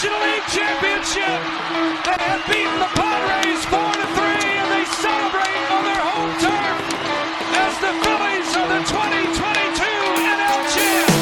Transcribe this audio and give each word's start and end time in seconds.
National 0.00 0.20
League 0.20 0.46
Championship. 0.46 1.42
They 2.06 2.14
have 2.22 2.46
beaten 2.46 2.78
the 2.78 2.86
Padres 2.94 3.64
4 3.64 3.82
to 3.82 4.06
3, 4.14 4.30
and 4.62 4.70
they 4.70 4.84
celebrate 4.94 5.58
on 5.74 5.82
their 5.82 5.98
home 5.98 6.38
turf 6.38 6.78
as 7.58 7.74
the 7.82 7.90
Phillies 8.06 8.46
are 8.54 8.68
the 8.68 8.78
2022 8.86 9.82
NL 10.22 10.62
champs. 10.70 11.18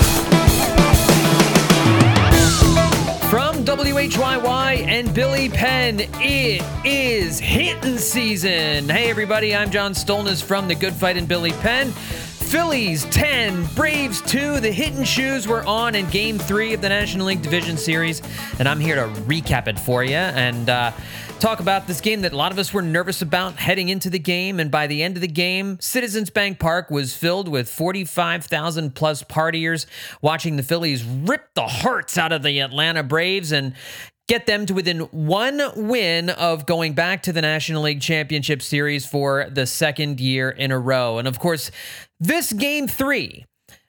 From 3.31 3.65
WHYY 3.65 4.85
and 4.87 5.15
Billy 5.15 5.49
Penn, 5.49 6.01
it 6.21 6.63
is 6.85 7.41
Hittin' 7.41 7.97
Season. 7.97 8.91
Hey, 8.91 9.09
everybody, 9.09 9.57
I'm 9.57 9.71
John 9.71 9.95
Stolnis 9.95 10.43
from 10.45 10.69
The 10.69 10.75
Good 10.75 10.93
Phight 10.93 11.17
and 11.17 11.27
Billy 11.27 11.53
Penn. 11.53 11.95
Phillies 12.57 13.05
10, 13.07 13.67
Braves 13.75 14.23
2. 14.23 14.61
The 14.61 14.73
hitting 14.73 15.05
shoes 15.05 15.47
were 15.47 15.63
on 15.67 15.95
in 15.95 16.09
game 16.09 16.39
three 16.39 16.73
of 16.73 16.81
the 16.81 16.89
National 16.89 17.27
League 17.27 17.43
Division 17.43 17.77
Series, 17.77 18.23
and 18.59 18.67
I'm 18.67 18.81
here 18.81 18.95
to 18.95 19.09
recap 19.25 19.69
it 19.69 19.79
for 19.79 20.03
you 20.03 20.15
and 20.15 20.71
uh, 20.71 20.93
talk 21.39 21.61
about 21.61 21.87
this 21.87 22.01
game 22.01 22.23
that 22.23 22.33
a 22.33 22.37
lot 22.37 22.53
of 22.53 22.59
us 22.59 22.73
were 22.73 22.81
nervous 22.81 23.21
about 23.21 23.57
heading 23.57 23.91
into 23.91 24.09
the 24.09 24.19
game. 24.19 24.59
And 24.59 24.71
by 24.71 24.87
the 24.87 25.03
end 25.03 25.19
of 25.19 25.21
the 25.21 25.29
game, 25.29 25.77
Citizens 25.83 26.31
Bank 26.31 26.59
Park 26.59 26.91
was 26.91 27.15
filled 27.15 27.47
with 27.47 27.69
45,000 27.69 28.95
plus 28.95 29.23
partiers 29.23 29.85
watching 30.23 30.57
the 30.57 30.63
Phillies 30.63 31.05
rip 31.05 31.53
the 31.53 31.67
hearts 31.67 32.17
out 32.17 32.33
of 32.33 32.43
the 32.43 32.61
Atlanta 32.61 33.03
Braves 33.03 33.53
and 33.53 33.75
get 34.29 34.47
them 34.47 34.67
to 34.67 34.75
within 34.75 35.01
one 35.01 35.63
win 35.77 36.31
of 36.31 36.67
going 36.67 36.95
back 36.95 37.23
to 37.23 37.33
the 37.33 37.43
National 37.43 37.83
League 37.83 38.01
Championship 38.01 38.61
Series 38.61 39.07
for 39.07 39.49
the 39.51 39.67
second 39.67 40.21
year 40.21 40.51
in 40.51 40.73
a 40.73 40.79
row. 40.79 41.19
And 41.19 41.29
of 41.29 41.39
course, 41.39 41.71
this 42.19 42.53
game 42.53 42.89
three 42.89 43.45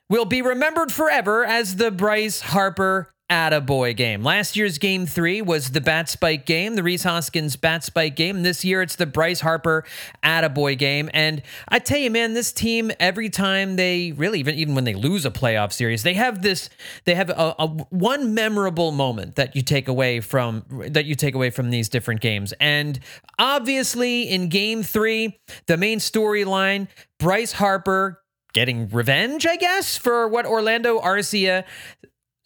will 0.08 0.24
be 0.24 0.42
remembered 0.42 0.92
forever 0.92 1.44
as 1.44 1.76
the 1.76 1.90
Bryce 1.90 2.40
Harper 2.40 3.10
Attaboy 3.30 3.94
game. 3.94 4.22
Last 4.22 4.56
year's 4.56 4.78
game 4.78 5.04
three 5.04 5.42
was 5.42 5.72
the 5.72 5.82
Bat 5.82 6.08
Spike 6.08 6.46
game, 6.46 6.76
the 6.76 6.82
Rhys 6.82 7.02
Hoskins 7.02 7.56
Bat 7.56 7.84
Spike 7.84 8.16
game. 8.16 8.42
This 8.42 8.64
year 8.64 8.80
it's 8.80 8.96
the 8.96 9.04
Bryce 9.04 9.40
Harper 9.40 9.84
Attaboy 10.24 10.78
game. 10.78 11.10
And 11.12 11.42
I 11.68 11.78
tell 11.78 11.98
you, 11.98 12.10
man, 12.10 12.32
this 12.32 12.52
team, 12.52 12.90
every 12.98 13.28
time 13.28 13.76
they 13.76 14.12
really, 14.12 14.40
even, 14.40 14.54
even 14.54 14.74
when 14.74 14.84
they 14.84 14.94
lose 14.94 15.26
a 15.26 15.30
playoff 15.30 15.72
series, 15.72 16.04
they 16.04 16.14
have 16.14 16.40
this, 16.40 16.70
they 17.04 17.14
have 17.14 17.28
a, 17.28 17.54
a 17.58 17.66
one 17.66 18.32
memorable 18.32 18.92
moment 18.92 19.36
that 19.36 19.54
you 19.54 19.60
take 19.60 19.88
away 19.88 20.20
from, 20.20 20.64
that 20.88 21.04
you 21.04 21.14
take 21.14 21.34
away 21.34 21.50
from 21.50 21.68
these 21.68 21.90
different 21.90 22.22
games. 22.22 22.54
And 22.60 22.98
obviously 23.38 24.22
in 24.22 24.48
game 24.48 24.82
three, 24.82 25.38
the 25.66 25.76
main 25.76 25.98
storyline, 25.98 26.88
Bryce 27.18 27.52
Harper 27.52 28.22
getting 28.54 28.88
revenge, 28.88 29.46
I 29.46 29.56
guess, 29.56 29.98
for 29.98 30.26
what 30.26 30.46
Orlando 30.46 30.98
Arcia 30.98 31.64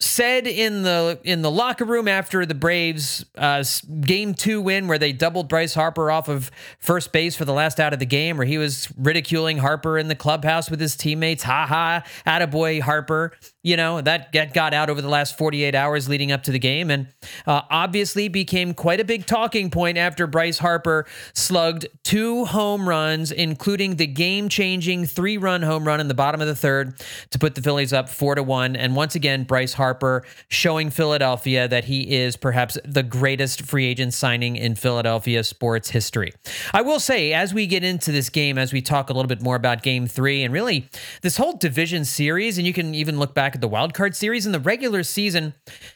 said 0.03 0.47
in 0.47 0.83
the 0.83 1.19
in 1.23 1.41
the 1.41 1.51
locker 1.51 1.85
room 1.85 2.07
after 2.07 2.45
the 2.45 2.55
Braves 2.55 3.25
uh, 3.37 3.63
game 4.01 4.33
two 4.33 4.61
win, 4.61 4.87
where 4.87 4.97
they 4.97 5.13
doubled 5.13 5.47
Bryce 5.47 5.73
Harper 5.73 6.11
off 6.11 6.27
of 6.27 6.51
first 6.79 7.11
base 7.11 7.35
for 7.35 7.45
the 7.45 7.53
last 7.53 7.79
out 7.79 7.93
of 7.93 7.99
the 7.99 8.05
game, 8.05 8.37
where 8.37 8.45
he 8.45 8.57
was 8.57 8.91
ridiculing 8.97 9.59
Harper 9.59 9.97
in 9.97 10.07
the 10.07 10.15
clubhouse 10.15 10.69
with 10.69 10.79
his 10.79 10.95
teammates. 10.95 11.43
Ha 11.43 11.65
ha, 11.65 12.03
attaboy 12.25 12.81
Harper. 12.81 13.33
You 13.63 13.77
know 13.77 14.01
that 14.01 14.53
got 14.53 14.73
out 14.73 14.89
over 14.89 15.01
the 15.01 15.07
last 15.07 15.37
48 15.37 15.73
hours 15.73 16.09
leading 16.09 16.33
up 16.33 16.43
to 16.43 16.51
the 16.51 16.59
game, 16.59 16.91
and 16.91 17.07
uh, 17.47 17.61
obviously 17.69 18.27
became 18.27 18.73
quite 18.73 18.99
a 18.99 19.05
big 19.05 19.25
talking 19.25 19.69
point 19.69 19.97
after 19.97 20.27
Bryce 20.27 20.57
Harper 20.57 21.05
slugged 21.33 21.87
two 22.03 22.43
home 22.43 22.89
runs, 22.89 23.31
including 23.31 23.95
the 23.95 24.05
game-changing 24.05 25.05
three-run 25.05 25.61
home 25.61 25.87
run 25.87 26.01
in 26.01 26.09
the 26.09 26.13
bottom 26.13 26.41
of 26.41 26.47
the 26.47 26.55
third 26.55 27.01
to 27.31 27.39
put 27.39 27.55
the 27.55 27.61
Phillies 27.61 27.93
up 27.93 28.09
four 28.09 28.35
to 28.35 28.43
one. 28.43 28.75
And 28.75 28.97
once 28.97 29.15
again, 29.15 29.45
Bryce 29.45 29.73
Harper 29.73 30.25
showing 30.49 30.89
Philadelphia 30.89 31.65
that 31.69 31.85
he 31.85 32.15
is 32.15 32.35
perhaps 32.35 32.77
the 32.83 33.01
greatest 33.01 33.61
free 33.61 33.85
agent 33.85 34.13
signing 34.13 34.57
in 34.57 34.75
Philadelphia 34.75 35.41
sports 35.41 35.89
history. 35.89 36.33
I 36.73 36.81
will 36.81 36.99
say, 36.99 37.31
as 37.31 37.53
we 37.53 37.67
get 37.67 37.85
into 37.85 38.11
this 38.11 38.29
game, 38.29 38.57
as 38.57 38.73
we 38.73 38.81
talk 38.81 39.09
a 39.09 39.13
little 39.13 39.29
bit 39.29 39.41
more 39.41 39.55
about 39.55 39.83
game 39.83 40.05
three 40.05 40.43
and 40.43 40.53
really 40.53 40.89
this 41.21 41.37
whole 41.37 41.53
division 41.53 42.03
series, 42.03 42.57
and 42.57 42.67
you 42.67 42.73
can 42.73 42.93
even 42.93 43.17
look 43.17 43.33
back 43.33 43.52
at 43.55 43.61
the 43.61 43.67
wild 43.67 43.93
card 43.93 44.15
series 44.15 44.45
in 44.45 44.51
the 44.51 44.59
regular 44.59 45.03
season, 45.03 45.53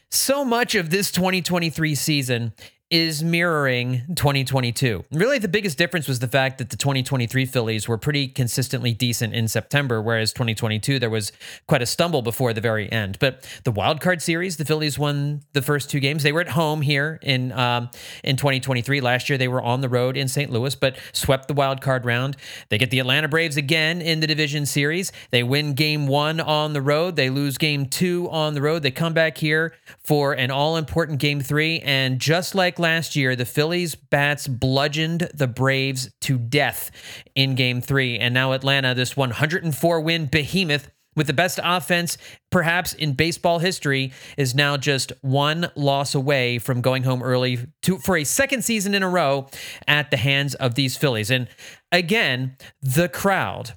so 0.09 0.45
much 0.45 0.75
of 0.75 0.89
this 0.89 1.11
2023 1.11 1.95
season 1.95 2.53
is 2.89 3.21
mirroring 3.21 4.03
2022. 4.15 5.03
Really, 5.11 5.39
the 5.39 5.49
biggest 5.49 5.77
difference 5.77 6.07
was 6.07 6.19
the 6.19 6.27
fact 6.27 6.57
that 6.57 6.69
the 6.69 6.77
2023 6.77 7.45
Phillies 7.45 7.87
were 7.87 7.97
pretty 7.97 8.29
consistently 8.29 8.93
decent 8.93 9.33
in 9.33 9.49
September, 9.49 10.01
whereas 10.01 10.31
2022 10.31 10.97
there 10.97 11.09
was 11.09 11.33
quite 11.67 11.81
a 11.81 11.85
stumble 11.85 12.21
before 12.21 12.53
the 12.53 12.61
very 12.61 12.89
end. 12.89 13.17
But 13.19 13.45
the 13.65 13.71
wild 13.71 13.99
card 13.99 14.21
series, 14.21 14.55
the 14.55 14.63
Phillies 14.63 14.97
won 14.97 15.41
the 15.51 15.61
first 15.61 15.89
two 15.89 15.99
games. 15.99 16.23
They 16.23 16.31
were 16.31 16.39
at 16.39 16.49
home 16.49 16.81
here 16.81 17.19
in 17.21 17.51
um, 17.51 17.89
in 18.23 18.37
2023. 18.37 19.01
Last 19.01 19.27
year 19.27 19.37
they 19.37 19.49
were 19.49 19.61
on 19.61 19.81
the 19.81 19.89
road 19.89 20.15
in 20.15 20.29
St. 20.29 20.49
Louis, 20.49 20.73
but 20.75 20.97
swept 21.11 21.49
the 21.49 21.53
wild 21.53 21.81
card 21.81 22.05
round. 22.05 22.37
They 22.69 22.77
get 22.77 22.89
the 22.89 22.99
Atlanta 22.99 23.27
Braves 23.27 23.57
again 23.57 24.01
in 24.01 24.21
the 24.21 24.27
division 24.27 24.65
series. 24.65 25.11
They 25.31 25.43
win 25.43 25.73
game 25.73 26.07
one 26.07 26.39
on 26.39 26.71
the 26.71 26.81
road. 26.81 27.17
They 27.17 27.29
lose 27.29 27.57
game 27.57 27.87
two 27.87 28.29
on 28.29 28.53
the 28.53 28.61
road. 28.61 28.81
They 28.83 28.91
come 28.91 29.13
back 29.13 29.37
here 29.37 29.73
for 30.05 30.31
an 30.31 30.51
all 30.51 30.77
important 30.77 31.19
game 31.19 31.41
three, 31.41 31.79
and 31.81 32.19
just 32.19 32.55
like 32.55 32.76
last 32.79 33.15
year, 33.15 33.35
the 33.35 33.45
Phillies 33.45 33.95
bats 33.95 34.47
bludgeoned 34.47 35.29
the 35.33 35.47
Braves 35.47 36.09
to 36.21 36.37
death 36.37 36.91
in 37.35 37.55
game 37.55 37.81
three. 37.81 38.17
And 38.17 38.33
now 38.33 38.53
Atlanta, 38.53 38.93
this 38.93 39.17
104 39.17 40.01
win 40.01 40.25
behemoth 40.25 40.91
with 41.15 41.27
the 41.27 41.33
best 41.33 41.59
offense 41.63 42.17
perhaps 42.51 42.93
in 42.93 43.13
baseball 43.13 43.59
history, 43.59 44.13
is 44.37 44.55
now 44.55 44.77
just 44.77 45.11
one 45.21 45.69
loss 45.75 46.15
away 46.15 46.59
from 46.59 46.79
going 46.81 47.03
home 47.03 47.21
early 47.23 47.59
to, 47.81 47.97
for 47.97 48.15
a 48.15 48.23
second 48.23 48.63
season 48.63 48.93
in 48.93 49.03
a 49.03 49.09
row 49.09 49.47
at 49.87 50.11
the 50.11 50.17
hands 50.17 50.55
of 50.55 50.75
these 50.75 50.95
Phillies. 50.95 51.31
And 51.31 51.47
again, 51.91 52.55
the 52.81 53.09
crowd 53.09 53.73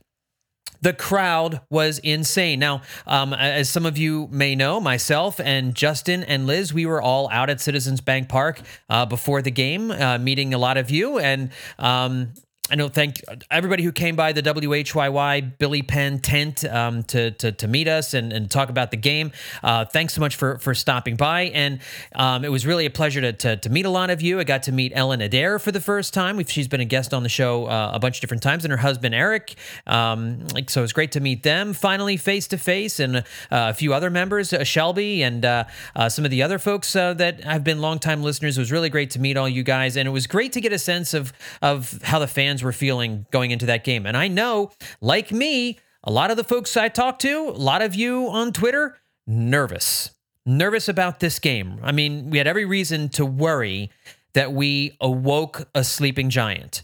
the 0.83 0.93
crowd 0.93 1.61
was 1.71 1.99
insane. 1.99 2.59
Now, 2.59 2.83
um, 3.07 3.33
as 3.33 3.69
some 3.69 3.87
of 3.87 3.99
you 3.99 4.29
may 4.31 4.55
know, 4.55 4.81
myself 4.81 5.41
and 5.41 5.75
Justin 5.75 6.23
and 6.25 6.47
Liz, 6.47 6.73
we 6.73 6.87
were 6.87 7.03
all 7.03 7.29
out 7.31 7.51
at 7.51 7.61
Citizens 7.61 8.01
Bank 8.01 8.29
Park 8.29 8.61
uh, 8.89 9.07
before 9.07 9.43
the 9.43 9.51
game, 9.51 9.91
uh, 9.91 10.19
meeting 10.19 10.55
a 10.55 10.59
lot 10.59 10.77
of 10.77 10.91
you. 10.91 11.19
And 11.19 11.51
um, 11.79 12.33
I 12.71 12.77
know 12.77 12.89
thank 12.89 13.23
everybody 13.51 13.83
who 13.83 13.91
came 13.91 14.15
by 14.15 14.33
the 14.33 14.43
WHYY 14.43 15.59
Billy 15.59 15.83
Penn 15.83 16.21
tent 16.21 16.65
um, 16.65 17.03
to, 17.05 17.33
to, 17.33 17.51
to 17.51 17.67
meet 17.67 17.89
us 17.89 18.15
and, 18.15 18.33
and 18.33 18.49
talk 18.49 18.69
about 18.69 18.93
the 18.93 18.97
game. 18.97 19.33
Uh, 19.63 19.85
thanks 19.85 20.15
so 20.15 20.21
much 20.21 20.37
for 20.37 20.59
for 20.59 20.75
stopping 20.75 21.17
by, 21.17 21.43
and 21.43 21.81
um, 22.15 22.45
it 22.45 22.51
was 22.51 22.67
really 22.67 22.87
a 22.87 22.91
pleasure 22.91 23.21
to, 23.21 23.33
to, 23.33 23.57
to 23.57 23.71
meet 23.71 23.87
a 23.87 23.91
lot 23.91 24.11
of 24.11 24.23
you. 24.23 24.39
I 24.39 24.45
got 24.45 24.63
to 24.65 24.73
meet 24.73 24.93
Ellen 24.95 25.21
Adair 25.21 25.59
for 25.59 25.73
the 25.73 25.81
first 25.81 26.15
time. 26.15 26.43
She's 26.45 26.69
been 26.69 26.81
a 26.81 26.85
guest 26.85 27.13
on 27.13 27.23
the 27.23 27.29
show 27.29 27.67
uh, 27.67 27.91
a 27.95 27.99
bunch 27.99 28.19
of 28.19 28.21
different 28.21 28.43
times, 28.43 28.65
and 28.65 28.71
her 28.71 28.79
husband 28.79 29.15
Eric. 29.15 29.55
Um, 29.87 30.47
like 30.55 30.71
so, 30.71 30.87
great 30.89 31.13
to 31.13 31.21
meet 31.21 31.43
them 31.43 31.73
finally 31.73 32.17
face 32.17 32.47
to 32.49 32.59
face, 32.59 33.01
and 33.01 33.17
uh, 33.17 33.23
a 33.51 33.75
few 33.75 33.93
other 33.93 34.11
members, 34.11 34.53
uh, 34.53 34.63
Shelby, 34.63 35.23
and 35.23 35.45
uh, 35.45 35.65
uh, 35.97 36.09
some 36.09 36.25
of 36.25 36.31
the 36.31 36.43
other 36.43 36.59
folks 36.59 36.93
that 36.93 37.43
have 37.43 37.65
been 37.65 37.81
longtime 37.81 38.23
listeners. 38.23 38.57
It 38.57 38.61
was 38.61 38.73
really 38.73 38.91
great 38.91 39.11
to 39.11 39.19
meet 39.19 39.37
all 39.37 39.49
you 39.49 39.63
guys, 39.63 39.97
and 39.97 40.07
it 40.07 40.13
was 40.13 40.27
great 40.27 40.53
to 40.53 40.61
get 40.61 40.73
a 40.73 40.79
sense 40.79 41.15
of 41.15 41.33
of 41.63 42.01
how 42.03 42.19
the 42.19 42.29
fans 42.29 42.60
fans 42.61 42.65
were 42.65 42.73
feeling 42.73 43.27
going 43.31 43.51
into 43.51 43.67
that 43.67 43.85
game. 43.85 44.07
And 44.07 44.17
I 44.17 44.29
know, 44.29 44.71
like 45.01 45.33
me, 45.33 45.79
a 46.05 46.13
lot 46.13 46.31
of 46.31 46.37
the 46.37 46.45
folks 46.45 46.77
I 46.77 46.89
talked 46.89 47.23
to, 47.23 47.49
a 47.49 47.59
lot 47.59 47.83
of 47.83 47.95
you 47.95 48.29
on 48.29 48.53
Twitter, 48.53 48.97
nervous. 49.27 50.11
Nervous 50.47 50.89
about 50.89 51.21
this 51.21 51.39
game. 51.39 51.79
I 51.83 51.93
mean, 51.93 52.31
we 52.31 52.39
had 52.39 52.47
every 52.47 52.65
reason 52.65 53.09
to 53.11 53.25
worry 53.25 53.91
that 54.35 54.53
we 54.53 54.97
awoke 55.01 55.69
a 55.75 55.85
sleeping 55.85 56.31
giant. 56.31 56.83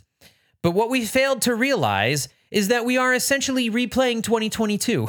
But 0.63 0.73
what 0.73 0.91
we 0.91 1.05
failed 1.05 1.43
to 1.43 1.55
realize 1.55 2.29
is 2.51 2.69
that 2.69 2.85
we 2.85 2.97
are 2.97 3.13
essentially 3.13 3.71
replaying 3.71 4.23
2022. 4.23 5.09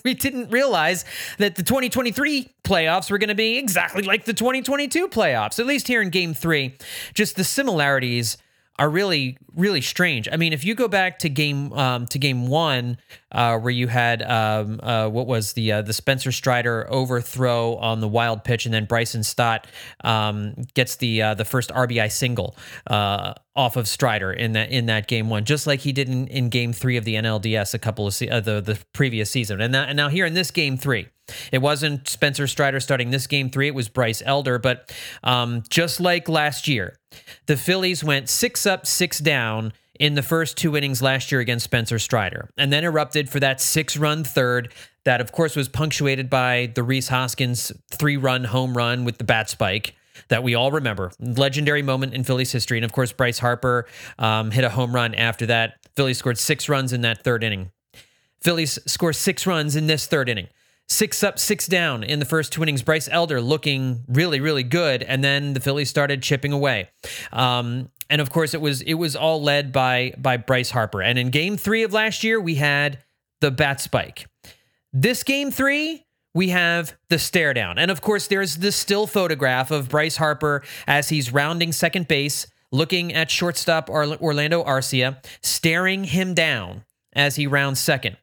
we 0.04 0.14
didn't 0.14 0.50
realize 0.50 1.04
that 1.38 1.56
the 1.56 1.62
2023 1.62 2.48
playoffs 2.64 3.10
were 3.10 3.18
going 3.18 3.28
to 3.28 3.34
be 3.34 3.58
exactly 3.58 4.02
like 4.02 4.24
the 4.24 4.34
2022 4.34 5.08
playoffs, 5.08 5.58
at 5.58 5.66
least 5.66 5.88
here 5.88 6.00
in 6.00 6.10
game 6.10 6.32
three. 6.32 6.76
Just 7.12 7.36
the 7.36 7.44
similarities 7.44 8.36
are 8.78 8.88
really 8.88 9.38
really 9.54 9.80
strange. 9.80 10.28
I 10.30 10.36
mean, 10.36 10.52
if 10.52 10.64
you 10.64 10.74
go 10.74 10.88
back 10.88 11.18
to 11.20 11.28
game 11.28 11.72
um, 11.72 12.06
to 12.08 12.18
game 12.18 12.48
one, 12.48 12.98
uh, 13.34 13.58
where 13.58 13.72
you 13.72 13.88
had 13.88 14.22
um, 14.22 14.80
uh, 14.82 15.08
what 15.08 15.26
was 15.26 15.52
the 15.54 15.72
uh, 15.72 15.82
the 15.82 15.92
Spencer 15.92 16.30
Strider 16.32 16.86
overthrow 16.90 17.74
on 17.76 18.00
the 18.00 18.08
wild 18.08 18.44
pitch, 18.44 18.64
and 18.64 18.72
then 18.72 18.84
Bryson 18.84 19.24
Stott 19.24 19.66
um, 20.04 20.54
gets 20.74 20.96
the 20.96 21.20
uh, 21.20 21.34
the 21.34 21.44
first 21.44 21.70
RBI 21.70 22.10
single 22.10 22.56
uh, 22.86 23.34
off 23.56 23.76
of 23.76 23.88
Strider 23.88 24.32
in 24.32 24.52
that 24.52 24.70
in 24.70 24.86
that 24.86 25.08
game 25.08 25.28
one, 25.28 25.44
just 25.44 25.66
like 25.66 25.80
he 25.80 25.92
did 25.92 26.08
in, 26.08 26.28
in 26.28 26.48
game 26.48 26.72
three 26.72 26.96
of 26.96 27.04
the 27.04 27.16
NLDS 27.16 27.74
a 27.74 27.78
couple 27.78 28.06
of 28.06 28.14
se- 28.14 28.28
uh, 28.28 28.40
the 28.40 28.60
the 28.60 28.78
previous 28.92 29.30
season, 29.30 29.60
and, 29.60 29.74
that, 29.74 29.88
and 29.88 29.96
now 29.96 30.08
here 30.08 30.24
in 30.24 30.34
this 30.34 30.50
game 30.50 30.78
three. 30.78 31.08
It 31.50 31.62
wasn't 31.62 32.06
Spencer 32.06 32.46
Strider 32.46 32.80
starting 32.80 33.08
this 33.08 33.26
game 33.26 33.48
three. 33.48 33.66
It 33.66 33.74
was 33.74 33.88
Bryce 33.88 34.22
Elder. 34.26 34.58
But 34.58 34.94
um, 35.22 35.62
just 35.70 35.98
like 35.98 36.28
last 36.28 36.68
year, 36.68 36.98
the 37.46 37.56
Phillies 37.56 38.04
went 38.04 38.28
six 38.28 38.66
up, 38.66 38.86
six 38.86 39.20
down 39.20 39.72
in 40.00 40.14
the 40.14 40.22
first 40.22 40.56
two 40.56 40.76
innings 40.76 41.00
last 41.00 41.30
year 41.30 41.40
against 41.40 41.64
Spencer 41.64 41.98
Strider, 41.98 42.50
and 42.56 42.72
then 42.72 42.84
erupted 42.84 43.28
for 43.28 43.40
that 43.40 43.60
six 43.60 43.96
run 43.96 44.24
third 44.24 44.72
that, 45.04 45.20
of 45.20 45.32
course, 45.32 45.54
was 45.54 45.68
punctuated 45.68 46.30
by 46.30 46.72
the 46.74 46.82
Rhys 46.82 47.08
Hoskins 47.08 47.72
three 47.90 48.16
run 48.16 48.44
home 48.44 48.76
run 48.76 49.04
with 49.04 49.18
the 49.18 49.24
bat 49.24 49.50
spike 49.50 49.94
that 50.28 50.42
we 50.42 50.54
all 50.54 50.70
remember. 50.70 51.12
Legendary 51.18 51.82
moment 51.82 52.14
in 52.14 52.24
Phillies 52.24 52.52
history. 52.52 52.78
And 52.78 52.84
of 52.84 52.92
course, 52.92 53.12
Bryce 53.12 53.38
Harper 53.38 53.86
um, 54.18 54.50
hit 54.50 54.64
a 54.64 54.70
home 54.70 54.94
run 54.94 55.14
after 55.14 55.46
that. 55.46 55.74
Phillies 55.96 56.18
scored 56.18 56.38
six 56.38 56.68
runs 56.68 56.92
in 56.92 57.02
that 57.02 57.22
third 57.22 57.44
inning. 57.44 57.70
Phillies 58.40 58.78
score 58.86 59.12
six 59.12 59.46
runs 59.46 59.76
in 59.76 59.86
this 59.86 60.06
third 60.06 60.28
inning. 60.28 60.48
Six 60.86 61.22
up, 61.22 61.38
six 61.38 61.66
down 61.66 62.04
in 62.04 62.18
the 62.18 62.26
first 62.26 62.52
two 62.52 62.62
innings. 62.62 62.82
Bryce 62.82 63.08
Elder 63.10 63.40
looking 63.40 64.04
really, 64.06 64.38
really 64.38 64.62
good, 64.62 65.02
and 65.02 65.24
then 65.24 65.54
the 65.54 65.60
Phillies 65.60 65.88
started 65.88 66.22
chipping 66.22 66.52
away. 66.52 66.90
Um, 67.32 67.88
and 68.10 68.20
of 68.20 68.30
course, 68.30 68.54
it 68.54 68.60
was 68.60 68.82
it 68.82 68.94
was 68.94 69.16
all 69.16 69.42
led 69.42 69.72
by 69.72 70.12
by 70.18 70.36
Bryce 70.36 70.70
Harper. 70.70 71.02
And 71.02 71.18
in 71.18 71.30
Game 71.30 71.56
Three 71.56 71.82
of 71.82 71.92
last 71.92 72.24
year, 72.24 72.40
we 72.40 72.56
had 72.56 72.98
the 73.40 73.50
bat 73.50 73.80
spike. 73.80 74.26
This 74.92 75.22
Game 75.22 75.50
Three, 75.50 76.04
we 76.34 76.50
have 76.50 76.94
the 77.08 77.18
stare 77.18 77.54
down. 77.54 77.78
And 77.78 77.90
of 77.90 78.00
course, 78.00 78.26
there's 78.26 78.56
the 78.56 78.72
still 78.72 79.06
photograph 79.06 79.70
of 79.70 79.88
Bryce 79.88 80.16
Harper 80.16 80.62
as 80.86 81.08
he's 81.08 81.32
rounding 81.32 81.72
second 81.72 82.08
base, 82.08 82.46
looking 82.72 83.12
at 83.12 83.30
shortstop 83.30 83.88
Orlando 83.88 84.64
Arcia, 84.64 85.24
staring 85.42 86.04
him 86.04 86.34
down 86.34 86.84
as 87.12 87.36
he 87.36 87.46
rounds 87.46 87.80
second. 87.80 88.16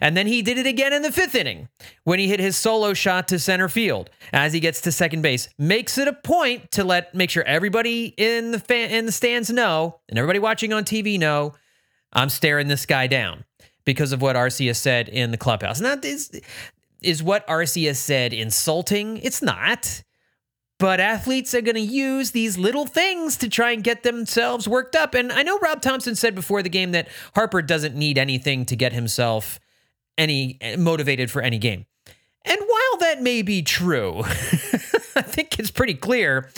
And 0.00 0.16
then 0.16 0.26
he 0.26 0.42
did 0.42 0.58
it 0.58 0.66
again 0.66 0.92
in 0.92 1.02
the 1.02 1.12
fifth 1.12 1.34
inning 1.34 1.68
when 2.04 2.18
he 2.18 2.28
hit 2.28 2.40
his 2.40 2.56
solo 2.56 2.94
shot 2.94 3.28
to 3.28 3.38
center 3.38 3.68
field 3.68 4.10
as 4.32 4.52
he 4.52 4.60
gets 4.60 4.80
to 4.82 4.92
second 4.92 5.22
base. 5.22 5.48
Makes 5.58 5.98
it 5.98 6.08
a 6.08 6.12
point 6.12 6.70
to 6.72 6.84
let 6.84 7.14
make 7.14 7.30
sure 7.30 7.44
everybody 7.44 8.14
in 8.16 8.50
the 8.50 8.58
fan, 8.58 8.90
in 8.90 9.06
the 9.06 9.12
stands 9.12 9.50
know 9.50 10.00
and 10.08 10.18
everybody 10.18 10.38
watching 10.38 10.72
on 10.72 10.84
TV 10.84 11.18
know 11.18 11.54
I'm 12.12 12.28
staring 12.28 12.68
this 12.68 12.86
guy 12.86 13.06
down 13.06 13.44
because 13.84 14.12
of 14.12 14.22
what 14.22 14.36
Arcia 14.36 14.74
said 14.76 15.08
in 15.08 15.30
the 15.30 15.36
clubhouse. 15.36 15.78
And 15.78 15.86
that 15.86 16.04
is 16.04 16.30
is 17.02 17.22
what 17.22 17.46
Arcia 17.46 17.94
said 17.94 18.32
insulting? 18.32 19.18
It's 19.18 19.42
not. 19.42 20.02
But 20.84 21.00
athletes 21.00 21.54
are 21.54 21.62
going 21.62 21.76
to 21.76 21.80
use 21.80 22.32
these 22.32 22.58
little 22.58 22.84
things 22.84 23.38
to 23.38 23.48
try 23.48 23.70
and 23.70 23.82
get 23.82 24.02
themselves 24.02 24.68
worked 24.68 24.94
up. 24.94 25.14
And 25.14 25.32
I 25.32 25.42
know 25.42 25.58
Rob 25.58 25.80
Thompson 25.80 26.14
said 26.14 26.34
before 26.34 26.62
the 26.62 26.68
game 26.68 26.92
that 26.92 27.08
Harper 27.34 27.62
doesn't 27.62 27.94
need 27.94 28.18
anything 28.18 28.66
to 28.66 28.76
get 28.76 28.92
himself 28.92 29.58
any 30.18 30.58
eh, 30.60 30.76
motivated 30.76 31.30
for 31.30 31.40
any 31.40 31.56
game. 31.56 31.86
And 32.44 32.60
while 32.60 32.98
that 33.00 33.22
may 33.22 33.40
be 33.40 33.62
true, 33.62 34.24
I 35.16 35.22
think 35.22 35.58
it's 35.58 35.70
pretty 35.70 35.94
clear 35.94 36.50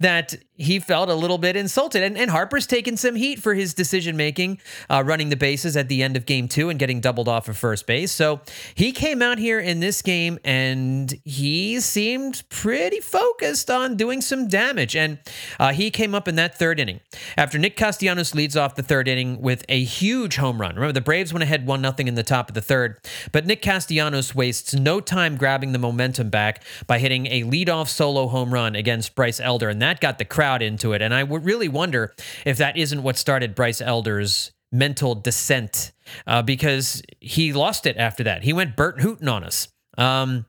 that 0.00 0.34
he 0.58 0.80
felt 0.80 1.08
a 1.08 1.14
little 1.14 1.38
bit 1.38 1.56
insulted. 1.56 2.02
And, 2.02 2.18
and 2.18 2.30
Harper's 2.30 2.66
taken 2.66 2.96
some 2.96 3.14
heat 3.14 3.38
for 3.38 3.54
his 3.54 3.74
decision 3.74 4.16
making, 4.16 4.60
uh, 4.90 5.02
running 5.06 5.28
the 5.28 5.36
bases 5.36 5.76
at 5.76 5.88
the 5.88 6.02
end 6.02 6.16
of 6.16 6.26
game 6.26 6.48
two 6.48 6.68
and 6.68 6.78
getting 6.78 7.00
doubled 7.00 7.28
off 7.28 7.48
of 7.48 7.56
first 7.56 7.86
base. 7.86 8.10
So 8.10 8.40
he 8.74 8.90
came 8.90 9.22
out 9.22 9.38
here 9.38 9.60
in 9.60 9.80
this 9.80 10.02
game 10.02 10.38
and 10.44 11.14
he 11.24 11.78
seemed 11.80 12.42
pretty 12.50 13.00
focused 13.00 13.70
on 13.70 13.96
doing 13.96 14.20
some 14.20 14.48
damage. 14.48 14.96
And 14.96 15.18
uh, 15.60 15.72
he 15.72 15.90
came 15.90 16.14
up 16.14 16.26
in 16.26 16.34
that 16.36 16.58
third 16.58 16.80
inning 16.80 17.00
after 17.36 17.58
Nick 17.58 17.76
Castellanos 17.76 18.34
leads 18.34 18.56
off 18.56 18.74
the 18.74 18.82
third 18.82 19.06
inning 19.06 19.40
with 19.40 19.64
a 19.68 19.84
huge 19.84 20.36
home 20.36 20.60
run. 20.60 20.74
Remember, 20.74 20.92
the 20.92 21.00
Braves 21.00 21.32
went 21.32 21.44
ahead 21.44 21.66
1 21.66 21.80
0 21.82 21.94
in 21.98 22.14
the 22.16 22.22
top 22.22 22.48
of 22.48 22.54
the 22.54 22.60
third, 22.60 22.98
but 23.30 23.46
Nick 23.46 23.62
Castellanos 23.62 24.34
wastes 24.34 24.74
no 24.74 25.00
time 25.00 25.36
grabbing 25.36 25.72
the 25.72 25.78
momentum 25.78 26.30
back 26.30 26.64
by 26.86 26.98
hitting 26.98 27.26
a 27.26 27.44
leadoff 27.44 27.88
solo 27.98 28.28
home 28.28 28.54
run 28.54 28.76
against 28.76 29.16
Bryce 29.16 29.40
Elder. 29.40 29.68
And 29.68 29.82
that 29.82 30.00
got 30.00 30.18
the 30.18 30.24
crowd 30.24 30.62
into 30.62 30.92
it. 30.92 31.02
And 31.02 31.12
I 31.12 31.24
would 31.24 31.44
really 31.44 31.68
wonder 31.68 32.14
if 32.46 32.56
that 32.58 32.76
isn't 32.76 33.02
what 33.02 33.18
started 33.18 33.56
Bryce 33.56 33.80
Elder's 33.80 34.52
mental 34.70 35.16
descent 35.16 35.92
uh, 36.26 36.42
because 36.42 37.02
he 37.20 37.52
lost 37.52 37.86
it 37.86 37.96
after 37.96 38.22
that. 38.24 38.44
He 38.44 38.52
went 38.52 38.76
Burt 38.76 38.98
Hooton 39.00 39.28
on 39.28 39.42
us. 39.42 39.66
Um, 39.96 40.46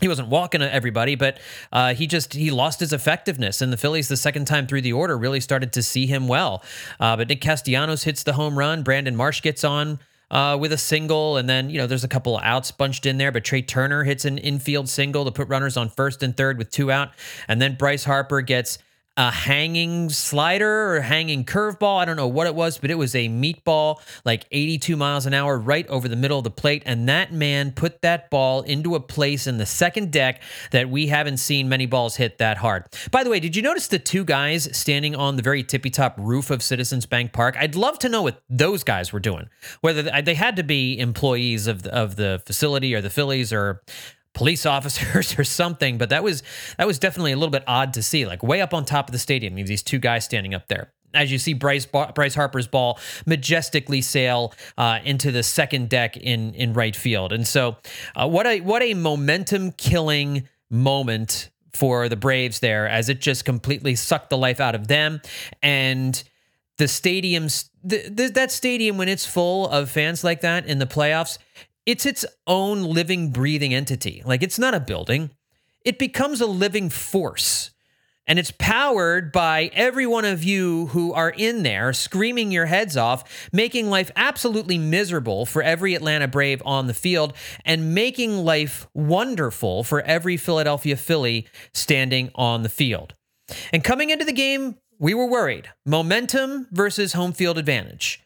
he 0.00 0.08
wasn't 0.08 0.28
walking 0.28 0.62
everybody, 0.62 1.14
but 1.14 1.40
uh, 1.72 1.92
he 1.92 2.06
just 2.06 2.32
he 2.32 2.50
lost 2.50 2.80
his 2.80 2.92
effectiveness. 2.92 3.60
And 3.60 3.72
the 3.72 3.76
Phillies, 3.76 4.08
the 4.08 4.16
second 4.16 4.46
time 4.46 4.66
through 4.66 4.82
the 4.82 4.92
order, 4.92 5.18
really 5.18 5.40
started 5.40 5.72
to 5.74 5.82
see 5.82 6.06
him 6.06 6.26
well. 6.28 6.62
Uh, 7.00 7.16
but 7.16 7.28
Nick 7.28 7.40
Castellanos 7.40 8.04
hits 8.04 8.22
the 8.22 8.34
home 8.34 8.58
run. 8.58 8.82
Brandon 8.82 9.16
Marsh 9.16 9.42
gets 9.42 9.64
on 9.64 9.98
uh, 10.30 10.56
with 10.60 10.72
a 10.72 10.78
single, 10.78 11.36
and 11.36 11.48
then 11.48 11.70
you 11.70 11.78
know 11.78 11.86
there's 11.86 12.04
a 12.04 12.08
couple 12.08 12.36
of 12.36 12.42
outs 12.44 12.70
bunched 12.70 13.06
in 13.06 13.18
there. 13.18 13.32
But 13.32 13.44
Trey 13.44 13.62
Turner 13.62 14.04
hits 14.04 14.24
an 14.24 14.38
infield 14.38 14.88
single 14.88 15.24
to 15.24 15.30
put 15.30 15.48
runners 15.48 15.76
on 15.76 15.88
first 15.88 16.22
and 16.22 16.36
third 16.36 16.58
with 16.58 16.70
two 16.70 16.90
out, 16.90 17.10
and 17.46 17.60
then 17.60 17.76
Bryce 17.76 18.04
Harper 18.04 18.40
gets 18.40 18.78
a 19.18 19.32
hanging 19.32 20.08
slider 20.10 20.94
or 20.94 21.00
hanging 21.00 21.44
curveball. 21.44 21.98
I 21.98 22.04
don't 22.04 22.14
know 22.14 22.28
what 22.28 22.46
it 22.46 22.54
was, 22.54 22.78
but 22.78 22.88
it 22.88 22.94
was 22.94 23.16
a 23.16 23.28
meatball, 23.28 24.00
like 24.24 24.46
82 24.52 24.96
miles 24.96 25.26
an 25.26 25.34
hour, 25.34 25.58
right 25.58 25.86
over 25.88 26.06
the 26.06 26.14
middle 26.14 26.38
of 26.38 26.44
the 26.44 26.52
plate. 26.52 26.84
And 26.86 27.08
that 27.08 27.32
man 27.32 27.72
put 27.72 28.00
that 28.02 28.30
ball 28.30 28.62
into 28.62 28.94
a 28.94 29.00
place 29.00 29.48
in 29.48 29.58
the 29.58 29.66
second 29.66 30.12
deck 30.12 30.40
that 30.70 30.88
we 30.88 31.08
haven't 31.08 31.38
seen 31.38 31.68
many 31.68 31.84
balls 31.84 32.14
hit 32.14 32.38
that 32.38 32.58
hard. 32.58 32.84
By 33.10 33.24
the 33.24 33.30
way, 33.30 33.40
did 33.40 33.56
you 33.56 33.62
notice 33.62 33.88
the 33.88 33.98
two 33.98 34.24
guys 34.24 34.68
standing 34.76 35.16
on 35.16 35.34
the 35.34 35.42
very 35.42 35.64
tippy 35.64 35.90
top 35.90 36.14
roof 36.16 36.52
of 36.52 36.62
Citizens 36.62 37.04
Bank 37.04 37.32
Park? 37.32 37.56
I'd 37.58 37.74
love 37.74 37.98
to 37.98 38.08
know 38.08 38.22
what 38.22 38.40
those 38.48 38.84
guys 38.84 39.12
were 39.12 39.18
doing. 39.18 39.48
Whether 39.80 40.04
they 40.22 40.34
had 40.34 40.54
to 40.54 40.62
be 40.62 40.96
employees 40.96 41.66
of 41.66 41.82
the, 41.82 41.92
of 41.92 42.14
the 42.14 42.40
facility 42.46 42.94
or 42.94 43.00
the 43.00 43.10
Phillies 43.10 43.52
or 43.52 43.82
police 44.38 44.64
officers 44.76 45.38
or 45.38 45.44
something. 45.44 45.98
But 45.98 46.08
that 46.10 46.22
was 46.22 46.42
that 46.78 46.86
was 46.86 46.98
definitely 46.98 47.32
a 47.32 47.36
little 47.36 47.50
bit 47.50 47.64
odd 47.66 47.92
to 47.94 48.02
see, 48.02 48.24
like 48.24 48.42
way 48.42 48.62
up 48.62 48.72
on 48.72 48.84
top 48.84 49.08
of 49.08 49.12
the 49.12 49.18
stadium, 49.18 49.58
you 49.58 49.64
have 49.64 49.68
these 49.68 49.82
two 49.82 49.98
guys 49.98 50.24
standing 50.24 50.54
up 50.54 50.68
there. 50.68 50.92
As 51.14 51.32
you 51.32 51.38
see 51.38 51.54
Bryce 51.54 51.86
Bryce 51.86 52.34
Harper's 52.34 52.68
ball 52.68 52.98
majestically 53.26 54.02
sail 54.02 54.54
uh, 54.76 55.00
into 55.04 55.32
the 55.32 55.42
second 55.42 55.88
deck 55.88 56.16
in 56.16 56.54
in 56.54 56.72
right 56.72 56.94
field, 56.94 57.32
and 57.32 57.46
so 57.46 57.76
uh, 58.14 58.28
what 58.28 58.46
a 58.46 58.60
what 58.60 58.82
a 58.82 58.94
momentum 58.94 59.72
killing 59.72 60.46
moment 60.70 61.50
for 61.72 62.08
the 62.08 62.16
Braves 62.16 62.60
there, 62.60 62.88
as 62.88 63.08
it 63.08 63.20
just 63.20 63.44
completely 63.44 63.94
sucked 63.94 64.30
the 64.30 64.36
life 64.36 64.60
out 64.60 64.74
of 64.74 64.88
them 64.88 65.20
and 65.62 66.22
the 66.76 66.84
stadiums 66.84 67.70
the, 67.82 68.08
the, 68.08 68.28
that 68.28 68.50
stadium 68.50 68.98
when 68.98 69.08
it's 69.08 69.26
full 69.26 69.68
of 69.68 69.90
fans 69.90 70.24
like 70.24 70.40
that 70.40 70.66
in 70.66 70.78
the 70.78 70.86
playoffs 70.86 71.38
it's 71.88 72.04
its 72.04 72.26
own 72.46 72.82
living, 72.82 73.30
breathing 73.30 73.72
entity. 73.72 74.22
Like 74.26 74.42
it's 74.42 74.58
not 74.58 74.74
a 74.74 74.80
building, 74.80 75.30
it 75.86 75.98
becomes 75.98 76.42
a 76.42 76.46
living 76.46 76.90
force. 76.90 77.70
And 78.26 78.38
it's 78.38 78.52
powered 78.58 79.32
by 79.32 79.70
every 79.72 80.06
one 80.06 80.26
of 80.26 80.44
you 80.44 80.88
who 80.88 81.14
are 81.14 81.30
in 81.30 81.62
there 81.62 81.94
screaming 81.94 82.52
your 82.52 82.66
heads 82.66 82.94
off, 82.94 83.48
making 83.54 83.88
life 83.88 84.10
absolutely 84.16 84.76
miserable 84.76 85.46
for 85.46 85.62
every 85.62 85.94
Atlanta 85.94 86.28
Brave 86.28 86.60
on 86.66 86.88
the 86.88 86.94
field, 86.94 87.32
and 87.64 87.94
making 87.94 88.44
life 88.44 88.86
wonderful 88.92 89.82
for 89.82 90.02
every 90.02 90.36
Philadelphia 90.36 90.94
Philly 90.94 91.48
standing 91.72 92.30
on 92.34 92.64
the 92.64 92.68
field. 92.68 93.14
And 93.72 93.82
coming 93.82 94.10
into 94.10 94.26
the 94.26 94.32
game, 94.32 94.76
we 94.98 95.14
were 95.14 95.26
worried 95.26 95.70
momentum 95.86 96.68
versus 96.70 97.14
home 97.14 97.32
field 97.32 97.56
advantage 97.56 98.22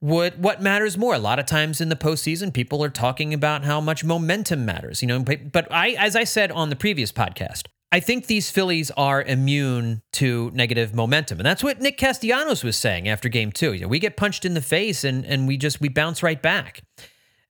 what 0.00 0.38
what 0.38 0.60
matters 0.60 0.98
more. 0.98 1.14
A 1.14 1.18
lot 1.18 1.38
of 1.38 1.46
times 1.46 1.80
in 1.80 1.90
the 1.90 1.96
postseason, 1.96 2.52
people 2.52 2.82
are 2.82 2.88
talking 2.88 3.32
about 3.32 3.64
how 3.64 3.80
much 3.80 4.02
momentum 4.02 4.64
matters. 4.64 5.02
You 5.02 5.08
know, 5.08 5.20
but 5.20 5.70
I, 5.70 5.90
as 5.90 6.16
I 6.16 6.24
said 6.24 6.50
on 6.50 6.70
the 6.70 6.76
previous 6.76 7.12
podcast, 7.12 7.66
I 7.92 8.00
think 8.00 8.26
these 8.26 8.50
Phillies 8.50 8.90
are 8.92 9.22
immune 9.22 10.02
to 10.12 10.50
negative 10.54 10.94
momentum, 10.94 11.38
and 11.38 11.46
that's 11.46 11.62
what 11.62 11.80
Nick 11.80 11.98
Castellanos 11.98 12.64
was 12.64 12.76
saying 12.76 13.08
after 13.08 13.28
Game 13.28 13.52
Two. 13.52 13.74
You 13.74 13.82
know, 13.82 13.88
we 13.88 13.98
get 13.98 14.16
punched 14.16 14.44
in 14.44 14.54
the 14.54 14.62
face, 14.62 15.04
and 15.04 15.24
and 15.24 15.46
we 15.46 15.56
just 15.56 15.80
we 15.80 15.88
bounce 15.88 16.22
right 16.22 16.40
back, 16.40 16.82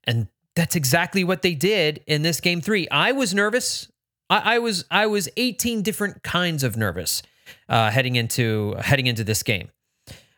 and 0.05 0.27
that's 0.57 0.75
exactly 0.75 1.23
what 1.23 1.43
they 1.43 1.55
did 1.55 2.03
in 2.07 2.23
this 2.23 2.41
Game 2.41 2.61
Three. 2.61 2.89
I 2.91 3.13
was 3.13 3.33
nervous. 3.33 3.91
I, 4.29 4.57
I 4.57 4.59
was 4.59 4.85
I 4.91 5.07
was 5.07 5.29
18 5.37 5.83
different 5.83 6.23
kinds 6.25 6.65
of 6.65 6.77
nervous 6.77 7.23
uh, 7.69 7.91
heading 7.91 8.17
into 8.17 8.75
heading 8.81 9.07
into 9.07 9.23
this 9.23 9.43
game. 9.45 9.71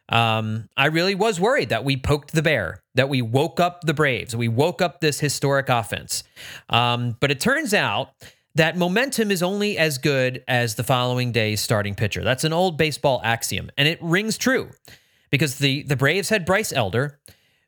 Um, 0.08 0.68
I 0.76 0.86
really 0.86 1.14
was 1.14 1.40
worried 1.40 1.70
that 1.70 1.84
we 1.84 1.96
poked 1.96 2.32
the 2.32 2.42
bear, 2.42 2.82
that 2.94 3.08
we 3.08 3.22
woke 3.22 3.60
up 3.60 3.82
the 3.82 3.94
Braves, 3.94 4.36
we 4.36 4.48
woke 4.48 4.82
up 4.82 5.00
this 5.00 5.20
historic 5.20 5.68
offense. 5.68 6.24
Um, 6.68 7.16
but 7.20 7.30
it 7.30 7.40
turns 7.40 7.72
out 7.72 8.10
that 8.54 8.76
momentum 8.76 9.30
is 9.30 9.42
only 9.42 9.78
as 9.78 9.98
good 9.98 10.44
as 10.46 10.74
the 10.74 10.84
following 10.84 11.32
day's 11.32 11.60
starting 11.60 11.94
pitcher. 11.94 12.22
That's 12.22 12.44
an 12.44 12.52
old 12.52 12.76
baseball 12.76 13.20
axiom, 13.24 13.70
and 13.78 13.88
it 13.88 13.98
rings 14.02 14.36
true 14.36 14.70
because 15.30 15.58
the, 15.58 15.82
the 15.84 15.96
Braves 15.96 16.28
had 16.28 16.44
Bryce 16.44 16.72
Elder, 16.72 17.18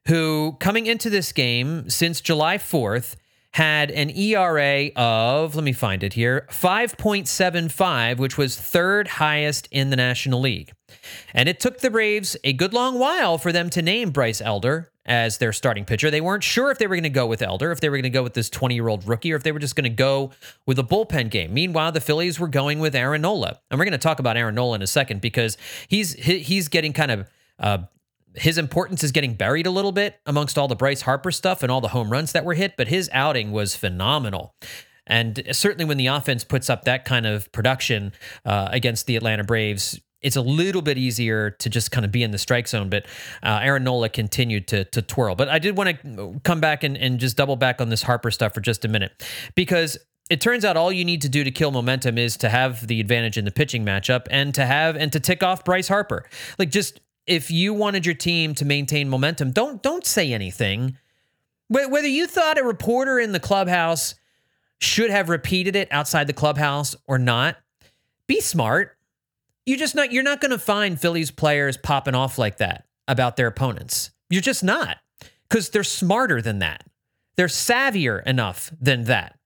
who 0.07 0.57
coming 0.61 0.87
into 0.87 1.09
this 1.09 1.33
game 1.33 1.89
since 1.89 2.21
July 2.21 2.59
4th 2.59 3.17
had 3.55 3.93
an 3.93 4.11
ERA 4.11 4.91
of, 4.97 5.55
let 5.55 5.63
me 5.63 5.73
find 5.73 6.03
it 6.03 6.15
here, 6.15 6.45
5.75, 6.51 8.19
which 8.19 8.37
was 8.37 8.57
third 8.57 9.07
highest 9.07 9.69
in 9.71 9.91
the 9.91 9.97
National 9.97 10.41
League. 10.41 10.73
And 11.33 11.49
it 11.49 11.61
took 11.61 11.79
the 11.79 11.89
Braves 11.89 12.37
a 12.43 12.53
good 12.53 12.73
long 12.73 12.99
while 12.99 13.39
for 13.39 13.53
them 13.53 13.71
to 13.71 13.81
name 13.81 14.11
Bryce 14.11 14.41
Elder 14.41 14.91
as 15.07 15.39
their 15.39 15.53
starting 15.53 15.85
pitcher. 15.85 16.11
They 16.11 16.21
weren't 16.21 16.43
sure 16.43 16.73
if 16.73 16.79
they 16.79 16.89
were 16.89 16.97
going 16.97 17.05
to 17.05 17.11
go 17.11 17.29
with 17.29 17.43
Elder, 17.43 17.71
if 17.71 17.79
they 17.79 17.89
were 17.89 17.97
going 17.97 18.03
to 18.03 18.11
go 18.11 18.25
with 18.25 18.35
this 18.35 18.51
20 18.51 18.75
year 18.75 18.89
old 18.89 19.07
rookie, 19.07 19.33
or 19.33 19.37
if 19.37 19.45
they 19.45 19.53
were 19.53 19.61
just 19.61 19.77
going 19.77 19.85
to 19.85 19.89
go 19.89 20.33
with 20.67 20.81
a 20.81 20.85
bullpen 20.85 21.31
game. 21.31 21.55
Meanwhile, 21.55 21.93
the 21.93 22.01
Phillies 22.01 22.41
were 22.41 22.49
going 22.49 22.81
with 22.81 22.97
Aaron 22.97 23.23
Nola. 23.23 23.61
And 23.71 23.79
we're 23.79 23.85
going 23.85 23.93
to 23.93 23.99
talk 23.99 24.19
about 24.19 24.37
Aaron 24.37 24.57
Nola 24.57 24.75
in 24.75 24.83
a 24.83 24.89
second 24.89 25.21
because 25.21 25.57
he's 25.87 26.15
he's 26.15 26.67
getting 26.67 26.93
kind 26.93 27.13
of 27.13 27.31
uh, 27.61 27.79
his 28.35 28.59
importance 28.59 29.05
is 29.05 29.13
getting 29.13 29.35
buried 29.35 29.67
a 29.67 29.71
little 29.71 29.93
bit 29.93 30.21
amongst 30.27 30.59
all 30.59 30.69
the 30.69 30.77
Bryce 30.77 31.03
Harper 31.03 31.31
stuff 31.31 31.63
and 31.63 31.71
all 31.71 31.81
the 31.81 31.89
home 31.89 32.11
runs 32.11 32.33
that 32.33 32.45
were 32.45 32.55
hit, 32.55 32.77
but 32.77 32.89
his 32.89 33.09
outing 33.13 33.53
was 33.53 33.75
phenomenal. 33.77 34.55
And 35.07 35.43
certainly 35.53 35.85
when 35.85 35.99
the 35.99 36.07
offense 36.07 36.45
puts 36.45 36.71
up 36.71 36.85
that 36.85 37.05
kind 37.05 37.27
of 37.27 37.51
production 37.53 38.13
uh, 38.45 38.69
against 38.73 39.07
the 39.07 39.17
Atlanta 39.17 39.45
Braves, 39.45 40.01
it's 40.23 40.37
a 40.37 40.41
little 40.41 40.81
bit 40.81 40.97
easier 40.97 41.51
to 41.51 41.69
just 41.69 41.91
kind 41.91 42.05
of 42.07 42.11
be 42.11 42.23
in 42.23 42.31
the 42.31 42.39
strike 42.39 42.67
zone. 42.67 42.89
But 42.89 43.07
uh, 43.43 43.61
Aaron 43.63 43.85
Nola 43.85 44.09
continued 44.09 44.67
to, 44.69 44.85
to 44.87 45.03
twirl. 45.03 45.35
But 45.35 45.51
I 45.51 45.59
did 45.59 45.77
want 45.77 46.01
to 46.01 46.41
come 46.43 46.61
back 46.61 46.83
and, 46.83 46.97
and 46.97 47.21
just 47.21 47.37
double 47.37 47.57
back 47.57 47.81
on 47.81 47.91
this 47.91 48.03
Harper 48.03 48.31
stuff 48.31 48.55
for 48.55 48.61
just 48.61 48.85
a 48.87 48.89
minute 48.89 49.23
because 49.55 49.99
it 50.31 50.41
turns 50.41 50.65
out 50.65 50.77
all 50.79 50.91
you 50.91 51.05
need 51.05 51.21
to 51.21 51.29
do 51.29 51.45
to 51.45 51.51
kill 51.51 51.71
momentum 51.71 52.17
is 52.17 52.39
to 52.39 52.49
have 52.49 52.87
the 52.87 52.99
advantage 52.99 53.37
in 53.37 53.45
the 53.45 53.51
pitching 53.51 53.85
matchup 53.85 54.27
and 54.31 54.55
to 54.55 54.65
have 54.65 54.97
and 54.97 55.13
to 55.13 55.21
tick 55.21 55.43
off 55.43 55.65
Bryce 55.65 55.89
Harper. 55.89 56.25
Like 56.59 56.71
just 56.71 57.01
if 57.27 57.51
you 57.51 57.73
wanted 57.73 58.05
your 58.07 58.15
team 58.15 58.55
to 58.57 58.65
maintain 58.65 59.09
momentum, 59.09 59.51
don't 59.51 59.83
don't 59.83 60.07
say 60.07 60.33
anything. 60.33 60.99
Whether 61.69 62.09
you 62.09 62.27
thought 62.27 62.59
a 62.59 62.65
reporter 62.65 63.19
in 63.19 63.33
the 63.33 63.41
clubhouse 63.41 64.15
should 64.81 65.11
have 65.11 65.29
repeated 65.29 65.75
it 65.75 65.89
outside 65.91 66.27
the 66.27 66.33
clubhouse 66.33 66.95
or 67.07 67.19
not, 67.19 67.57
be 68.27 68.41
smart. 68.41 68.97
You 69.65 69.77
just 69.77 69.95
not 69.95 70.13
you're 70.13 70.23
not 70.23 70.41
going 70.41 70.51
to 70.51 70.59
find 70.59 71.01
Phillies 71.01 71.31
players 71.31 71.77
popping 71.77 72.15
off 72.15 72.39
like 72.39 72.59
that 72.59 72.87
about 73.09 73.37
their 73.37 73.47
opponents. 73.47 74.11
You're 74.29 74.43
just 74.43 74.63
not 74.63 74.99
cuz 75.49 75.71
they're 75.71 75.85
smarter 75.85 76.43
than 76.43 76.59
that. 76.59 76.85
They're 77.37 77.47
savvier 77.47 78.23
enough 78.25 78.71
than 78.81 79.05
that. 79.05 79.39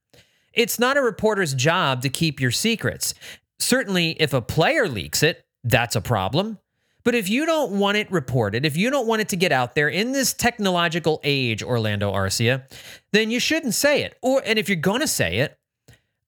It's 0.53 0.79
not 0.79 0.97
a 0.97 1.03
reporter's 1.03 1.55
job 1.55 2.03
to 2.03 2.09
keep 2.09 2.41
your 2.41 2.51
secrets. 2.51 3.15
Certainly 3.61 4.17
if 4.19 4.33
a 4.33 4.43
player 4.43 4.89
leaks 4.89 5.23
it, 5.23 5.45
that's 5.63 5.95
a 5.95 6.01
problem. 6.01 6.59
But 7.05 7.15
if 7.15 7.29
you 7.29 7.47
don't 7.47 7.73
want 7.73 7.97
it 7.97 8.11
reported, 8.11 8.65
if 8.65 8.77
you 8.77 8.91
don't 8.91 9.07
want 9.07 9.23
it 9.23 9.29
to 9.31 9.37
get 9.37 9.53
out 9.53 9.75
there 9.75 9.89
in 9.89 10.13
this 10.13 10.35
technological 10.35 11.21
age, 11.25 11.63
Orlando 11.63 12.13
Arcia, 12.13 12.65
then 13.13 13.31
you 13.31 13.41
shouldn't 13.41 13.75
say 13.75 14.03
it. 14.03 14.19
Or 14.21 14.43
and 14.45 14.59
if 14.59 14.69
you're 14.69 14.77
going 14.77 15.01
to 15.01 15.09
say 15.09 15.39
it, 15.39 15.59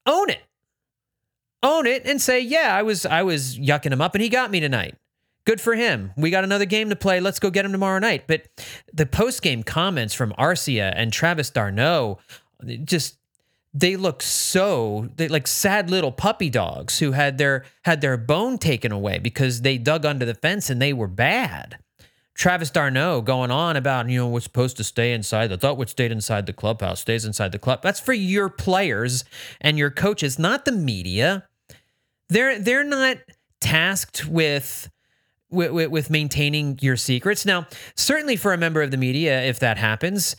own 0.05 0.29
it. 0.29 0.41
Own 1.63 1.85
it 1.85 2.05
and 2.05 2.19
say, 2.19 2.39
"Yeah, 2.39 2.75
I 2.75 2.81
was 2.81 3.05
I 3.05 3.21
was 3.21 3.59
yucking 3.59 3.91
him 3.91 4.01
up 4.01 4.15
and 4.15 4.23
he 4.23 4.29
got 4.29 4.49
me 4.49 4.59
tonight." 4.59 4.95
Good 5.45 5.61
for 5.61 5.75
him. 5.75 6.11
We 6.17 6.29
got 6.29 6.43
another 6.43 6.65
game 6.65 6.89
to 6.89 6.95
play. 6.95 7.19
Let's 7.19 7.39
go 7.39 7.49
get 7.49 7.65
him 7.65 7.71
tomorrow 7.71 7.99
night. 7.99 8.25
But 8.27 8.47
the 8.93 9.07
post-game 9.07 9.63
comments 9.63 10.13
from 10.13 10.33
Arcia 10.33 10.93
and 10.95 11.11
Travis 11.11 11.49
d'Arnaud 11.49 12.19
just 12.83 13.17
they 13.73 13.95
look 13.95 14.21
so 14.21 15.09
they 15.15 15.27
like 15.27 15.47
sad 15.47 15.89
little 15.89 16.11
puppy 16.11 16.49
dogs 16.49 16.99
who 16.99 17.13
had 17.13 17.37
their 17.37 17.63
had 17.83 18.01
their 18.01 18.17
bone 18.17 18.57
taken 18.57 18.91
away 18.91 19.17
because 19.17 19.61
they 19.61 19.77
dug 19.77 20.05
under 20.05 20.25
the 20.25 20.33
fence 20.35 20.69
and 20.69 20.81
they 20.81 20.93
were 20.93 21.07
bad. 21.07 21.77
Travis 22.33 22.69
d'Arnaud 22.71 23.21
going 23.21 23.51
on 23.51 23.75
about, 23.75 24.09
you 24.09 24.17
know, 24.17 24.27
we're 24.27 24.39
supposed 24.39 24.77
to 24.77 24.83
stay 24.83 25.13
inside. 25.13 25.51
I 25.51 25.57
thought 25.57 25.77
what 25.77 25.89
stayed 25.89 26.11
inside 26.11 26.45
the 26.45 26.53
clubhouse 26.53 27.01
stays 27.01 27.25
inside 27.25 27.51
the 27.51 27.59
club. 27.59 27.81
That's 27.83 27.99
for 27.99 28.13
your 28.13 28.49
players 28.49 29.25
and 29.59 29.77
your 29.77 29.91
coaches, 29.91 30.39
not 30.39 30.65
the 30.65 30.71
media. 30.71 31.47
They're 32.29 32.57
they're 32.59 32.83
not 32.83 33.17
tasked 33.59 34.25
with 34.25 34.89
with, 35.49 35.91
with 35.91 36.09
maintaining 36.09 36.79
your 36.81 36.97
secrets. 36.97 37.45
Now, 37.45 37.67
certainly 37.95 38.37
for 38.37 38.53
a 38.53 38.57
member 38.57 38.81
of 38.81 38.91
the 38.91 38.97
media, 38.97 39.43
if 39.43 39.59
that 39.59 39.77
happens, 39.77 40.35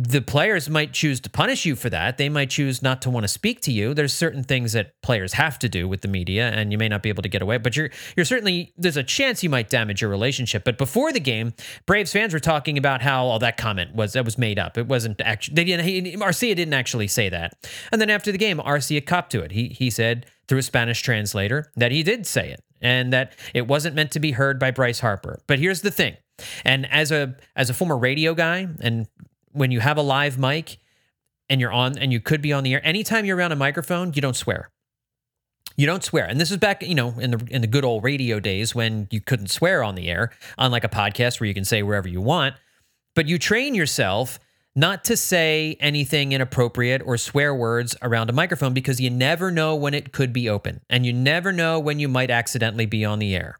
the 0.00 0.22
players 0.22 0.70
might 0.70 0.92
choose 0.92 1.18
to 1.18 1.28
punish 1.30 1.66
you 1.66 1.74
for 1.74 1.90
that. 1.90 2.18
They 2.18 2.28
might 2.28 2.50
choose 2.50 2.82
not 2.82 3.02
to 3.02 3.10
want 3.10 3.24
to 3.24 3.28
speak 3.28 3.60
to 3.62 3.72
you. 3.72 3.94
There's 3.94 4.12
certain 4.12 4.44
things 4.44 4.72
that 4.72 4.92
players 5.02 5.32
have 5.32 5.58
to 5.58 5.68
do 5.68 5.88
with 5.88 6.02
the 6.02 6.08
media, 6.08 6.50
and 6.50 6.70
you 6.70 6.78
may 6.78 6.88
not 6.88 7.02
be 7.02 7.08
able 7.08 7.22
to 7.24 7.28
get 7.28 7.42
away. 7.42 7.58
But 7.58 7.76
you're 7.76 7.90
you're 8.16 8.24
certainly 8.24 8.72
there's 8.76 8.96
a 8.96 9.02
chance 9.02 9.42
you 9.42 9.50
might 9.50 9.70
damage 9.70 10.00
your 10.00 10.10
relationship. 10.10 10.62
But 10.62 10.78
before 10.78 11.12
the 11.12 11.20
game, 11.20 11.52
Braves 11.86 12.12
fans 12.12 12.32
were 12.32 12.38
talking 12.38 12.78
about 12.78 13.02
how 13.02 13.24
all 13.26 13.40
that 13.40 13.56
comment 13.56 13.94
was 13.94 14.12
that 14.12 14.24
was 14.24 14.38
made 14.38 14.58
up. 14.58 14.78
It 14.78 14.86
wasn't 14.86 15.20
actually 15.20 15.54
they 15.54 15.64
didn't. 15.64 15.84
He, 15.84 16.16
Arcia 16.16 16.54
didn't 16.54 16.74
actually 16.74 17.08
say 17.08 17.28
that. 17.30 17.54
And 17.90 18.00
then 18.00 18.10
after 18.10 18.30
the 18.30 18.38
game, 18.38 18.58
Arcia 18.58 19.04
copped 19.04 19.32
to 19.32 19.42
it. 19.42 19.50
He 19.50 19.68
he 19.68 19.90
said 19.90 20.26
through 20.46 20.58
a 20.58 20.62
Spanish 20.62 21.02
translator 21.02 21.72
that 21.76 21.90
he 21.90 22.04
did 22.04 22.24
say 22.24 22.50
it 22.50 22.62
and 22.80 23.12
that 23.12 23.32
it 23.52 23.66
wasn't 23.66 23.96
meant 23.96 24.12
to 24.12 24.20
be 24.20 24.30
heard 24.32 24.60
by 24.60 24.70
Bryce 24.70 25.00
Harper. 25.00 25.40
But 25.48 25.58
here's 25.58 25.82
the 25.82 25.90
thing. 25.90 26.16
And 26.64 26.88
as 26.92 27.10
a 27.10 27.36
as 27.56 27.68
a 27.68 27.74
former 27.74 27.98
radio 27.98 28.34
guy 28.34 28.68
and 28.80 29.08
when 29.58 29.70
you 29.70 29.80
have 29.80 29.96
a 29.96 30.02
live 30.02 30.38
mic 30.38 30.78
and 31.48 31.60
you're 31.60 31.72
on 31.72 31.98
and 31.98 32.12
you 32.12 32.20
could 32.20 32.40
be 32.40 32.52
on 32.52 32.64
the 32.64 32.74
air, 32.74 32.80
anytime 32.84 33.24
you're 33.24 33.36
around 33.36 33.52
a 33.52 33.56
microphone, 33.56 34.12
you 34.14 34.22
don't 34.22 34.36
swear. 34.36 34.70
You 35.76 35.86
don't 35.86 36.02
swear. 36.02 36.24
And 36.24 36.40
this 36.40 36.50
is 36.50 36.56
back, 36.56 36.82
you 36.82 36.94
know, 36.94 37.14
in 37.18 37.30
the 37.30 37.46
in 37.50 37.60
the 37.60 37.66
good 37.66 37.84
old 37.84 38.02
radio 38.02 38.40
days 38.40 38.74
when 38.74 39.06
you 39.10 39.20
couldn't 39.20 39.48
swear 39.48 39.84
on 39.84 39.94
the 39.94 40.08
air, 40.08 40.32
unlike 40.56 40.84
a 40.84 40.88
podcast 40.88 41.38
where 41.40 41.46
you 41.46 41.54
can 41.54 41.64
say 41.64 41.82
wherever 41.82 42.08
you 42.08 42.20
want. 42.20 42.56
But 43.14 43.28
you 43.28 43.38
train 43.38 43.74
yourself 43.74 44.40
not 44.74 45.04
to 45.04 45.16
say 45.16 45.76
anything 45.80 46.32
inappropriate 46.32 47.02
or 47.04 47.16
swear 47.16 47.54
words 47.54 47.96
around 48.00 48.30
a 48.30 48.32
microphone 48.32 48.74
because 48.74 49.00
you 49.00 49.10
never 49.10 49.50
know 49.50 49.74
when 49.74 49.92
it 49.92 50.12
could 50.12 50.32
be 50.32 50.48
open 50.48 50.80
and 50.88 51.04
you 51.04 51.12
never 51.12 51.52
know 51.52 51.80
when 51.80 51.98
you 51.98 52.06
might 52.06 52.30
accidentally 52.30 52.86
be 52.86 53.04
on 53.04 53.18
the 53.18 53.34
air. 53.34 53.58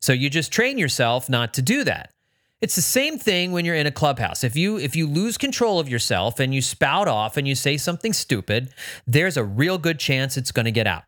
So 0.00 0.12
you 0.12 0.30
just 0.30 0.52
train 0.52 0.78
yourself 0.78 1.28
not 1.28 1.54
to 1.54 1.62
do 1.62 1.82
that. 1.84 2.13
It's 2.60 2.76
the 2.76 2.82
same 2.82 3.18
thing 3.18 3.52
when 3.52 3.64
you're 3.64 3.74
in 3.74 3.86
a 3.86 3.92
clubhouse. 3.92 4.42
If 4.42 4.56
you 4.56 4.78
if 4.78 4.96
you 4.96 5.06
lose 5.06 5.36
control 5.36 5.78
of 5.78 5.88
yourself 5.88 6.40
and 6.40 6.54
you 6.54 6.62
spout 6.62 7.08
off 7.08 7.36
and 7.36 7.46
you 7.46 7.54
say 7.54 7.76
something 7.76 8.12
stupid, 8.12 8.70
there's 9.06 9.36
a 9.36 9.44
real 9.44 9.76
good 9.76 9.98
chance 9.98 10.36
it's 10.36 10.52
going 10.52 10.64
to 10.64 10.72
get 10.72 10.86
out. 10.86 11.04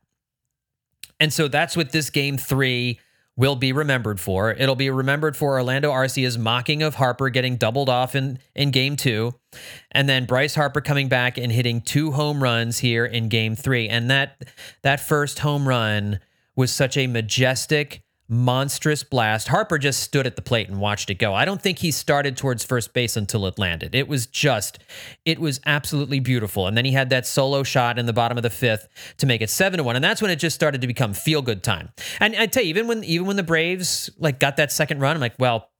And 1.19 1.33
so 1.33 1.49
that's 1.49 1.77
what 1.77 1.93
this 1.93 2.11
game 2.11 2.37
3 2.37 3.01
will 3.37 3.57
be 3.57 3.73
remembered 3.73 4.19
for. 4.19 4.53
It'll 4.53 4.77
be 4.77 4.91
remembered 4.91 5.37
for 5.37 5.55
Orlando 5.55 5.91
Arcia's 5.91 6.39
mocking 6.39 6.83
of 6.83 6.95
Harper 6.95 7.29
getting 7.29 7.57
doubled 7.57 7.89
off 7.89 8.15
in, 8.15 8.39
in 8.55 8.71
game 8.71 8.97
two. 8.97 9.35
And 9.93 10.09
then 10.09 10.25
Bryce 10.25 10.55
Harper 10.55 10.81
coming 10.81 11.09
back 11.09 11.37
and 11.37 11.53
hitting 11.53 11.83
two 11.83 12.13
home 12.13 12.43
runs 12.43 12.79
here 12.79 13.05
in 13.05 13.29
game 13.29 13.55
three. 13.55 13.89
And 13.89 14.11
that 14.11 14.43
that 14.83 15.01
first 15.01 15.41
home 15.41 15.69
run 15.69 16.21
was 16.57 16.73
such 16.73 16.97
a 16.97 17.07
majestic, 17.07 18.03
monstrous 18.29 19.03
blast. 19.03 19.49
Harper 19.49 19.79
just 19.79 20.01
stood 20.01 20.27
at 20.27 20.37
the 20.37 20.43
plate 20.43 20.69
and 20.69 20.81
watched 20.81 21.11
it 21.11 21.15
go. 21.15 21.35
I 21.35 21.45
don't 21.45 21.63
think 21.63 21.79
he 21.79 21.91
started 21.91 22.37
towards 22.37 22.65
first 22.65 22.93
base 22.93 23.17
until 23.17 23.47
it 23.47 23.59
landed. 23.59 23.95
It 23.95 24.09
was 24.09 24.27
just, 24.27 24.79
it 25.25 25.39
was 25.39 25.61
absolutely 25.65 26.21
beautiful. 26.21 26.67
And 26.67 26.77
then 26.77 26.85
he 26.85 26.93
had 26.93 27.11
that 27.11 27.27
solo 27.27 27.63
shot 27.63 27.99
in 27.99 28.07
the 28.07 28.13
bottom 28.13 28.37
of 28.37 28.43
the 28.43 28.51
fifth 28.51 28.89
to 29.19 29.27
make 29.27 29.43
it 29.43 29.51
seven 29.51 29.79
to 29.79 29.85
one. 29.85 29.97
And 29.97 30.05
that's 30.05 30.21
when 30.21 30.31
it 30.31 30.37
just 30.37 30.55
started 30.55 30.81
to 30.81 30.87
become 30.87 31.15
feel 31.15 31.43
good 31.43 31.63
time. 31.63 31.91
And 32.21 32.35
I 32.35 32.47
tell 32.47 32.63
you, 32.63 32.71
even 32.71 32.89
when 32.89 33.05
even 33.05 33.27
when 33.27 33.37
the 33.37 33.43
Braves 33.43 34.11
like 34.19 34.41
got 34.41 34.57
that 34.57 34.73
second 34.73 35.01
run, 35.01 35.17
I'm 35.17 35.21
like, 35.21 35.35
well, 35.39 35.71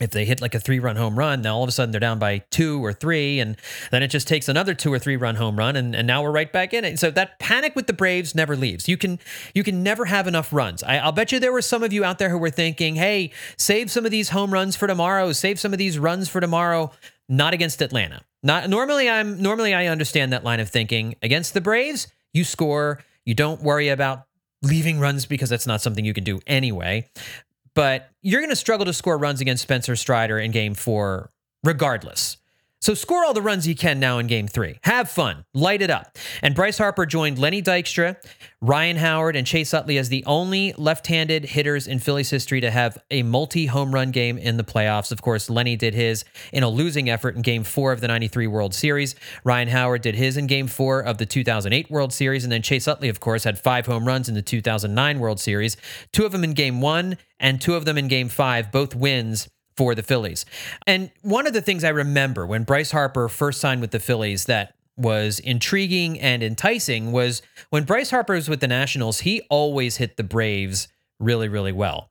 if 0.00 0.10
they 0.10 0.24
hit 0.24 0.42
like 0.42 0.54
a 0.54 0.60
three 0.60 0.78
run 0.78 0.96
home 0.96 1.18
run, 1.18 1.40
now 1.42 1.56
all 1.56 1.62
of 1.62 1.68
a 1.68 1.72
sudden 1.72 1.90
they're 1.90 2.00
down 2.00 2.18
by 2.18 2.38
two 2.50 2.84
or 2.84 2.92
three, 2.92 3.40
and 3.40 3.56
then 3.90 4.02
it 4.02 4.08
just 4.08 4.28
takes 4.28 4.48
another 4.48 4.74
two 4.74 4.92
or 4.92 4.98
three 4.98 5.16
run 5.16 5.36
home 5.36 5.56
run, 5.56 5.76
and, 5.76 5.94
and 5.94 6.06
now 6.06 6.22
we're 6.22 6.30
right 6.30 6.52
back 6.52 6.74
in 6.74 6.84
it. 6.84 6.98
So 6.98 7.10
that 7.10 7.38
panic 7.38 7.74
with 7.74 7.86
the 7.86 7.92
Braves 7.92 8.34
never 8.34 8.56
leaves. 8.56 8.88
You 8.88 8.96
can 8.96 9.18
you 9.54 9.62
can 9.62 9.82
never 9.82 10.04
have 10.04 10.26
enough 10.26 10.52
runs. 10.52 10.82
I, 10.82 10.98
I'll 10.98 11.12
bet 11.12 11.32
you 11.32 11.40
there 11.40 11.52
were 11.52 11.62
some 11.62 11.82
of 11.82 11.92
you 11.92 12.04
out 12.04 12.18
there 12.18 12.28
who 12.28 12.38
were 12.38 12.50
thinking, 12.50 12.96
"Hey, 12.96 13.32
save 13.56 13.90
some 13.90 14.04
of 14.04 14.10
these 14.10 14.30
home 14.30 14.52
runs 14.52 14.76
for 14.76 14.86
tomorrow. 14.86 15.32
Save 15.32 15.58
some 15.58 15.72
of 15.72 15.78
these 15.78 15.98
runs 15.98 16.28
for 16.28 16.40
tomorrow." 16.40 16.92
Not 17.28 17.54
against 17.54 17.82
Atlanta. 17.82 18.22
Not 18.42 18.68
normally. 18.68 19.08
I'm 19.08 19.40
normally 19.40 19.74
I 19.74 19.86
understand 19.86 20.32
that 20.32 20.44
line 20.44 20.60
of 20.60 20.68
thinking. 20.68 21.16
Against 21.22 21.54
the 21.54 21.60
Braves, 21.60 22.06
you 22.32 22.44
score. 22.44 23.02
You 23.24 23.34
don't 23.34 23.62
worry 23.62 23.88
about 23.88 24.26
leaving 24.62 25.00
runs 25.00 25.26
because 25.26 25.50
that's 25.50 25.66
not 25.66 25.80
something 25.80 26.04
you 26.04 26.14
can 26.14 26.24
do 26.24 26.40
anyway 26.46 27.08
but 27.76 28.10
you're 28.22 28.40
going 28.40 28.50
to 28.50 28.56
struggle 28.56 28.86
to 28.86 28.92
score 28.92 29.16
runs 29.16 29.40
against 29.40 29.62
Spencer 29.62 29.94
Strider 29.94 30.38
in 30.40 30.50
game 30.50 30.74
four, 30.74 31.30
regardless. 31.62 32.38
So 32.80 32.94
score 32.94 33.24
all 33.24 33.34
the 33.34 33.42
runs 33.42 33.66
you 33.66 33.74
can 33.74 33.98
now 33.98 34.18
in 34.18 34.26
game 34.26 34.46
three. 34.46 34.78
Have 34.84 35.08
fun, 35.08 35.44
light 35.54 35.82
it 35.82 35.90
up. 35.90 36.16
And 36.42 36.54
Bryce 36.54 36.78
Harper 36.78 37.06
joined 37.06 37.38
Lenny 37.38 37.62
Dykstra, 37.62 38.16
Ryan 38.60 38.96
Howard, 38.96 39.34
and 39.34 39.46
Chase 39.46 39.72
Utley 39.72 39.98
as 39.98 40.08
the 40.08 40.24
only 40.24 40.72
left 40.76 41.06
handed 41.06 41.46
hitters 41.46 41.86
in 41.86 41.98
Phillies 41.98 42.30
history 42.30 42.60
to 42.60 42.70
have 42.70 42.98
a 43.10 43.22
multi 43.22 43.66
home 43.66 43.94
run 43.94 44.10
game 44.10 44.38
in 44.38 44.56
the 44.56 44.62
playoffs. 44.62 45.10
Of 45.10 45.22
course, 45.22 45.48
Lenny 45.50 45.74
did 45.76 45.94
his 45.94 46.24
in 46.52 46.62
a 46.62 46.68
losing 46.68 47.08
effort 47.08 47.34
in 47.34 47.42
game 47.42 47.64
four 47.64 47.92
of 47.92 48.00
the 48.00 48.08
93 48.08 48.46
World 48.46 48.74
Series. 48.74 49.14
Ryan 49.42 49.68
Howard 49.68 50.02
did 50.02 50.14
his 50.14 50.36
in 50.36 50.46
game 50.46 50.66
four 50.66 51.00
of 51.00 51.18
the 51.18 51.26
2008 51.26 51.90
World 51.90 52.12
Series. 52.12 52.44
And 52.44 52.52
then 52.52 52.62
Chase 52.62 52.86
Utley, 52.86 53.08
of 53.08 53.20
course, 53.20 53.44
had 53.44 53.58
five 53.58 53.86
home 53.86 54.06
runs 54.06 54.28
in 54.28 54.34
the 54.34 54.42
2009 54.42 55.18
World 55.18 55.40
Series, 55.40 55.76
two 56.12 56.24
of 56.24 56.32
them 56.32 56.44
in 56.44 56.52
game 56.52 56.80
one 56.80 57.16
and 57.40 57.60
two 57.60 57.74
of 57.74 57.84
them 57.84 57.98
in 57.98 58.08
game 58.08 58.28
five, 58.28 58.70
both 58.70 58.94
wins 58.94 59.48
for 59.76 59.94
the 59.94 60.02
Phillies. 60.02 60.46
And 60.86 61.10
one 61.22 61.46
of 61.46 61.52
the 61.52 61.60
things 61.60 61.84
I 61.84 61.90
remember 61.90 62.46
when 62.46 62.64
Bryce 62.64 62.90
Harper 62.90 63.28
first 63.28 63.60
signed 63.60 63.80
with 63.80 63.90
the 63.90 64.00
Phillies 64.00 64.46
that 64.46 64.74
was 64.96 65.38
intriguing 65.40 66.18
and 66.18 66.42
enticing 66.42 67.12
was 67.12 67.42
when 67.70 67.84
Bryce 67.84 68.10
Harper 68.10 68.34
was 68.34 68.48
with 68.48 68.60
the 68.60 68.68
Nationals, 68.68 69.20
he 69.20 69.42
always 69.50 69.98
hit 69.98 70.16
the 70.16 70.24
Braves 70.24 70.88
really, 71.18 71.48
really 71.48 71.72
well. 71.72 72.10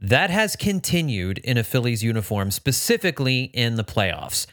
That 0.00 0.30
has 0.30 0.56
continued 0.56 1.38
in 1.38 1.56
a 1.56 1.64
Phillies 1.64 2.02
uniform, 2.02 2.50
specifically 2.50 3.44
in 3.54 3.76
the 3.76 3.84
playoffs. 3.84 4.46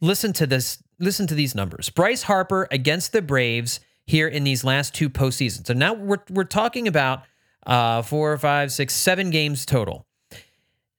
Listen 0.00 0.32
to 0.34 0.46
this. 0.46 0.82
Listen 1.00 1.26
to 1.26 1.34
these 1.34 1.54
numbers. 1.54 1.90
Bryce 1.90 2.22
Harper 2.22 2.68
against 2.70 3.12
the 3.12 3.20
Braves 3.20 3.80
here 4.06 4.28
in 4.28 4.44
these 4.44 4.62
last 4.62 4.94
two 4.94 5.10
postseasons. 5.10 5.66
So 5.66 5.74
now 5.74 5.92
we're 5.92 6.22
we're 6.30 6.44
talking 6.44 6.86
about 6.86 7.22
uh, 7.66 8.02
four, 8.02 8.36
five, 8.38 8.70
six, 8.70 8.94
seven 8.94 9.30
games 9.30 9.66
total. 9.66 10.06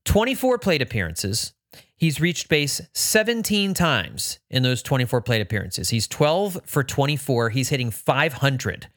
24 0.05 0.57
plate 0.59 0.81
appearances. 0.81 1.53
He's 1.97 2.19
reached 2.19 2.49
base 2.49 2.81
17 2.93 3.73
times 3.73 4.39
in 4.49 4.63
those 4.63 4.81
24 4.81 5.21
plate 5.21 5.41
appearances. 5.41 5.89
He's 5.89 6.07
12 6.07 6.61
for 6.65 6.83
24. 6.83 7.49
He's 7.49 7.69
hitting 7.69 7.91
500 7.91 8.87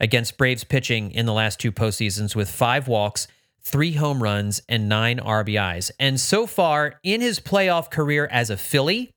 against 0.00 0.38
Braves 0.38 0.64
pitching 0.64 1.10
in 1.12 1.26
the 1.26 1.32
last 1.32 1.60
two 1.60 1.72
postseasons 1.72 2.34
with 2.34 2.50
five 2.50 2.88
walks, 2.88 3.28
three 3.60 3.92
home 3.92 4.22
runs, 4.22 4.60
and 4.68 4.88
nine 4.88 5.18
RBIs. 5.18 5.90
And 5.98 6.18
so 6.20 6.46
far 6.46 7.00
in 7.02 7.20
his 7.20 7.40
playoff 7.40 7.90
career 7.90 8.28
as 8.30 8.50
a 8.50 8.56
Philly, 8.56 9.12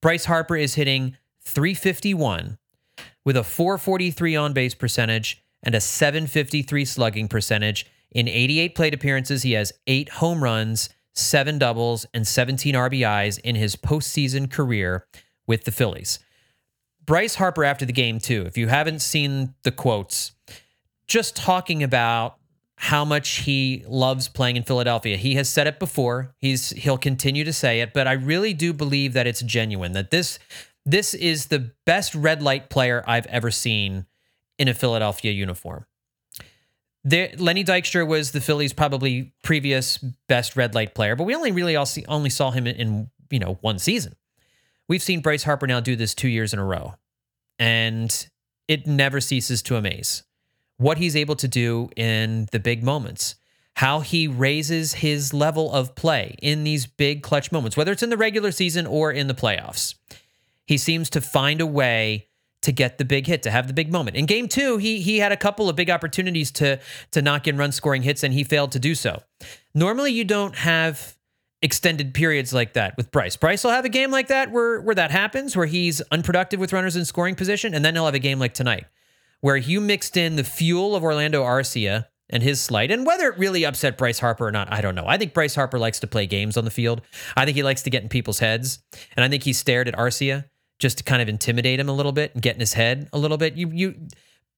Bryce 0.00 0.26
Harper 0.26 0.56
is 0.56 0.74
hitting 0.74 1.16
351 1.40 2.58
with 3.24 3.36
a 3.36 3.44
443 3.44 4.36
on 4.36 4.52
base 4.52 4.74
percentage 4.74 5.42
and 5.62 5.74
a 5.74 5.80
753 5.80 6.84
slugging 6.84 7.28
percentage. 7.28 7.86
In 8.12 8.28
88 8.28 8.74
plate 8.74 8.94
appearances, 8.94 9.42
he 9.42 9.52
has 9.52 9.72
eight 9.86 10.08
home 10.08 10.42
runs, 10.42 10.88
seven 11.14 11.58
doubles, 11.58 12.06
and 12.14 12.26
17 12.26 12.74
RBIs 12.74 13.38
in 13.40 13.54
his 13.56 13.76
postseason 13.76 14.50
career 14.50 15.06
with 15.46 15.64
the 15.64 15.70
Phillies. 15.70 16.18
Bryce 17.04 17.36
Harper 17.36 17.64
after 17.64 17.86
the 17.86 17.92
game, 17.92 18.18
too, 18.18 18.44
if 18.46 18.58
you 18.58 18.68
haven't 18.68 19.00
seen 19.00 19.54
the 19.62 19.72
quotes, 19.72 20.32
just 21.06 21.36
talking 21.36 21.82
about 21.82 22.38
how 22.80 23.04
much 23.04 23.40
he 23.40 23.82
loves 23.88 24.28
playing 24.28 24.56
in 24.56 24.62
Philadelphia. 24.62 25.16
He 25.16 25.34
has 25.34 25.48
said 25.48 25.66
it 25.66 25.80
before. 25.80 26.32
He's 26.38 26.70
he'll 26.70 26.98
continue 26.98 27.42
to 27.42 27.52
say 27.52 27.80
it, 27.80 27.92
but 27.92 28.06
I 28.06 28.12
really 28.12 28.54
do 28.54 28.72
believe 28.72 29.14
that 29.14 29.26
it's 29.26 29.40
genuine. 29.40 29.92
That 29.92 30.12
this 30.12 30.38
this 30.86 31.12
is 31.12 31.46
the 31.46 31.72
best 31.84 32.14
red 32.14 32.40
light 32.40 32.70
player 32.70 33.02
I've 33.04 33.26
ever 33.26 33.50
seen 33.50 34.06
in 34.60 34.68
a 34.68 34.74
Philadelphia 34.74 35.32
uniform. 35.32 35.86
There, 37.04 37.30
Lenny 37.38 37.64
Dykstra 37.64 38.06
was 38.06 38.32
the 38.32 38.40
Phillies' 38.40 38.72
probably 38.72 39.32
previous 39.42 39.98
best 39.98 40.56
red 40.56 40.74
light 40.74 40.94
player, 40.94 41.16
but 41.16 41.24
we 41.24 41.34
only 41.34 41.52
really 41.52 41.76
all 41.76 41.86
see, 41.86 42.04
only 42.08 42.30
saw 42.30 42.50
him 42.50 42.66
in, 42.66 42.76
in 42.76 43.10
you 43.30 43.38
know 43.38 43.58
one 43.60 43.78
season. 43.78 44.14
We've 44.88 45.02
seen 45.02 45.20
Bryce 45.20 45.44
Harper 45.44 45.66
now 45.66 45.80
do 45.80 45.96
this 45.96 46.14
two 46.14 46.28
years 46.28 46.52
in 46.52 46.58
a 46.58 46.64
row, 46.64 46.94
and 47.58 48.28
it 48.66 48.86
never 48.86 49.20
ceases 49.20 49.62
to 49.62 49.76
amaze 49.76 50.22
what 50.78 50.98
he's 50.98 51.16
able 51.16 51.36
to 51.36 51.48
do 51.48 51.90
in 51.96 52.48
the 52.52 52.60
big 52.60 52.82
moments, 52.82 53.34
how 53.76 54.00
he 54.00 54.26
raises 54.26 54.94
his 54.94 55.34
level 55.34 55.72
of 55.72 55.94
play 55.94 56.36
in 56.40 56.64
these 56.64 56.86
big 56.86 57.22
clutch 57.22 57.52
moments, 57.52 57.76
whether 57.76 57.92
it's 57.92 58.02
in 58.02 58.10
the 58.10 58.16
regular 58.16 58.52
season 58.52 58.86
or 58.86 59.12
in 59.12 59.26
the 59.26 59.34
playoffs. 59.34 59.94
He 60.66 60.78
seems 60.78 61.10
to 61.10 61.20
find 61.20 61.60
a 61.60 61.66
way 61.66 62.27
to 62.62 62.72
get 62.72 62.98
the 62.98 63.04
big 63.04 63.26
hit, 63.26 63.42
to 63.44 63.50
have 63.50 63.66
the 63.66 63.72
big 63.72 63.92
moment. 63.92 64.16
In 64.16 64.26
game 64.26 64.48
two, 64.48 64.78
he 64.78 65.00
he 65.00 65.18
had 65.18 65.32
a 65.32 65.36
couple 65.36 65.68
of 65.68 65.76
big 65.76 65.90
opportunities 65.90 66.50
to 66.52 66.80
to 67.12 67.22
knock 67.22 67.46
in 67.46 67.56
run 67.56 67.72
scoring 67.72 68.02
hits, 68.02 68.22
and 68.22 68.34
he 68.34 68.44
failed 68.44 68.72
to 68.72 68.78
do 68.78 68.94
so. 68.94 69.22
Normally, 69.74 70.12
you 70.12 70.24
don't 70.24 70.56
have 70.56 71.16
extended 71.60 72.14
periods 72.14 72.52
like 72.52 72.74
that 72.74 72.96
with 72.96 73.10
Bryce. 73.10 73.36
Bryce 73.36 73.64
will 73.64 73.72
have 73.72 73.84
a 73.84 73.88
game 73.88 74.10
like 74.10 74.28
that 74.28 74.50
where 74.50 74.80
where 74.80 74.94
that 74.94 75.10
happens, 75.10 75.56
where 75.56 75.66
he's 75.66 76.00
unproductive 76.12 76.60
with 76.60 76.72
runners 76.72 76.96
in 76.96 77.04
scoring 77.04 77.34
position, 77.34 77.74
and 77.74 77.84
then 77.84 77.94
he'll 77.94 78.06
have 78.06 78.14
a 78.14 78.20
game 78.20 78.38
like 78.38 78.54
tonight, 78.54 78.86
where 79.40 79.56
you 79.56 79.80
mixed 79.80 80.16
in 80.16 80.36
the 80.36 80.44
fuel 80.44 80.96
of 80.96 81.02
Orlando 81.02 81.42
Arcia 81.44 82.06
and 82.30 82.42
his 82.42 82.60
slight. 82.60 82.90
And 82.90 83.06
whether 83.06 83.28
it 83.28 83.38
really 83.38 83.64
upset 83.64 83.96
Bryce 83.96 84.18
Harper 84.18 84.46
or 84.46 84.52
not, 84.52 84.70
I 84.72 84.80
don't 84.80 84.94
know. 84.94 85.06
I 85.06 85.16
think 85.16 85.32
Bryce 85.32 85.54
Harper 85.54 85.78
likes 85.78 86.00
to 86.00 86.06
play 86.06 86.26
games 86.26 86.56
on 86.56 86.64
the 86.64 86.70
field. 86.70 87.00
I 87.36 87.44
think 87.44 87.56
he 87.56 87.62
likes 87.62 87.82
to 87.82 87.90
get 87.90 88.02
in 88.02 88.08
people's 88.08 88.38
heads. 88.38 88.80
And 89.16 89.24
I 89.24 89.28
think 89.28 89.44
he 89.44 89.52
stared 89.52 89.88
at 89.88 89.94
Arcia 89.94 90.44
just 90.78 90.98
to 90.98 91.04
kind 91.04 91.20
of 91.20 91.28
intimidate 91.28 91.80
him 91.80 91.88
a 91.88 91.92
little 91.92 92.12
bit 92.12 92.32
and 92.34 92.42
get 92.42 92.54
in 92.54 92.60
his 92.60 92.74
head 92.74 93.08
a 93.12 93.18
little 93.18 93.36
bit. 93.36 93.54
You 93.54 93.70
you 93.70 93.94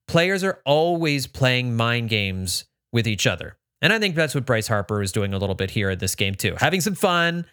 players 0.06 0.42
are 0.44 0.60
always 0.64 1.26
playing 1.26 1.76
mind 1.76 2.08
games 2.08 2.64
with 2.92 3.06
each 3.06 3.26
other. 3.26 3.56
And 3.82 3.92
I 3.92 3.98
think 3.98 4.14
that's 4.14 4.34
what 4.34 4.44
Bryce 4.44 4.68
Harper 4.68 5.02
is 5.02 5.12
doing 5.12 5.32
a 5.32 5.38
little 5.38 5.54
bit 5.54 5.70
here 5.70 5.90
in 5.90 5.98
this 5.98 6.14
game 6.14 6.34
too. 6.34 6.56
Having 6.58 6.82
some 6.82 6.94
fun, 6.94 7.46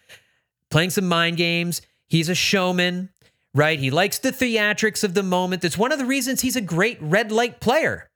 playing 0.70 0.90
some 0.90 1.08
mind 1.08 1.36
games. 1.36 1.80
He's 2.08 2.28
a 2.28 2.34
showman, 2.34 3.10
right? 3.54 3.78
He 3.78 3.90
likes 3.90 4.18
the 4.18 4.30
theatrics 4.30 5.04
of 5.04 5.14
the 5.14 5.22
moment. 5.22 5.62
That's 5.62 5.78
one 5.78 5.92
of 5.92 5.98
the 5.98 6.04
reasons 6.04 6.40
he's 6.40 6.56
a 6.56 6.60
great 6.60 6.98
red 7.00 7.32
light 7.32 7.60
player. 7.60 8.10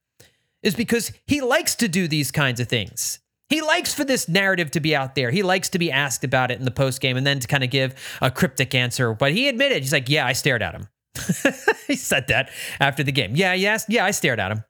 Is 0.62 0.76
because 0.76 1.10
he 1.26 1.40
likes 1.40 1.74
to 1.76 1.88
do 1.88 2.06
these 2.06 2.30
kinds 2.30 2.60
of 2.60 2.68
things. 2.68 3.18
He 3.52 3.60
likes 3.60 3.92
for 3.92 4.02
this 4.02 4.30
narrative 4.30 4.70
to 4.70 4.80
be 4.80 4.96
out 4.96 5.14
there. 5.14 5.30
He 5.30 5.42
likes 5.42 5.68
to 5.68 5.78
be 5.78 5.92
asked 5.92 6.24
about 6.24 6.50
it 6.50 6.58
in 6.58 6.64
the 6.64 6.70
post 6.70 7.02
game 7.02 7.18
and 7.18 7.26
then 7.26 7.38
to 7.38 7.46
kind 7.46 7.62
of 7.62 7.68
give 7.68 7.94
a 8.22 8.30
cryptic 8.30 8.74
answer. 8.74 9.12
But 9.12 9.32
he 9.32 9.46
admitted, 9.46 9.82
he's 9.82 9.92
like, 9.92 10.08
yeah, 10.08 10.26
I 10.26 10.32
stared 10.32 10.62
at 10.62 10.74
him. 10.74 10.88
he 11.86 11.96
said 11.96 12.28
that 12.28 12.48
after 12.80 13.02
the 13.02 13.12
game. 13.12 13.36
Yeah, 13.36 13.52
yes, 13.52 13.84
yeah, 13.90 14.06
I 14.06 14.12
stared 14.12 14.40
at 14.40 14.52
him. 14.52 14.64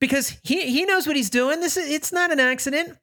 Because 0.00 0.36
he 0.42 0.72
he 0.72 0.84
knows 0.86 1.06
what 1.06 1.14
he's 1.14 1.30
doing. 1.30 1.60
This 1.60 1.76
is 1.76 1.88
it's 1.88 2.10
not 2.10 2.32
an 2.32 2.40
accident. 2.40 2.98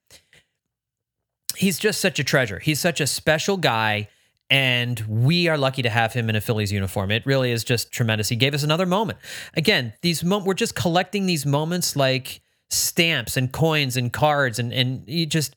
He's 1.56 1.80
just 1.80 2.02
such 2.02 2.20
a 2.20 2.24
treasure. 2.26 2.60
He's 2.60 2.82
such 2.82 3.00
a 3.00 3.08
special 3.08 3.56
guy. 3.56 4.10
And 4.50 5.00
we 5.08 5.48
are 5.48 5.58
lucky 5.58 5.84
to 5.84 5.90
have 5.90 6.12
him 6.12 6.30
in 6.30 6.36
a 6.36 6.42
Phillies 6.42 6.74
uniform. 6.74 7.12
It 7.12 7.26
really 7.26 7.52
is 7.52 7.64
just 7.64 7.94
tremendous. 7.94 8.28
He 8.28 8.36
gave 8.36 8.54
us 8.54 8.64
another 8.64 8.86
moment. 8.86 9.20
Again, 9.56 9.94
these 10.02 10.22
mo- 10.22 10.44
we're 10.44 10.54
just 10.54 10.76
collecting 10.76 11.28
these 11.28 11.46
moments 11.46 11.96
like 11.96 12.42
stamps 12.70 13.38
and 13.38 13.52
coins 13.52 13.96
and 13.96 14.12
cards 14.12 14.60
and 14.60 14.74
and 14.74 15.04
you 15.08 15.26
just 15.26 15.56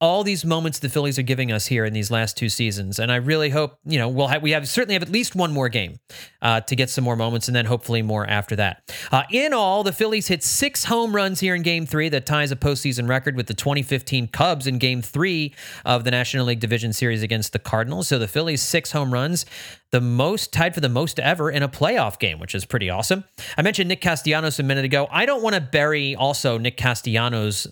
all 0.00 0.22
these 0.22 0.44
moments 0.44 0.78
the 0.78 0.88
Phillies 0.88 1.18
are 1.18 1.22
giving 1.22 1.50
us 1.50 1.66
here 1.66 1.84
in 1.84 1.92
these 1.92 2.10
last 2.10 2.36
two 2.36 2.48
seasons, 2.48 2.98
and 2.98 3.10
I 3.10 3.16
really 3.16 3.50
hope 3.50 3.78
you 3.84 3.98
know 3.98 4.08
we'll 4.08 4.28
have 4.28 4.42
we 4.42 4.52
have 4.52 4.68
certainly 4.68 4.94
have 4.94 5.02
at 5.02 5.10
least 5.10 5.34
one 5.34 5.52
more 5.52 5.68
game 5.68 5.98
uh, 6.40 6.60
to 6.62 6.76
get 6.76 6.88
some 6.90 7.04
more 7.04 7.16
moments, 7.16 7.48
and 7.48 7.56
then 7.56 7.64
hopefully 7.64 8.02
more 8.02 8.26
after 8.26 8.54
that. 8.56 8.92
Uh, 9.10 9.24
in 9.30 9.52
all, 9.52 9.82
the 9.82 9.92
Phillies 9.92 10.28
hit 10.28 10.44
six 10.44 10.84
home 10.84 11.14
runs 11.14 11.40
here 11.40 11.54
in 11.54 11.62
Game 11.62 11.84
Three, 11.84 12.08
that 12.10 12.26
ties 12.26 12.52
a 12.52 12.56
postseason 12.56 13.08
record 13.08 13.36
with 13.36 13.46
the 13.46 13.54
2015 13.54 14.28
Cubs 14.28 14.66
in 14.66 14.78
Game 14.78 15.02
Three 15.02 15.54
of 15.84 16.04
the 16.04 16.10
National 16.10 16.46
League 16.46 16.60
Division 16.60 16.92
Series 16.92 17.22
against 17.22 17.52
the 17.52 17.58
Cardinals. 17.58 18.08
So 18.08 18.18
the 18.18 18.28
Phillies 18.28 18.62
six 18.62 18.92
home 18.92 19.12
runs, 19.12 19.46
the 19.90 20.00
most 20.00 20.52
tied 20.52 20.74
for 20.74 20.80
the 20.80 20.88
most 20.88 21.18
ever 21.18 21.50
in 21.50 21.62
a 21.62 21.68
playoff 21.68 22.18
game, 22.18 22.38
which 22.38 22.54
is 22.54 22.64
pretty 22.64 22.90
awesome. 22.90 23.24
I 23.56 23.62
mentioned 23.62 23.88
Nick 23.88 24.00
Castellanos 24.00 24.58
a 24.58 24.62
minute 24.62 24.84
ago. 24.84 25.08
I 25.10 25.26
don't 25.26 25.42
want 25.42 25.54
to 25.54 25.60
bury 25.60 26.14
also 26.14 26.58
Nick 26.58 26.76
Castellanos 26.76 27.66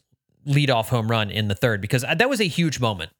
leadoff 0.46 0.88
home 0.88 1.10
run 1.10 1.30
in 1.30 1.48
the 1.48 1.54
third 1.54 1.80
because 1.80 2.02
that 2.02 2.28
was 2.28 2.40
a 2.40 2.44
huge 2.44 2.80
moment. 2.80 3.10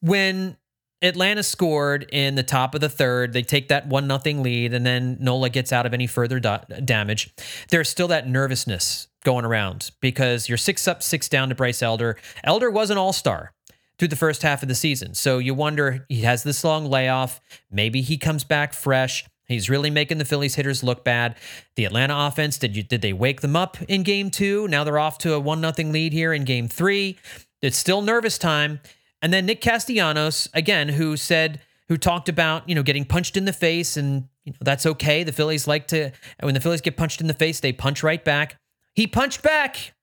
When 0.00 0.56
Atlanta 1.00 1.42
scored 1.42 2.06
in 2.10 2.34
the 2.34 2.42
top 2.42 2.74
of 2.74 2.80
the 2.80 2.88
third, 2.88 3.32
they 3.32 3.42
take 3.42 3.68
that 3.68 3.86
one 3.86 4.06
nothing 4.06 4.42
lead, 4.42 4.74
and 4.74 4.84
then 4.84 5.16
Nola 5.20 5.48
gets 5.48 5.72
out 5.72 5.86
of 5.86 5.94
any 5.94 6.06
further 6.06 6.40
damage. 6.40 7.32
There's 7.70 7.88
still 7.88 8.08
that 8.08 8.28
nervousness 8.28 9.08
going 9.24 9.44
around 9.44 9.90
because 10.00 10.48
you're 10.48 10.58
six 10.58 10.88
up, 10.88 11.02
six 11.02 11.28
down 11.28 11.50
to 11.50 11.54
Bryce 11.54 11.82
Elder. 11.82 12.16
Elder 12.42 12.70
was 12.70 12.90
an 12.90 12.98
all 12.98 13.12
star 13.12 13.52
through 13.98 14.08
the 14.08 14.16
first 14.16 14.42
half 14.42 14.62
of 14.62 14.68
the 14.68 14.74
season. 14.74 15.14
So 15.14 15.38
you 15.38 15.54
wonder 15.54 16.06
he 16.08 16.22
has 16.22 16.42
this 16.42 16.64
long 16.64 16.86
layoff. 16.86 17.40
Maybe 17.70 18.00
he 18.00 18.16
comes 18.16 18.44
back 18.44 18.72
fresh. 18.72 19.24
He's 19.48 19.70
really 19.70 19.90
making 19.90 20.18
the 20.18 20.26
Phillies 20.26 20.54
hitters 20.56 20.82
look 20.82 21.04
bad. 21.04 21.36
The 21.74 21.86
Atlanta 21.86 22.14
offense, 22.16 22.58
did 22.58 22.76
you 22.76 22.82
did 22.82 23.00
they 23.00 23.14
wake 23.14 23.40
them 23.40 23.56
up 23.56 23.80
in 23.82 24.02
game 24.02 24.30
two? 24.30 24.68
Now 24.68 24.84
they're 24.84 24.98
off 24.98 25.18
to 25.18 25.32
a 25.32 25.40
one 25.40 25.60
nothing 25.60 25.90
lead 25.90 26.12
here 26.12 26.34
in 26.34 26.44
game 26.44 26.68
three. 26.68 27.18
It's 27.62 27.78
still 27.78 28.02
nervous 28.02 28.36
time. 28.36 28.80
And 29.22 29.32
then 29.32 29.46
Nick 29.46 29.60
Castellanos, 29.60 30.48
again, 30.54 30.90
who 30.90 31.16
said, 31.16 31.60
who 31.88 31.96
talked 31.96 32.28
about, 32.28 32.68
you 32.68 32.74
know, 32.74 32.82
getting 32.82 33.04
punched 33.04 33.36
in 33.36 33.46
the 33.46 33.52
face 33.52 33.96
and 33.96 34.28
you 34.44 34.52
know, 34.52 34.58
that's 34.60 34.84
okay. 34.84 35.24
The 35.24 35.32
Phillies 35.32 35.66
like 35.66 35.88
to 35.88 36.12
when 36.40 36.54
the 36.54 36.60
Phillies 36.60 36.82
get 36.82 36.96
punched 36.96 37.20
in 37.20 37.26
the 37.26 37.34
face, 37.34 37.60
they 37.60 37.72
punch 37.72 38.02
right 38.02 38.24
back. 38.24 38.56
He 38.94 39.06
punched 39.06 39.42
back. 39.42 39.94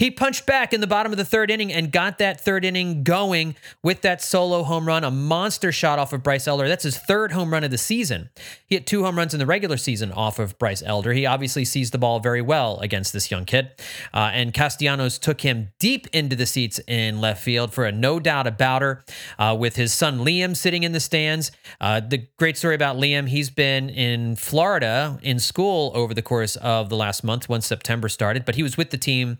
He 0.00 0.10
punched 0.10 0.46
back 0.46 0.72
in 0.72 0.80
the 0.80 0.86
bottom 0.86 1.12
of 1.12 1.18
the 1.18 1.26
third 1.26 1.50
inning 1.50 1.70
and 1.70 1.92
got 1.92 2.16
that 2.18 2.40
third 2.40 2.64
inning 2.64 3.04
going 3.04 3.54
with 3.82 4.00
that 4.00 4.22
solo 4.22 4.62
home 4.62 4.86
run, 4.86 5.04
a 5.04 5.10
monster 5.10 5.70
shot 5.72 5.98
off 5.98 6.14
of 6.14 6.22
Bryce 6.22 6.48
Elder. 6.48 6.66
That's 6.68 6.84
his 6.84 6.96
third 6.96 7.32
home 7.32 7.52
run 7.52 7.64
of 7.64 7.70
the 7.70 7.76
season. 7.76 8.30
He 8.66 8.76
had 8.76 8.86
two 8.86 9.04
home 9.04 9.18
runs 9.18 9.34
in 9.34 9.38
the 9.38 9.44
regular 9.44 9.76
season 9.76 10.10
off 10.10 10.38
of 10.38 10.58
Bryce 10.58 10.82
Elder. 10.82 11.12
He 11.12 11.26
obviously 11.26 11.66
sees 11.66 11.90
the 11.90 11.98
ball 11.98 12.18
very 12.18 12.40
well 12.40 12.78
against 12.80 13.12
this 13.12 13.30
young 13.30 13.44
kid. 13.44 13.72
Uh, 14.14 14.30
and 14.32 14.54
Castellanos 14.54 15.18
took 15.18 15.42
him 15.42 15.68
deep 15.78 16.06
into 16.14 16.34
the 16.34 16.46
seats 16.46 16.80
in 16.86 17.20
left 17.20 17.44
field 17.44 17.74
for 17.74 17.84
a 17.84 17.92
no 17.92 18.18
doubt 18.18 18.46
about 18.46 18.80
her 18.80 19.04
uh, 19.38 19.54
with 19.58 19.76
his 19.76 19.92
son 19.92 20.20
Liam 20.20 20.56
sitting 20.56 20.82
in 20.82 20.92
the 20.92 21.00
stands. 21.00 21.52
Uh, 21.78 22.00
the 22.00 22.26
great 22.38 22.56
story 22.56 22.74
about 22.74 22.96
Liam, 22.96 23.28
he's 23.28 23.50
been 23.50 23.90
in 23.90 24.34
Florida 24.36 25.18
in 25.20 25.38
school 25.38 25.92
over 25.94 26.14
the 26.14 26.22
course 26.22 26.56
of 26.56 26.88
the 26.88 26.96
last 26.96 27.22
month 27.22 27.50
when 27.50 27.60
September 27.60 28.08
started, 28.08 28.46
but 28.46 28.54
he 28.54 28.62
was 28.62 28.78
with 28.78 28.88
the 28.88 28.96
team 28.96 29.36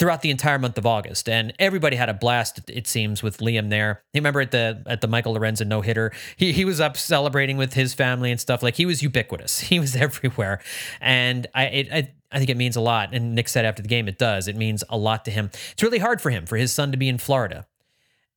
throughout 0.00 0.22
the 0.22 0.30
entire 0.30 0.58
month 0.58 0.78
of 0.78 0.86
August. 0.86 1.28
And 1.28 1.52
everybody 1.58 1.94
had 1.94 2.08
a 2.08 2.14
blast, 2.14 2.68
it 2.68 2.86
seems, 2.86 3.22
with 3.22 3.38
Liam 3.38 3.68
there. 3.68 4.02
You 4.14 4.18
remember 4.18 4.40
at 4.40 4.50
the 4.50 4.82
at 4.86 5.02
the 5.02 5.06
Michael 5.06 5.36
Lorenzen 5.36 5.68
no 5.68 5.82
hitter, 5.82 6.10
he 6.36 6.52
he 6.52 6.64
was 6.64 6.80
up 6.80 6.96
celebrating 6.96 7.58
with 7.58 7.74
his 7.74 7.92
family 7.94 8.30
and 8.30 8.40
stuff. 8.40 8.62
Like 8.62 8.74
he 8.74 8.86
was 8.86 9.02
ubiquitous. 9.02 9.60
He 9.70 9.78
was 9.78 9.94
everywhere, 9.94 10.60
and 11.00 11.46
I 11.54 11.64
it, 11.66 11.92
I. 11.92 12.12
I 12.32 12.38
think 12.38 12.48
it 12.48 12.56
means 12.56 12.76
a 12.76 12.80
lot. 12.80 13.12
And 13.12 13.34
Nick 13.34 13.48
said 13.48 13.64
after 13.64 13.82
the 13.82 13.88
game, 13.88 14.06
it 14.06 14.16
does. 14.16 14.46
It 14.46 14.54
means 14.54 14.84
a 14.88 14.96
lot 14.96 15.24
to 15.24 15.32
him. 15.32 15.50
It's 15.72 15.82
really 15.82 15.98
hard 15.98 16.20
for 16.20 16.30
him, 16.30 16.46
for 16.46 16.56
his 16.56 16.72
son 16.72 16.92
to 16.92 16.96
be 16.96 17.08
in 17.08 17.18
Florida 17.18 17.66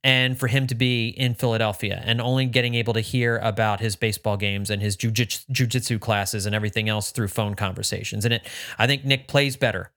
and 0.04 0.40
for 0.40 0.48
him 0.48 0.66
to 0.66 0.74
be 0.74 1.10
in 1.10 1.36
Philadelphia 1.36 2.02
and 2.04 2.20
only 2.20 2.48
getting 2.48 2.74
able 2.74 2.94
to 2.94 3.02
hear 3.02 3.38
about 3.38 3.82
his 3.82 3.96
baseball 3.96 4.36
games 4.36 4.72
and 4.72 4.82
his 4.82 4.98
jujitsu 4.98 6.00
classes 6.00 6.48
and 6.48 6.56
everything 6.56 6.90
else 6.90 7.12
through 7.12 7.28
phone 7.28 7.54
conversations. 7.54 8.26
And 8.26 8.34
it, 8.34 8.48
I 8.80 8.88
think 8.88 9.06
Nick 9.06 9.28
plays 9.28 9.56
better 9.56 9.92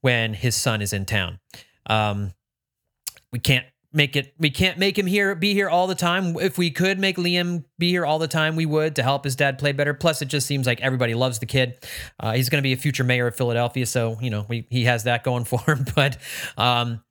when 0.00 0.34
his 0.34 0.56
son 0.56 0.82
is 0.82 0.92
in 0.92 1.04
town. 1.04 1.38
Um, 1.86 2.32
we 3.32 3.38
can't 3.38 3.66
make 3.92 4.14
it 4.14 4.34
we 4.38 4.50
can't 4.50 4.78
make 4.78 4.96
him 4.96 5.06
here 5.06 5.34
be 5.34 5.54
here 5.54 5.68
all 5.68 5.86
the 5.86 5.94
time. 5.94 6.36
If 6.38 6.58
we 6.58 6.70
could 6.70 6.98
make 6.98 7.16
liam 7.16 7.64
be 7.78 7.90
here 7.90 8.06
all 8.06 8.18
the 8.18 8.28
time 8.28 8.56
we 8.56 8.66
would 8.66 8.96
to 8.96 9.02
help 9.02 9.24
his 9.24 9.36
dad 9.36 9.58
play 9.58 9.72
better. 9.72 9.94
Plus 9.94 10.22
it 10.22 10.26
just 10.26 10.46
seems 10.46 10.66
like 10.66 10.80
everybody 10.80 11.14
loves 11.14 11.38
the 11.38 11.46
kid. 11.46 11.84
Uh, 12.18 12.32
he's 12.32 12.48
going 12.48 12.62
to 12.62 12.66
be 12.66 12.72
a 12.72 12.76
future 12.76 13.04
mayor 13.04 13.26
of 13.26 13.36
philadelphia 13.36 13.86
so 13.86 14.16
you 14.20 14.30
know 14.30 14.46
we, 14.48 14.66
he 14.70 14.84
has 14.84 15.04
that 15.04 15.24
going 15.24 15.44
for 15.44 15.60
him. 15.66 15.84
But 15.94 16.18
um, 16.56 17.02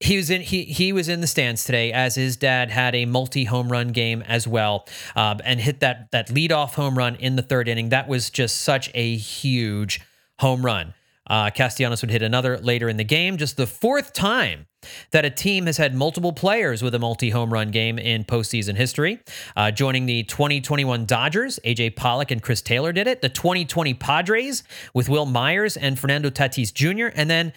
he 0.00 0.16
was 0.16 0.30
in 0.30 0.42
he 0.42 0.64
he 0.64 0.92
was 0.92 1.08
in 1.08 1.20
the 1.20 1.26
stands 1.26 1.64
today 1.64 1.92
as 1.92 2.14
his 2.14 2.36
dad 2.36 2.70
had 2.70 2.94
a 2.94 3.06
multi 3.06 3.44
home 3.44 3.70
run 3.70 3.88
game 3.88 4.22
as 4.22 4.46
well 4.46 4.86
um, 5.14 5.40
and 5.44 5.60
hit 5.60 5.80
that 5.80 6.10
that 6.12 6.30
lead 6.30 6.52
off 6.52 6.74
home 6.74 6.96
run 6.96 7.16
in 7.16 7.36
the 7.36 7.42
third 7.42 7.68
inning. 7.68 7.90
That 7.90 8.08
was 8.08 8.30
just 8.30 8.58
such 8.58 8.90
a 8.94 9.16
huge 9.16 10.00
home 10.38 10.64
run 10.64 10.94
uh, 11.26 11.50
Castellanos 11.50 12.02
would 12.02 12.10
hit 12.10 12.22
another 12.22 12.58
later 12.58 12.88
in 12.88 12.96
the 12.96 13.04
game, 13.04 13.36
just 13.36 13.56
the 13.56 13.66
fourth 13.66 14.12
time 14.12 14.66
that 15.10 15.24
a 15.24 15.30
team 15.30 15.66
has 15.66 15.76
had 15.76 15.94
multiple 15.94 16.32
players 16.32 16.82
with 16.82 16.94
a 16.94 16.98
multi 16.98 17.30
home 17.30 17.52
run 17.52 17.70
game 17.70 17.98
in 17.98 18.24
postseason 18.24 18.76
history. 18.76 19.18
Uh, 19.56 19.70
joining 19.70 20.06
the 20.06 20.22
2021 20.24 21.04
Dodgers, 21.04 21.58
AJ 21.64 21.96
Pollock 21.96 22.30
and 22.30 22.42
Chris 22.42 22.62
Taylor 22.62 22.92
did 22.92 23.06
it. 23.06 23.22
The 23.22 23.28
2020 23.28 23.94
Padres 23.94 24.62
with 24.94 25.08
Wil 25.08 25.26
Myers 25.26 25.76
and 25.76 25.98
Fernando 25.98 26.30
Tatis 26.30 26.72
Jr. 26.72 27.08
And 27.14 27.28
then 27.28 27.52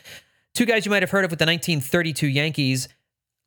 two 0.54 0.66
guys 0.66 0.86
you 0.86 0.90
might 0.90 1.04
have 1.04 1.12
heard 1.12 1.26
of 1.26 1.32
with 1.32 1.40
the 1.40 1.46
1932 1.46 2.28
Yankees, 2.28 2.90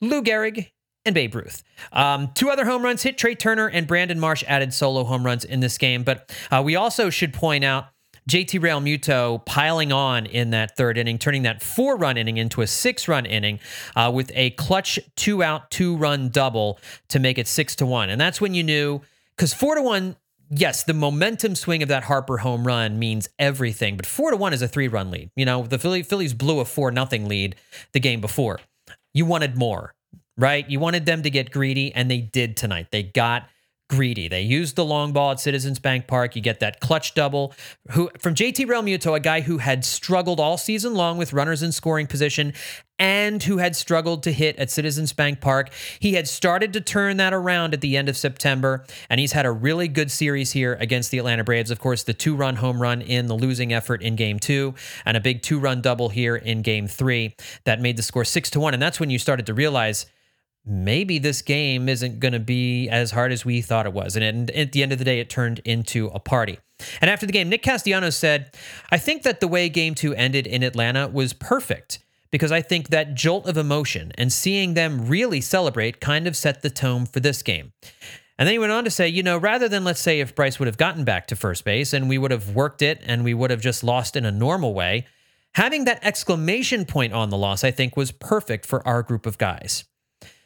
Lou 0.01 0.23
Gehrig 0.23 0.71
and 1.05 1.15
Babe 1.15 1.35
Ruth. 1.35 1.63
Um, 1.93 2.31
two 2.35 2.51
other 2.51 2.65
home 2.65 2.83
runs 2.83 3.03
hit. 3.03 3.19
Trey 3.19 3.35
Turner 3.35 3.69
and 3.69 3.87
Brandon 3.87 4.21
Marsh 4.21 4.45
added 4.47 4.73
solo 4.73 5.05
home 5.05 5.25
runs 5.25 5.45
in 5.45 5.61
this 5.61 5.79
game. 5.79 6.05
But 6.05 6.33
uh, 6.51 6.63
we 6.65 6.77
also 6.77 7.11
should 7.11 7.33
point 7.33 7.65
out 7.65 7.87
JT 8.29 8.61
Realmuto 8.61 9.45
piling 9.47 9.93
on 9.93 10.27
in 10.27 10.51
that 10.51 10.77
third 10.77 10.97
inning, 10.97 11.19
turning 11.19 11.43
that 11.43 11.63
four 11.63 11.97
run 11.97 12.17
inning 12.17 12.37
into 12.37 12.63
a 12.63 12.67
six 12.67 13.09
run 13.09 13.27
inning 13.27 13.59
uh, 13.97 14.11
with 14.15 14.31
a 14.35 14.51
clutch 14.51 14.99
two 15.17 15.43
out, 15.43 15.71
two 15.71 15.97
run 15.97 16.29
double 16.29 16.79
to 17.09 17.19
make 17.19 17.39
it 17.39 17.49
six 17.49 17.75
to 17.77 17.87
one. 17.87 18.11
And 18.11 18.21
that's 18.21 18.41
when 18.41 18.55
you 18.55 18.63
knew, 18.63 19.01
because 19.37 19.53
four 19.53 19.75
to 19.75 19.83
one, 19.83 20.17
yes, 20.51 20.85
the 20.85 20.95
momentum 20.95 21.55
swing 21.57 21.83
of 21.83 21.89
that 21.89 22.05
Harper 22.05 22.39
home 22.39 22.67
run 22.67 22.99
means 22.99 23.29
everything, 23.39 23.97
but 23.97 24.07
four 24.07 24.31
to 24.31 24.37
one 24.37 24.53
is 24.53 24.63
a 24.63 24.69
three 24.69 24.89
run 24.89 25.11
lead. 25.11 25.31
You 25.35 25.45
know, 25.45 25.65
the 25.65 25.79
Philly, 25.79 26.03
Phillies 26.03 26.35
blew 26.35 26.61
a 26.61 26.65
four 26.65 26.91
nothing 26.93 27.29
lead 27.29 27.57
the 27.93 28.01
game 28.01 28.21
before. 28.21 28.61
You 29.15 29.27
wanted 29.27 29.57
more, 29.57 29.95
right? 30.37 30.69
You 30.71 30.79
wanted 30.79 31.07
them 31.07 31.23
to 31.23 31.31
get 31.31 31.51
greedy, 31.51 31.93
and 31.93 32.11
they 32.11 32.21
did 32.21 32.57
tonight. 32.57 32.89
They 32.93 33.03
got 33.03 33.49
greedy. 33.93 34.27
They 34.27 34.41
used 34.41 34.75
the 34.75 34.87
long 34.87 35.13
ball 35.13 35.33
at 35.33 35.39
Citizens 35.39 35.79
Bank 35.79 36.07
Park. 36.07 36.35
You 36.35 36.41
get 36.41 36.61
that 36.61 36.81
clutch 36.81 37.13
double 37.13 37.53
who 37.91 38.09
from 38.19 38.35
JT 38.35 38.65
Realmuto, 38.67 39.15
a 39.15 39.21
guy 39.21 39.43
who 39.43 39.59
had 39.59 39.85
struggled 39.85 40.41
all 40.41 40.57
season 40.57 40.95
long 40.95 41.19
with 41.19 41.35
runners 41.35 41.63
in 41.63 41.73
scoring 41.73 42.07
position 42.07 42.55
and 42.99 43.43
who 43.43 43.59
had 43.59 43.77
struggled 43.77 44.23
to 44.23 44.33
hit 44.33 44.57
at 44.57 44.71
Citizens 44.71 45.13
Bank 45.13 45.43
Park. 45.43 45.71
He 45.99 46.15
had 46.15 46.27
started 46.27 46.73
to 46.73 46.81
turn 46.81 47.19
that 47.19 47.35
around 47.35 47.75
at 47.75 47.83
the 47.83 47.99
end 47.99 48.09
of 48.09 48.17
September, 48.17 48.87
and 49.11 49.21
he's 49.21 49.33
had 49.33 49.45
a 49.45 49.53
really 49.53 49.89
good 49.89 50.11
series 50.11 50.53
here 50.53 50.79
against 50.81 51.11
the 51.11 51.19
Atlanta 51.19 51.45
Braves. 51.45 51.71
Of 51.71 51.79
course, 51.79 52.03
the 52.03 52.15
two 52.15 52.35
run 52.35 52.57
home 52.57 52.81
run 52.81 53.03
in 53.03 53.27
the 53.27 53.35
losing 53.35 53.75
effort 53.75 54.01
in 54.01 54.17
game 54.17 54.39
two, 54.39 54.75
and 55.05 55.19
a 55.19 55.21
big 55.21 55.43
two 55.43 55.59
run 55.59 55.83
double 55.83 56.09
here 56.09 56.37
in 56.37 56.63
game 56.63 56.87
three 56.87 57.35
that 57.65 57.79
made 57.79 57.99
the 57.99 58.03
score 58.03 58.25
six 58.25 58.49
to 58.51 58.61
one. 58.61 58.73
And 58.73 58.83
that's 58.83 58.99
when 58.99 59.11
you 59.11 59.19
started 59.19 59.45
to 59.47 59.53
realize 59.53 60.07
maybe 60.65 61.19
this 61.19 61.43
game 61.43 61.89
isn't 61.89 62.21
going 62.21 62.33
to 62.33 62.41
be 62.41 62.89
as 62.89 63.11
hard 63.11 63.33
as 63.33 63.45
we 63.45 63.61
thought 63.61 63.87
it 63.87 63.93
was. 63.93 64.17
And 64.17 64.51
at 64.51 64.73
the 64.73 64.83
end 64.83 64.93
of 64.93 64.99
the 64.99 65.05
day, 65.05 65.21
it 65.21 65.29
turned 65.29 65.61
into 65.65 66.07
a 66.09 66.21
party. 66.21 66.59
And 67.01 67.11
after 67.11 67.27
the 67.27 67.33
game, 67.33 67.49
Nick 67.49 67.63
Castellanos 67.63 68.17
said, 68.17 68.55
I 68.91 68.99
think 68.99 69.23
that 69.23 69.41
the 69.41 69.49
way 69.49 69.69
game 69.69 69.95
two 69.95 70.15
ended 70.15 70.47
in 70.47 70.63
Atlanta 70.63 71.09
was 71.09 71.33
perfect 71.33 71.99
because 72.31 72.51
I 72.51 72.63
think 72.63 72.89
that 72.89 73.15
jolt 73.15 73.47
of 73.47 73.57
emotion 73.57 74.13
and 74.17 74.33
seeing 74.33 74.75
them 74.75 75.07
really 75.07 75.41
celebrate 75.41 76.01
kind 76.01 76.27
of 76.27 76.37
set 76.37 76.63
the 76.63 76.71
tone 76.71 77.07
for 77.07 77.21
this 77.21 77.43
game. 77.43 77.73
And 78.39 78.47
then 78.47 78.55
he 78.55 78.59
went 78.59 78.73
on 78.73 78.85
to 78.85 78.91
say, 78.91 79.07
you 79.07 79.23
know, 79.23 79.37
rather 79.37 79.69
than 79.69 79.85
let's 79.85 80.01
say 80.01 80.19
if 80.19 80.35
Bryce 80.35 80.59
would 80.59 80.67
have 80.67 80.79
gotten 80.79 81.05
back 81.05 81.27
to 81.29 81.37
first 81.37 81.65
base 81.65 81.93
and 81.93 82.09
we 82.09 82.19
would 82.19 82.31
have 82.31 82.55
worked 82.55 82.83
it 82.83 83.01
and 83.05 83.23
we 83.23 83.35
would 83.35 83.51
have 83.51 83.61
just 83.61 83.85
lost 83.85 84.17
in 84.17 84.25
a 84.25 84.33
normal 84.33 84.75
way, 84.75 85.07
having 85.55 85.85
that 85.85 86.03
exclamation 86.03 86.85
point 86.85 87.13
on 87.13 87.29
the 87.29 87.37
loss, 87.37 87.63
I 87.63 87.71
think, 87.71 87.97
was 87.97 88.11
perfect 88.11 88.65
for 88.65 88.87
our 88.89 89.03
group 89.03 89.27
of 89.27 89.39
guys. 89.39 89.85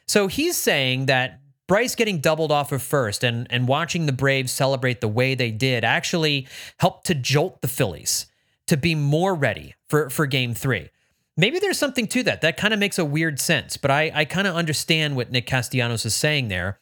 So 0.07 0.27
he's 0.27 0.55
saying 0.55 1.07
that 1.07 1.41
Bryce 1.67 1.95
getting 1.95 2.19
doubled 2.19 2.51
off 2.51 2.71
of 2.71 2.81
first 2.81 3.23
and, 3.23 3.45
and 3.49 3.67
watching 3.67 4.05
the 4.05 4.13
Braves 4.13 4.51
celebrate 4.51 5.01
the 5.01 5.07
way 5.07 5.35
they 5.35 5.51
did 5.51 5.83
actually 5.83 6.47
helped 6.79 7.05
to 7.07 7.15
jolt 7.15 7.61
the 7.61 7.67
Phillies 7.67 8.27
to 8.67 8.77
be 8.77 8.95
more 8.95 9.35
ready 9.35 9.75
for, 9.89 10.09
for 10.09 10.25
game 10.25 10.53
three. 10.53 10.89
Maybe 11.35 11.59
there's 11.59 11.77
something 11.77 12.07
to 12.07 12.23
that. 12.23 12.41
That 12.41 12.57
kind 12.57 12.73
of 12.73 12.79
makes 12.79 12.97
a 12.97 13.05
weird 13.05 13.39
sense, 13.39 13.77
but 13.77 13.91
I, 13.91 14.11
I 14.13 14.25
kind 14.25 14.47
of 14.47 14.55
understand 14.55 15.15
what 15.15 15.31
Nick 15.31 15.45
Castellanos 15.45 16.05
is 16.05 16.15
saying 16.15 16.47
there 16.47 16.79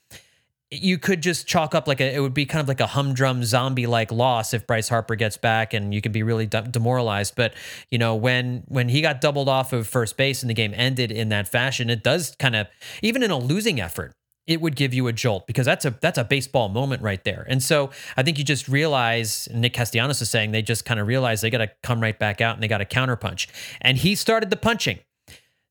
you 0.82 0.98
could 0.98 1.22
just 1.22 1.48
chalk 1.48 1.76
up 1.76 1.88
like 1.88 2.02
a, 2.02 2.16
it 2.16 2.20
would 2.20 2.34
be 2.34 2.46
kind 2.46 2.62
of 2.62 2.68
like 2.68 2.80
a 2.80 2.88
humdrum 2.88 3.44
zombie 3.44 3.88
like 3.88 4.12
loss 4.12 4.54
if 4.54 4.66
Bryce 4.68 4.90
Harper 4.90 5.16
gets 5.16 5.38
back 5.38 5.74
and 5.74 5.94
you 5.94 6.02
can 6.02 6.12
be 6.12 6.24
really 6.24 6.46
de- 6.46 6.62
demoralized. 6.64 7.36
But 7.36 7.54
you 7.90 7.98
know 7.98 8.16
when 8.16 8.64
when 8.68 8.90
he 8.90 9.02
got 9.02 9.22
doubled 9.22 9.50
off 9.50 9.74
of 9.74 9.88
first 9.88 10.18
base 10.18 10.44
and 10.44 10.50
the 10.50 10.54
game 10.54 10.74
ended 10.76 11.12
in 11.12 11.30
that 11.30 11.48
fashion, 11.48 11.90
it 11.90 12.04
does 12.04 12.36
kind 12.40 12.56
of 12.56 12.68
even 13.02 13.24
in 13.24 13.32
a 13.32 13.38
losing 13.38 13.80
effort, 13.80 14.14
it 14.48 14.62
would 14.62 14.76
give 14.76 14.94
you 14.94 15.08
a 15.08 15.14
jolt 15.14 15.48
because 15.48 15.66
that's 15.66 15.86
a 15.86 15.92
that's 16.02 16.18
a 16.18 16.24
baseball 16.24 16.70
moment 16.70 17.02
right 17.02 17.24
there. 17.24 17.46
And 17.50 17.62
so 17.64 17.92
I 18.16 18.24
think 18.24 18.38
you 18.38 18.44
just 18.44 18.68
realize 18.68 19.48
Nick 19.54 19.74
Castellanos 19.74 20.22
is 20.22 20.30
saying 20.30 20.52
they 20.52 20.62
just 20.62 20.86
kind 20.86 21.00
of 21.00 21.08
realize 21.08 21.42
they 21.42 21.50
got 21.50 21.60
to 21.60 21.72
come 21.84 22.00
right 22.00 22.18
back 22.18 22.42
out 22.42 22.56
and 22.56 22.64
they 22.64 22.68
got 22.68 22.78
to 22.78 22.86
counterpunch. 22.86 23.48
And 23.82 23.98
he 23.98 24.16
started 24.16 24.50
the 24.50 24.58
punching 24.58 25.00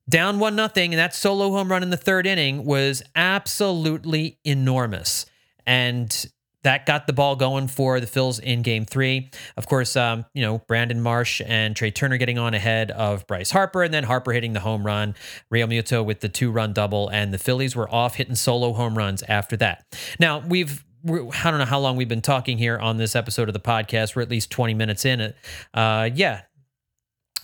down 0.09 0.39
one 0.39 0.57
nothing, 0.57 0.93
and 0.93 0.99
that 0.99 1.15
solo 1.15 1.51
home 1.51 1.71
run 1.71 1.83
in 1.83 1.91
the 1.91 1.97
third 1.97 2.27
inning 2.27 2.65
was 2.65 3.03
absolutely 3.15 4.39
enormous. 4.45 5.27
And 5.67 6.27
that 6.65 6.87
got 6.87 7.07
the 7.07 7.13
ball 7.13 7.37
going 7.37 7.69
for 7.69 8.01
the 8.01 8.07
Phils 8.07 8.41
in 8.41 8.63
game 8.63 8.85
three. 8.85 9.31
Of 9.57 9.67
course, 9.67 9.97
um, 9.97 10.25
you 10.35 10.43
know, 10.43 10.59
Brandon 10.67 11.01
Marsh 11.01 11.41
and 11.47 11.77
Trey 11.77 11.91
Turner 11.91 12.17
getting 12.17 12.39
on 12.39 12.55
ahead 12.55 12.91
of 12.91 13.27
Bryce 13.27 13.51
Harper, 13.51 13.83
and 13.83 13.95
then 13.95 14.05
Harper 14.05 14.33
hitting 14.33 14.55
the 14.55 14.61
home 14.61 14.85
run, 14.85 15.15
Realmuto 15.53 16.05
with 16.05 16.21
the 16.21 16.29
two 16.29 16.51
run 16.51 16.73
double, 16.73 17.09
and 17.09 17.33
the 17.33 17.39
Phillies 17.39 17.77
were 17.77 17.93
off 17.93 18.17
hitting 18.17 18.35
solo 18.35 18.73
home 18.73 18.97
runs 18.99 19.23
after 19.25 19.57
that. 19.59 19.85
Now, 20.19 20.41
we've 20.41 20.85
I 21.07 21.51
don't 21.51 21.59
know 21.59 21.67
how 21.67 21.81
long 21.81 21.97
we've 21.97 22.09
been 22.09 22.23
talking 22.23 22.57
here 22.57 22.79
on 22.79 22.97
this 22.97 23.15
episode 23.15 23.51
of 23.51 23.53
the 23.53 23.61
podcast. 23.61 24.17
We're 24.17 24.23
at 24.23 24.31
least 24.31 24.51
20 24.51 24.73
minutes 24.73 25.05
in 25.05 25.21
it. 25.21 25.37
Uh, 25.75 26.09
yeah, 26.15 26.43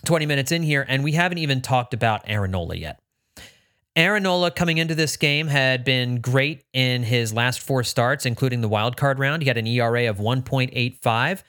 20 0.04 0.26
minutes 0.26 0.52
in 0.52 0.62
here, 0.62 0.84
and 0.88 1.04
we 1.04 1.12
haven't 1.12 1.38
even 1.38 1.60
talked 1.60 1.94
about 1.94 2.22
Aaron 2.26 2.50
Nola 2.50 2.76
yet. 2.76 3.00
Aaron 3.96 4.22
Nola 4.22 4.50
coming 4.50 4.78
into 4.78 4.94
this 4.94 5.16
game 5.16 5.48
had 5.48 5.84
been 5.84 6.20
great 6.20 6.64
in 6.72 7.02
his 7.02 7.32
last 7.32 7.60
four 7.60 7.82
starts, 7.82 8.24
including 8.24 8.60
the 8.60 8.68
wild 8.68 8.96
card 8.96 9.18
round. 9.18 9.42
He 9.42 9.48
had 9.48 9.58
an 9.58 9.66
ERA 9.66 10.08
of 10.08 10.18
1.85. 10.18 11.42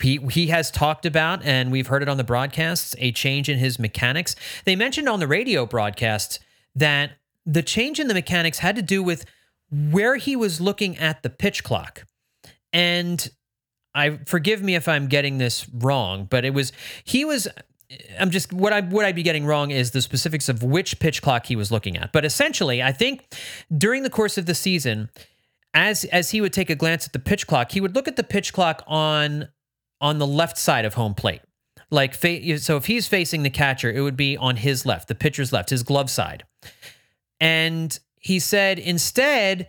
He, 0.00 0.16
he 0.30 0.46
has 0.48 0.70
talked 0.70 1.06
about, 1.06 1.44
and 1.44 1.70
we've 1.70 1.86
heard 1.86 2.02
it 2.02 2.08
on 2.08 2.16
the 2.16 2.24
broadcasts, 2.24 2.96
a 2.98 3.12
change 3.12 3.48
in 3.48 3.58
his 3.58 3.78
mechanics. 3.78 4.34
They 4.64 4.74
mentioned 4.74 5.08
on 5.08 5.20
the 5.20 5.28
radio 5.28 5.66
broadcast 5.66 6.40
that 6.74 7.12
the 7.44 7.62
change 7.62 8.00
in 8.00 8.08
the 8.08 8.14
mechanics 8.14 8.58
had 8.58 8.74
to 8.76 8.82
do 8.82 9.02
with 9.02 9.24
where 9.70 10.16
he 10.16 10.34
was 10.34 10.60
looking 10.60 10.96
at 10.98 11.22
the 11.22 11.30
pitch 11.30 11.62
clock. 11.62 12.04
And 12.72 13.28
I 13.94 14.18
forgive 14.26 14.62
me 14.62 14.74
if 14.74 14.88
I'm 14.88 15.06
getting 15.06 15.38
this 15.38 15.68
wrong, 15.68 16.26
but 16.28 16.44
it 16.44 16.54
was 16.54 16.72
he 17.04 17.24
was 17.24 17.48
I'm 18.18 18.30
just 18.30 18.52
what 18.52 18.72
I 18.72 18.80
would 18.80 19.04
I 19.04 19.12
be 19.12 19.22
getting 19.22 19.44
wrong 19.44 19.70
is 19.70 19.90
the 19.90 20.02
specifics 20.02 20.48
of 20.48 20.62
which 20.62 20.98
pitch 20.98 21.22
clock 21.22 21.46
he 21.46 21.56
was 21.56 21.70
looking 21.70 21.96
at. 21.96 22.12
But 22.12 22.24
essentially, 22.24 22.82
I 22.82 22.92
think 22.92 23.24
during 23.76 24.02
the 24.02 24.10
course 24.10 24.38
of 24.38 24.46
the 24.46 24.54
season, 24.54 25.10
as 25.74 26.04
as 26.06 26.30
he 26.30 26.40
would 26.40 26.52
take 26.52 26.70
a 26.70 26.74
glance 26.74 27.06
at 27.06 27.12
the 27.12 27.18
pitch 27.18 27.46
clock, 27.46 27.72
he 27.72 27.80
would 27.80 27.94
look 27.94 28.08
at 28.08 28.16
the 28.16 28.24
pitch 28.24 28.52
clock 28.52 28.82
on 28.86 29.48
on 30.00 30.18
the 30.18 30.26
left 30.26 30.58
side 30.58 30.84
of 30.84 30.94
home 30.94 31.14
plate. 31.14 31.40
Like 31.90 32.14
so 32.14 32.76
if 32.76 32.86
he's 32.86 33.06
facing 33.06 33.42
the 33.42 33.50
catcher, 33.50 33.90
it 33.90 34.00
would 34.00 34.16
be 34.16 34.36
on 34.36 34.56
his 34.56 34.86
left, 34.86 35.08
the 35.08 35.14
pitcher's 35.14 35.52
left, 35.52 35.70
his 35.70 35.82
glove 35.82 36.08
side. 36.08 36.44
And 37.38 37.98
he 38.18 38.38
said 38.38 38.78
instead, 38.78 39.66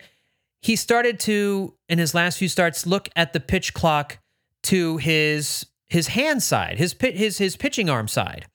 he 0.62 0.76
started 0.76 1.20
to 1.22 1.76
in 1.90 2.00
his 2.00 2.16
last 2.16 2.38
few 2.38 2.48
starts 2.48 2.88
look 2.88 3.10
at 3.16 3.34
the 3.34 3.40
pitch 3.40 3.74
clock 3.74 4.20
to 4.64 4.98
his 4.98 5.66
his 5.94 6.08
hand 6.08 6.44
side, 6.44 6.78
his 6.78 6.96
his 7.00 7.38
his 7.38 7.56
pitching 7.56 7.90
arm 7.90 8.08
side, 8.08 8.48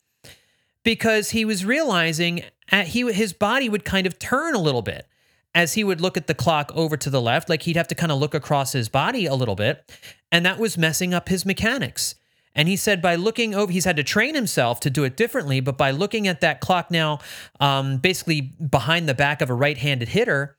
because 0.85 1.31
he 1.31 1.44
was 1.44 1.64
realizing 1.64 2.42
at, 2.70 2.88
he 2.88 3.11
his 3.12 3.33
body 3.33 3.68
would 3.68 3.85
kind 3.85 4.07
of 4.07 4.18
turn 4.18 4.55
a 4.55 4.61
little 4.61 4.83
bit 4.83 5.07
as 5.55 5.74
he 5.74 5.83
would 5.83 6.01
look 6.01 6.16
at 6.16 6.27
the 6.27 6.35
clock 6.35 6.70
over 6.74 6.96
to 6.96 7.11
the 7.11 7.22
left, 7.22 7.48
like 7.48 7.62
he'd 7.62 7.77
have 7.77 7.88
to 7.88 7.94
kind 7.94 8.12
of 8.12 8.18
look 8.18 8.35
across 8.35 8.72
his 8.72 8.88
body 8.88 9.24
a 9.24 9.35
little 9.35 9.55
bit, 9.55 9.90
and 10.31 10.44
that 10.44 10.59
was 10.59 10.77
messing 10.77 11.14
up 11.14 11.29
his 11.29 11.46
mechanics. 11.46 12.14
And 12.55 12.68
he 12.68 12.77
said 12.77 13.01
by 13.01 13.14
looking 13.14 13.55
over, 13.55 13.70
he's 13.70 13.85
had 13.85 13.96
to 13.96 14.03
train 14.03 14.35
himself 14.35 14.81
to 14.81 14.90
do 14.90 15.05
it 15.05 15.16
differently, 15.16 15.61
but 15.61 15.79
by 15.79 15.92
looking 15.92 16.27
at 16.27 16.40
that 16.40 16.61
clock 16.61 16.90
now, 16.90 17.20
um, 17.61 17.98
basically 17.98 18.40
behind 18.40 19.09
the 19.09 19.14
back 19.14 19.40
of 19.40 19.48
a 19.48 19.55
right 19.55 19.79
handed 19.79 20.09
hitter, 20.09 20.57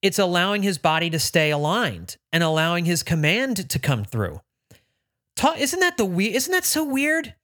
it's 0.00 0.18
allowing 0.18 0.62
his 0.62 0.78
body 0.78 1.10
to 1.10 1.18
stay 1.18 1.50
aligned 1.50 2.16
and 2.32 2.44
allowing 2.44 2.84
his 2.84 3.02
command 3.02 3.68
to 3.68 3.78
come 3.80 4.04
through. 4.04 4.40
Talk, 5.40 5.58
isn't 5.58 5.80
that 5.80 5.96
the 5.96 6.04
weird? 6.04 6.34
Isn't 6.34 6.52
that 6.52 6.66
so 6.66 6.84
weird? 6.84 7.34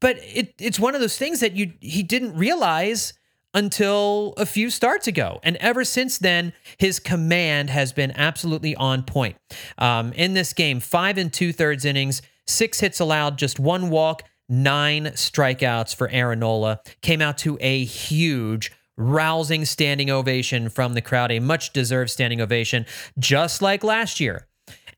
But 0.00 0.18
it 0.22 0.54
it's 0.60 0.78
one 0.78 0.94
of 0.94 1.00
those 1.00 1.18
things 1.18 1.40
that 1.40 1.56
you 1.56 1.72
he 1.80 2.04
didn't 2.04 2.36
realize 2.36 3.14
until 3.52 4.32
a 4.36 4.46
few 4.46 4.70
starts 4.70 5.08
ago. 5.08 5.40
And 5.42 5.56
ever 5.56 5.82
since 5.82 6.18
then, 6.18 6.52
his 6.78 7.00
command 7.00 7.68
has 7.68 7.92
been 7.92 8.12
absolutely 8.12 8.76
on 8.76 9.02
point. 9.02 9.34
Um, 9.76 10.12
in 10.12 10.34
this 10.34 10.52
game, 10.52 10.78
five 10.78 11.18
and 11.18 11.32
two 11.32 11.52
thirds 11.52 11.84
innings, 11.84 12.22
six 12.46 12.78
hits 12.78 13.00
allowed, 13.00 13.38
just 13.38 13.58
one 13.58 13.90
walk, 13.90 14.22
nine 14.48 15.06
strikeouts 15.06 15.96
for 15.96 16.08
Aaron 16.10 16.38
Nola. 16.38 16.78
Came 17.00 17.20
out 17.20 17.38
to 17.38 17.58
a 17.60 17.82
huge 17.82 18.70
rousing 18.96 19.64
standing 19.64 20.10
ovation 20.10 20.68
from 20.68 20.94
the 20.94 21.02
crowd, 21.02 21.32
a 21.32 21.40
much 21.40 21.72
deserved 21.72 22.12
standing 22.12 22.40
ovation, 22.40 22.86
just 23.18 23.62
like 23.62 23.82
last 23.82 24.20
year. 24.20 24.46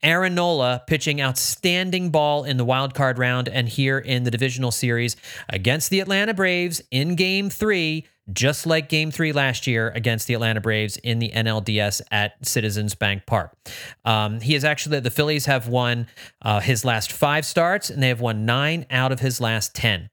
Aaron 0.02 0.34
Nola 0.34 0.82
pitching 0.86 1.20
outstanding 1.20 2.10
ball 2.10 2.44
in 2.44 2.56
the 2.56 2.64
wild 2.64 2.94
card 2.94 3.18
round 3.18 3.48
and 3.48 3.68
here 3.68 3.98
in 3.98 4.24
the 4.24 4.30
divisional 4.30 4.70
series 4.70 5.16
against 5.48 5.90
the 5.90 6.00
Atlanta 6.00 6.34
Braves 6.34 6.80
in 6.90 7.16
game 7.16 7.50
three, 7.50 8.06
just 8.32 8.66
like 8.66 8.88
game 8.88 9.10
three 9.10 9.32
last 9.32 9.66
year 9.66 9.90
against 9.90 10.26
the 10.26 10.34
Atlanta 10.34 10.60
Braves 10.60 10.96
in 10.98 11.18
the 11.18 11.30
NLDS 11.30 12.00
at 12.10 12.46
Citizens 12.46 12.94
Bank 12.94 13.26
Park. 13.26 13.56
Um, 14.04 14.40
he 14.40 14.54
is 14.54 14.64
actually, 14.64 15.00
the 15.00 15.10
Phillies 15.10 15.46
have 15.46 15.66
won 15.66 16.06
uh, 16.42 16.60
his 16.60 16.84
last 16.84 17.10
five 17.10 17.44
starts 17.44 17.90
and 17.90 18.02
they 18.02 18.08
have 18.08 18.20
won 18.20 18.46
nine 18.46 18.86
out 18.90 19.10
of 19.10 19.20
his 19.20 19.40
last 19.40 19.74
10. 19.74 20.10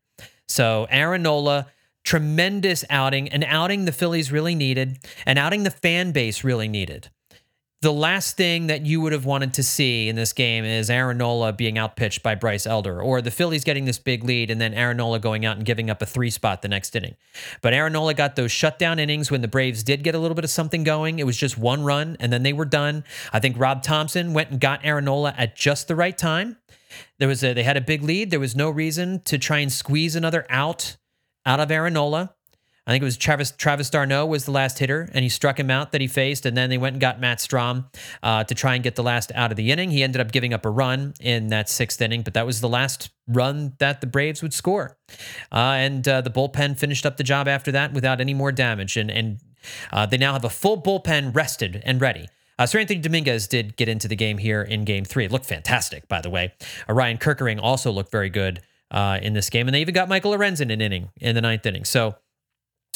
So 0.47 0.87
Aaron 0.89 1.23
Nola 1.23 1.67
tremendous 2.05 2.85
outing, 2.89 3.27
an 3.29 3.43
outing 3.43 3.85
the 3.85 3.91
Phillies 3.91 4.31
really 4.31 4.55
needed, 4.55 4.99
an 5.25 5.37
outing 5.37 5.63
the 5.63 5.71
fan 5.71 6.11
base 6.11 6.43
really 6.43 6.67
needed. 6.67 7.09
The 7.85 7.93
last 7.93 8.35
thing 8.35 8.65
that 8.65 8.83
you 8.83 8.99
would 9.01 9.11
have 9.11 9.25
wanted 9.25 9.53
to 9.53 9.61
see 9.61 10.09
in 10.09 10.15
this 10.15 10.33
game 10.33 10.65
is 10.65 10.89
Aaron 10.89 11.19
Nola 11.19 11.53
being 11.53 11.77
outpitched 11.77 12.23
by 12.23 12.33
Bryce 12.33 12.65
Elder, 12.65 12.99
or 12.99 13.21
the 13.21 13.29
Phillies 13.29 13.63
getting 13.63 13.85
this 13.85 13.99
big 13.99 14.23
lead 14.23 14.49
and 14.49 14.59
then 14.59 14.73
Aaron 14.73 14.97
Nola 14.97 15.19
going 15.19 15.45
out 15.45 15.57
and 15.57 15.67
giving 15.67 15.91
up 15.91 16.01
a 16.01 16.07
three 16.07 16.31
spot 16.31 16.63
the 16.63 16.67
next 16.67 16.95
inning. 16.95 17.15
But 17.61 17.75
Aaron 17.75 17.93
Nola 17.93 18.15
got 18.15 18.35
those 18.35 18.51
shutdown 18.51 18.97
innings 18.97 19.29
when 19.29 19.41
the 19.41 19.47
Braves 19.47 19.83
did 19.83 20.03
get 20.03 20.15
a 20.15 20.17
little 20.17 20.33
bit 20.33 20.43
of 20.43 20.49
something 20.49 20.83
going. 20.83 21.19
It 21.19 21.27
was 21.27 21.37
just 21.37 21.59
one 21.59 21.83
run 21.83 22.17
and 22.19 22.33
then 22.33 22.41
they 22.41 22.53
were 22.53 22.65
done. 22.65 23.03
I 23.31 23.39
think 23.39 23.55
Rob 23.59 23.83
Thompson 23.83 24.33
went 24.33 24.49
and 24.49 24.59
got 24.59 24.79
Aaron 24.83 25.05
Nola 25.05 25.35
at 25.37 25.55
just 25.55 25.87
the 25.87 25.95
right 25.95 26.17
time. 26.17 26.57
There 27.19 27.27
was 27.27 27.43
a, 27.43 27.53
they 27.53 27.61
had 27.61 27.77
a 27.77 27.81
big 27.81 28.01
lead. 28.01 28.31
There 28.31 28.39
was 28.39 28.55
no 28.55 28.71
reason 28.71 29.19
to 29.25 29.37
try 29.37 29.59
and 29.59 29.71
squeeze 29.71 30.15
another 30.15 30.47
out 30.49 30.97
out 31.45 31.59
of 31.59 31.69
Aaron 31.69 31.93
Nola. 31.93 32.34
I 32.87 32.91
think 32.91 33.01
it 33.01 33.05
was 33.05 33.17
Travis 33.17 33.51
Travis 33.51 33.89
d'Arnaud 33.89 34.27
was 34.27 34.45
the 34.45 34.51
last 34.51 34.77
hitter, 34.77 35.09
and 35.13 35.23
he 35.23 35.29
struck 35.29 35.59
him 35.59 35.71
out 35.71 35.91
that 35.91 36.01
he 36.01 36.07
faced, 36.07 36.45
and 36.45 36.55
then 36.55 36.69
they 36.69 36.77
went 36.77 36.93
and 36.93 37.01
got 37.01 37.19
Matt 37.19 37.39
Strahm 37.39 37.85
uh, 38.21 38.43
to 38.43 38.53
try 38.53 38.75
and 38.75 38.83
get 38.83 38.95
the 38.95 39.03
last 39.03 39.31
out 39.33 39.51
of 39.51 39.57
the 39.57 39.71
inning. 39.71 39.89
He 39.89 40.03
ended 40.03 40.21
up 40.21 40.31
giving 40.31 40.53
up 40.53 40.65
a 40.65 40.69
run 40.69 41.13
in 41.19 41.47
that 41.47 41.67
sixth 41.67 41.99
inning, 41.99 42.21
but 42.21 42.35
that 42.35 42.45
was 42.45 42.61
the 42.61 42.69
last 42.69 43.09
run 43.27 43.73
that 43.79 44.01
the 44.01 44.07
Braves 44.07 44.43
would 44.43 44.53
score, 44.53 44.97
uh, 45.51 45.55
and 45.55 46.07
uh, 46.07 46.21
the 46.21 46.29
bullpen 46.29 46.77
finished 46.77 47.05
up 47.05 47.17
the 47.17 47.23
job 47.23 47.47
after 47.47 47.71
that 47.71 47.93
without 47.93 48.21
any 48.21 48.33
more 48.33 48.51
damage, 48.51 48.97
and 48.97 49.09
and 49.09 49.39
uh, 49.91 50.05
they 50.05 50.17
now 50.17 50.33
have 50.33 50.45
a 50.45 50.49
full 50.49 50.79
bullpen 50.79 51.35
rested 51.35 51.81
and 51.85 51.99
ready. 52.01 52.27
Uh, 52.57 52.63
Seranthony 52.63 53.01
Dominguez 53.01 53.47
did 53.47 53.75
get 53.75 53.89
into 53.89 54.07
the 54.07 54.15
game 54.15 54.37
here 54.37 54.61
in 54.61 54.85
Game 54.85 55.05
Three. 55.05 55.25
It 55.25 55.31
looked 55.31 55.45
fantastic, 55.45 56.07
by 56.07 56.21
the 56.21 56.29
way. 56.29 56.53
Uh, 56.87 56.93
Ryan 56.93 57.17
Kerkering 57.17 57.59
also 57.61 57.91
looked 57.91 58.11
very 58.11 58.29
good 58.29 58.61
uh, 58.91 59.19
in 59.21 59.33
this 59.33 59.49
game. 59.49 59.67
And 59.67 59.75
they 59.75 59.81
even 59.81 59.93
got 59.93 60.09
Michael 60.09 60.31
Lorenzen 60.31 60.71
an 60.71 60.81
inning 60.81 61.09
in 61.19 61.35
the 61.35 61.41
ninth 61.41 61.65
inning. 61.65 61.85
So 61.85 62.15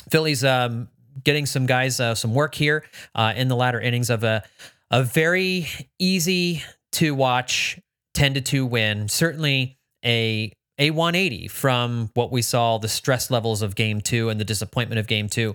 Phillies 0.09 0.43
um, 0.43 0.89
getting 1.23 1.45
some 1.45 1.65
guys 1.65 1.99
uh, 1.99 2.15
some 2.15 2.33
work 2.33 2.55
here 2.55 2.83
uh, 3.15 3.33
in 3.35 3.47
the 3.47 3.55
latter 3.55 3.79
innings 3.79 4.09
of 4.09 4.23
a, 4.23 4.43
a 4.91 5.03
very 5.03 5.67
easy 5.97 6.63
to 6.93 7.13
watch 7.13 7.79
10 8.13 8.35
to 8.35 8.41
2 8.41 8.65
win. 8.65 9.07
Certainly 9.07 9.77
a 10.05 10.53
a 10.79 10.91
180 10.91 11.49
from 11.49 12.09
what 12.13 12.31
we 12.31 12.41
saw 12.41 12.77
the 12.77 12.87
stress 12.87 13.29
levels 13.29 13.61
of 13.61 13.75
game 13.75 13.99
two 13.99 14.29
and 14.29 14.39
the 14.39 14.45
disappointment 14.45 14.97
of 14.97 15.07
game 15.07 15.27
two. 15.27 15.53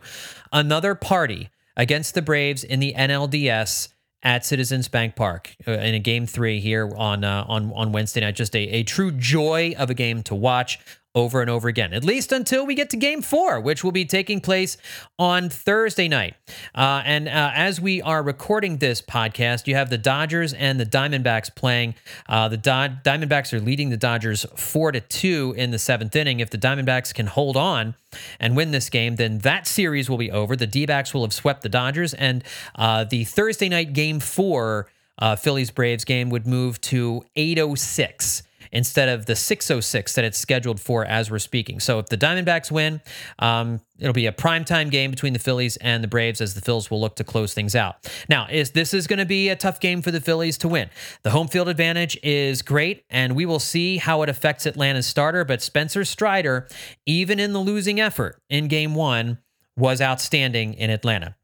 Another 0.52 0.94
party 0.94 1.48
against 1.78 2.14
the 2.14 2.20
Braves 2.20 2.62
in 2.62 2.78
the 2.78 2.92
NLDS 2.94 3.88
at 4.22 4.44
Citizens 4.44 4.88
Bank 4.88 5.16
Park 5.16 5.54
uh, 5.66 5.72
in 5.72 5.94
a 5.94 5.98
game 5.98 6.26
three 6.26 6.60
here 6.60 6.90
on 6.96 7.24
uh, 7.24 7.44
on 7.48 7.72
on 7.74 7.92
Wednesday 7.92 8.20
night. 8.20 8.36
Just 8.36 8.54
a, 8.54 8.60
a 8.60 8.82
true 8.82 9.10
joy 9.10 9.74
of 9.78 9.90
a 9.90 9.94
game 9.94 10.22
to 10.24 10.34
watch 10.34 10.78
over 11.14 11.40
and 11.40 11.48
over 11.48 11.68
again, 11.68 11.92
at 11.92 12.02
least 12.04 12.32
until 12.32 12.66
we 12.66 12.74
get 12.74 12.90
to 12.90 12.96
game 12.96 13.22
four, 13.22 13.60
which 13.60 13.84
will 13.84 13.92
be 13.92 14.04
taking 14.04 14.40
place 14.40 14.76
on 15.18 15.48
Thursday 15.48 16.08
night. 16.08 16.34
Uh, 16.74 17.02
and 17.04 17.28
uh, 17.28 17.52
as 17.54 17.80
we 17.80 18.02
are 18.02 18.22
recording 18.22 18.78
this 18.78 19.00
podcast, 19.00 19.68
you 19.68 19.76
have 19.76 19.90
the 19.90 19.98
Dodgers 19.98 20.52
and 20.52 20.80
the 20.80 20.86
Diamondbacks 20.86 21.54
playing. 21.54 21.94
Uh, 22.28 22.48
the 22.48 22.56
Do- 22.56 22.70
Diamondbacks 22.70 23.52
are 23.52 23.60
leading 23.60 23.90
the 23.90 23.96
Dodgers 23.96 24.44
four 24.56 24.90
to 24.90 25.00
two 25.00 25.54
in 25.56 25.70
the 25.70 25.78
seventh 25.78 26.16
inning. 26.16 26.40
If 26.40 26.50
the 26.50 26.58
Diamondbacks 26.58 27.14
can 27.14 27.26
hold 27.26 27.56
on 27.56 27.94
and 28.40 28.56
win 28.56 28.72
this 28.72 28.90
game, 28.90 29.16
then 29.16 29.38
that 29.38 29.68
series 29.68 30.10
will 30.10 30.18
be 30.18 30.32
over. 30.32 30.56
The 30.56 30.66
D 30.66 30.84
backs 30.84 31.14
will 31.14 31.22
have 31.22 31.32
swept 31.32 31.62
the 31.62 31.68
Dodgers, 31.68 32.12
and 32.14 32.42
uh, 32.74 33.04
the 33.04 33.24
Thursday 33.24 33.68
night 33.68 33.92
game 33.92 34.20
four. 34.20 34.88
Uh, 35.16 35.36
Phillies 35.36 35.70
Braves 35.70 36.04
game 36.04 36.28
would 36.30 36.44
move 36.44 36.80
to 36.80 37.24
806 37.36 38.42
instead 38.74 39.08
of 39.08 39.26
the 39.26 39.36
606 39.36 40.14
that 40.14 40.24
it's 40.24 40.36
scheduled 40.36 40.80
for 40.80 41.04
as 41.04 41.30
we're 41.30 41.38
speaking. 41.38 41.78
So 41.78 42.00
if 42.00 42.06
the 42.06 42.18
Diamondbacks 42.18 42.70
win, 42.70 43.00
um, 43.38 43.80
it'll 43.98 44.12
be 44.12 44.26
a 44.26 44.32
primetime 44.32 44.90
game 44.90 45.12
between 45.12 45.32
the 45.32 45.38
Phillies 45.38 45.76
and 45.76 46.02
the 46.02 46.08
Braves 46.08 46.40
as 46.40 46.54
the 46.54 46.60
Phils 46.60 46.90
will 46.90 47.00
look 47.00 47.14
to 47.16 47.24
close 47.24 47.54
things 47.54 47.76
out. 47.76 47.96
Now, 48.28 48.48
is 48.50 48.72
this 48.72 48.92
is 48.92 49.06
going 49.06 49.20
to 49.20 49.24
be 49.24 49.48
a 49.48 49.56
tough 49.56 49.78
game 49.78 50.02
for 50.02 50.10
the 50.10 50.20
Phillies 50.20 50.58
to 50.58 50.68
win. 50.68 50.90
The 51.22 51.30
home 51.30 51.46
field 51.46 51.68
advantage 51.68 52.18
is 52.22 52.62
great, 52.62 53.04
and 53.08 53.36
we 53.36 53.46
will 53.46 53.60
see 53.60 53.98
how 53.98 54.22
it 54.22 54.28
affects 54.28 54.66
Atlanta's 54.66 55.06
starter. 55.06 55.44
But 55.44 55.62
Spencer 55.62 56.04
Strider, 56.04 56.68
even 57.06 57.38
in 57.38 57.52
the 57.52 57.60
losing 57.60 58.00
effort 58.00 58.40
in 58.50 58.66
game 58.66 58.94
one, 58.94 59.38
was 59.76 60.00
outstanding 60.00 60.74
in 60.74 60.90
Atlanta 60.90 61.36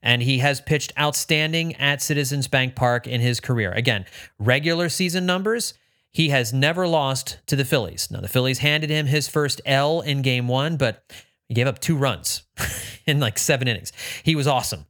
and 0.00 0.22
he 0.22 0.38
has 0.38 0.60
pitched 0.60 0.92
outstanding 0.96 1.74
at 1.74 2.00
Citizens 2.00 2.46
Bank 2.46 2.76
Park 2.76 3.08
in 3.08 3.20
his 3.20 3.40
career. 3.40 3.72
Again, 3.72 4.04
regular 4.38 4.88
season 4.88 5.26
numbers, 5.26 5.74
he 6.16 6.30
has 6.30 6.50
never 6.50 6.88
lost 6.88 7.40
to 7.46 7.56
the 7.56 7.64
Phillies. 7.66 8.10
Now, 8.10 8.22
the 8.22 8.28
Phillies 8.28 8.60
handed 8.60 8.88
him 8.88 9.04
his 9.04 9.28
first 9.28 9.60
L 9.66 10.00
in 10.00 10.22
game 10.22 10.48
one, 10.48 10.78
but 10.78 11.04
he 11.46 11.52
gave 11.52 11.66
up 11.66 11.78
two 11.78 11.94
runs 11.94 12.42
in 13.06 13.20
like 13.20 13.38
seven 13.38 13.68
innings. 13.68 13.92
He 14.22 14.34
was 14.34 14.46
awesome. 14.46 14.86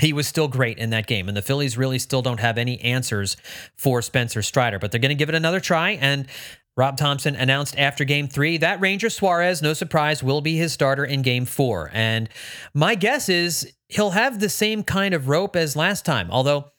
He 0.00 0.12
was 0.12 0.28
still 0.28 0.46
great 0.46 0.78
in 0.78 0.90
that 0.90 1.08
game. 1.08 1.26
And 1.26 1.36
the 1.36 1.42
Phillies 1.42 1.76
really 1.76 1.98
still 1.98 2.22
don't 2.22 2.38
have 2.38 2.58
any 2.58 2.80
answers 2.80 3.36
for 3.74 4.00
Spencer 4.00 4.40
Strider, 4.40 4.78
but 4.78 4.92
they're 4.92 5.00
going 5.00 5.08
to 5.08 5.16
give 5.16 5.28
it 5.28 5.34
another 5.34 5.58
try. 5.58 5.98
And 6.00 6.28
Rob 6.76 6.96
Thompson 6.96 7.34
announced 7.34 7.76
after 7.76 8.04
game 8.04 8.28
three 8.28 8.56
that 8.58 8.80
Ranger 8.80 9.10
Suarez, 9.10 9.62
no 9.62 9.72
surprise, 9.72 10.22
will 10.22 10.42
be 10.42 10.56
his 10.56 10.72
starter 10.72 11.04
in 11.04 11.22
game 11.22 11.44
four. 11.44 11.90
And 11.92 12.28
my 12.72 12.94
guess 12.94 13.28
is 13.28 13.72
he'll 13.88 14.10
have 14.10 14.38
the 14.38 14.48
same 14.48 14.84
kind 14.84 15.12
of 15.12 15.28
rope 15.28 15.56
as 15.56 15.74
last 15.74 16.04
time, 16.04 16.30
although, 16.30 16.70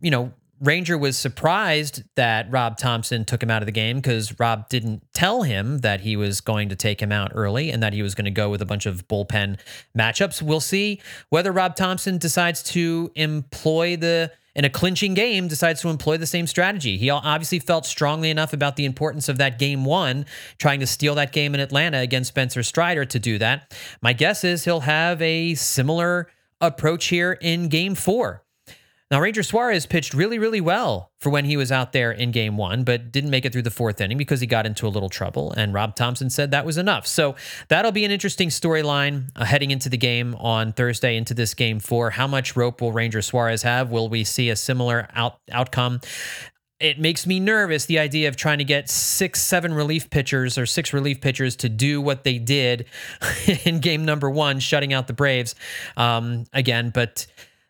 you 0.00 0.12
know, 0.12 0.32
Ranger 0.60 0.98
was 0.98 1.16
surprised 1.16 2.02
that 2.16 2.50
Rob 2.50 2.78
Thompson 2.78 3.24
took 3.24 3.42
him 3.42 3.50
out 3.50 3.62
of 3.62 3.66
the 3.66 3.72
game 3.72 3.96
because 3.96 4.38
Rob 4.38 4.68
didn't 4.68 5.02
tell 5.14 5.42
him 5.42 5.78
that 5.78 6.00
he 6.00 6.16
was 6.16 6.40
going 6.40 6.68
to 6.68 6.76
take 6.76 7.00
him 7.00 7.12
out 7.12 7.32
early 7.34 7.70
and 7.70 7.82
that 7.82 7.92
he 7.92 8.02
was 8.02 8.14
going 8.14 8.24
to 8.24 8.30
go 8.30 8.50
with 8.50 8.62
a 8.62 8.66
bunch 8.66 8.86
of 8.86 9.06
bullpen 9.08 9.58
matchups. 9.96 10.42
We'll 10.42 10.60
see 10.60 11.00
whether 11.30 11.52
Rob 11.52 11.76
Thompson 11.76 12.18
decides 12.18 12.62
to 12.64 13.10
employ 13.14 13.96
the 13.96 14.32
in 14.58 14.64
a 14.64 14.70
clinching 14.70 15.14
game 15.14 15.46
decides 15.46 15.80
to 15.82 15.88
employ 15.88 16.16
the 16.16 16.26
same 16.26 16.48
strategy. 16.48 16.98
He 16.98 17.10
obviously 17.10 17.60
felt 17.60 17.86
strongly 17.86 18.28
enough 18.28 18.52
about 18.52 18.74
the 18.74 18.86
importance 18.86 19.28
of 19.28 19.38
that 19.38 19.56
game 19.56 19.84
one, 19.84 20.26
trying 20.58 20.80
to 20.80 20.86
steal 20.86 21.14
that 21.14 21.30
game 21.30 21.54
in 21.54 21.60
Atlanta 21.60 21.98
against 21.98 22.28
Spencer 22.28 22.64
Strider 22.64 23.04
to 23.04 23.18
do 23.20 23.38
that. 23.38 23.72
My 24.02 24.12
guess 24.12 24.42
is 24.42 24.64
he'll 24.64 24.80
have 24.80 25.22
a 25.22 25.54
similar 25.54 26.28
approach 26.60 27.06
here 27.06 27.38
in 27.40 27.68
game 27.68 27.94
four. 27.94 28.42
Now, 29.10 29.22
Ranger 29.22 29.42
Suarez 29.42 29.86
pitched 29.86 30.12
really, 30.12 30.38
really 30.38 30.60
well 30.60 31.12
for 31.18 31.30
when 31.30 31.46
he 31.46 31.56
was 31.56 31.72
out 31.72 31.92
there 31.92 32.12
in 32.12 32.30
game 32.30 32.58
one, 32.58 32.84
but 32.84 33.10
didn't 33.10 33.30
make 33.30 33.46
it 33.46 33.54
through 33.54 33.62
the 33.62 33.70
fourth 33.70 34.02
inning 34.02 34.18
because 34.18 34.42
he 34.42 34.46
got 34.46 34.66
into 34.66 34.86
a 34.86 34.90
little 34.90 35.08
trouble. 35.08 35.50
And 35.52 35.72
Rob 35.72 35.96
Thompson 35.96 36.28
said 36.28 36.50
that 36.50 36.66
was 36.66 36.76
enough. 36.76 37.06
So 37.06 37.34
that'll 37.68 37.92
be 37.92 38.04
an 38.04 38.10
interesting 38.10 38.50
storyline 38.50 39.30
uh, 39.34 39.46
heading 39.46 39.70
into 39.70 39.88
the 39.88 39.96
game 39.96 40.34
on 40.34 40.72
Thursday, 40.72 41.16
into 41.16 41.32
this 41.32 41.54
game 41.54 41.80
four. 41.80 42.10
How 42.10 42.26
much 42.26 42.54
rope 42.54 42.82
will 42.82 42.92
Ranger 42.92 43.22
Suarez 43.22 43.62
have? 43.62 43.90
Will 43.90 44.10
we 44.10 44.24
see 44.24 44.50
a 44.50 44.56
similar 44.56 45.08
out- 45.14 45.38
outcome? 45.50 46.02
It 46.78 47.00
makes 47.00 47.26
me 47.26 47.40
nervous 47.40 47.86
the 47.86 47.98
idea 47.98 48.28
of 48.28 48.36
trying 48.36 48.58
to 48.58 48.64
get 48.64 48.90
six, 48.90 49.40
seven 49.40 49.72
relief 49.72 50.10
pitchers 50.10 50.58
or 50.58 50.66
six 50.66 50.92
relief 50.92 51.22
pitchers 51.22 51.56
to 51.56 51.70
do 51.70 52.00
what 52.02 52.24
they 52.24 52.38
did 52.38 52.84
in 53.64 53.80
game 53.80 54.04
number 54.04 54.28
one, 54.28 54.60
shutting 54.60 54.92
out 54.92 55.06
the 55.06 55.14
Braves 55.14 55.54
um, 55.96 56.44
again. 56.52 56.90
But 56.90 57.26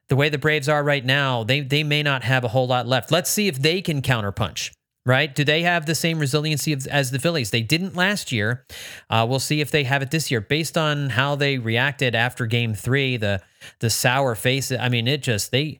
the 0.08 0.16
way 0.16 0.28
the 0.28 0.38
Braves 0.38 0.68
are 0.68 0.82
right 0.82 1.04
now, 1.04 1.44
they 1.44 1.60
they 1.60 1.82
may 1.82 2.02
not 2.02 2.24
have 2.24 2.44
a 2.44 2.48
whole 2.48 2.66
lot 2.66 2.86
left. 2.86 3.10
Let's 3.10 3.30
see 3.30 3.48
if 3.48 3.60
they 3.60 3.80
can 3.82 4.02
counterpunch. 4.02 4.72
Right? 5.06 5.34
Do 5.34 5.42
they 5.42 5.62
have 5.62 5.86
the 5.86 5.94
same 5.94 6.18
resiliency 6.18 6.76
as 6.90 7.10
the 7.10 7.18
Phillies? 7.18 7.50
They 7.50 7.62
didn't 7.62 7.96
last 7.96 8.30
year. 8.30 8.66
Uh, 9.08 9.24
we'll 9.26 9.38
see 9.38 9.62
if 9.62 9.70
they 9.70 9.84
have 9.84 10.02
it 10.02 10.10
this 10.10 10.30
year, 10.30 10.42
based 10.42 10.76
on 10.76 11.08
how 11.10 11.34
they 11.34 11.56
reacted 11.56 12.14
after 12.14 12.44
Game 12.44 12.74
Three. 12.74 13.16
The 13.16 13.40
the 13.80 13.88
sour 13.88 14.34
face. 14.34 14.70
I 14.70 14.90
mean, 14.90 15.08
it 15.08 15.22
just 15.22 15.50
they 15.50 15.78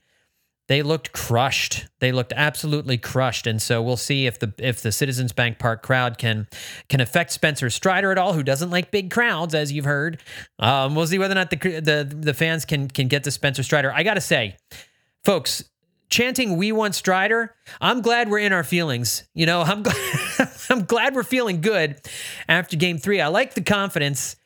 they 0.69 0.83
looked 0.83 1.13
crushed. 1.13 1.87
They 1.99 2.13
looked 2.13 2.35
absolutely 2.37 2.99
crushed, 2.99 3.47
and 3.47 3.61
so 3.61 3.83
we'll 3.83 3.97
see 3.97 4.27
if 4.27 4.39
the 4.39 4.53
if 4.59 4.83
the 4.83 4.93
Citizens 4.93 5.33
Bank 5.33 5.59
Park 5.59 5.83
crowd 5.83 6.19
can 6.19 6.47
can 6.91 7.01
affect 7.01 7.33
Spencer 7.33 7.71
Strider 7.71 8.13
at 8.13 8.19
all, 8.19 8.35
who 8.35 8.43
doesn't 8.43 8.71
like 8.71 8.91
big 8.91 9.11
crowds, 9.11 9.55
as 9.55 9.73
you've 9.73 9.87
heard. 9.87 10.23
Um, 10.59 10.95
we'll 10.95 11.07
see 11.07 11.19
whether 11.19 11.33
or 11.33 11.37
not 11.37 11.51
the 11.51 11.57
the 11.57 12.07
the 12.15 12.35
fans 12.35 12.67
can 12.67 12.89
can 12.89 13.09
get 13.09 13.25
to 13.25 13.31
Spencer 13.31 13.63
Strider. 13.63 13.91
I 13.93 14.03
got 14.03 14.15
to 14.15 14.21
say, 14.21 14.57
folks, 15.25 15.65
chanting 16.11 16.59
"We 16.59 16.71
want 16.73 16.95
Strider." 16.95 17.55
I'm 17.81 18.03
glad 18.03 18.31
we're 18.31 18.41
in 18.41 18.53
our 18.53 18.65
feelings. 18.65 19.27
You 19.33 19.47
know, 19.47 19.63
I'm 19.63 19.83
glad, 19.83 19.97
I'm 20.71 20.85
glad 20.85 21.15
we're 21.15 21.23
feeling 21.23 21.63
good 21.63 21.99
after 22.47 22.77
Game 22.77 22.99
Three. 22.99 23.23
I 23.23 23.29
like 23.29 23.55
the 23.55 23.63
confidence. 23.63 24.37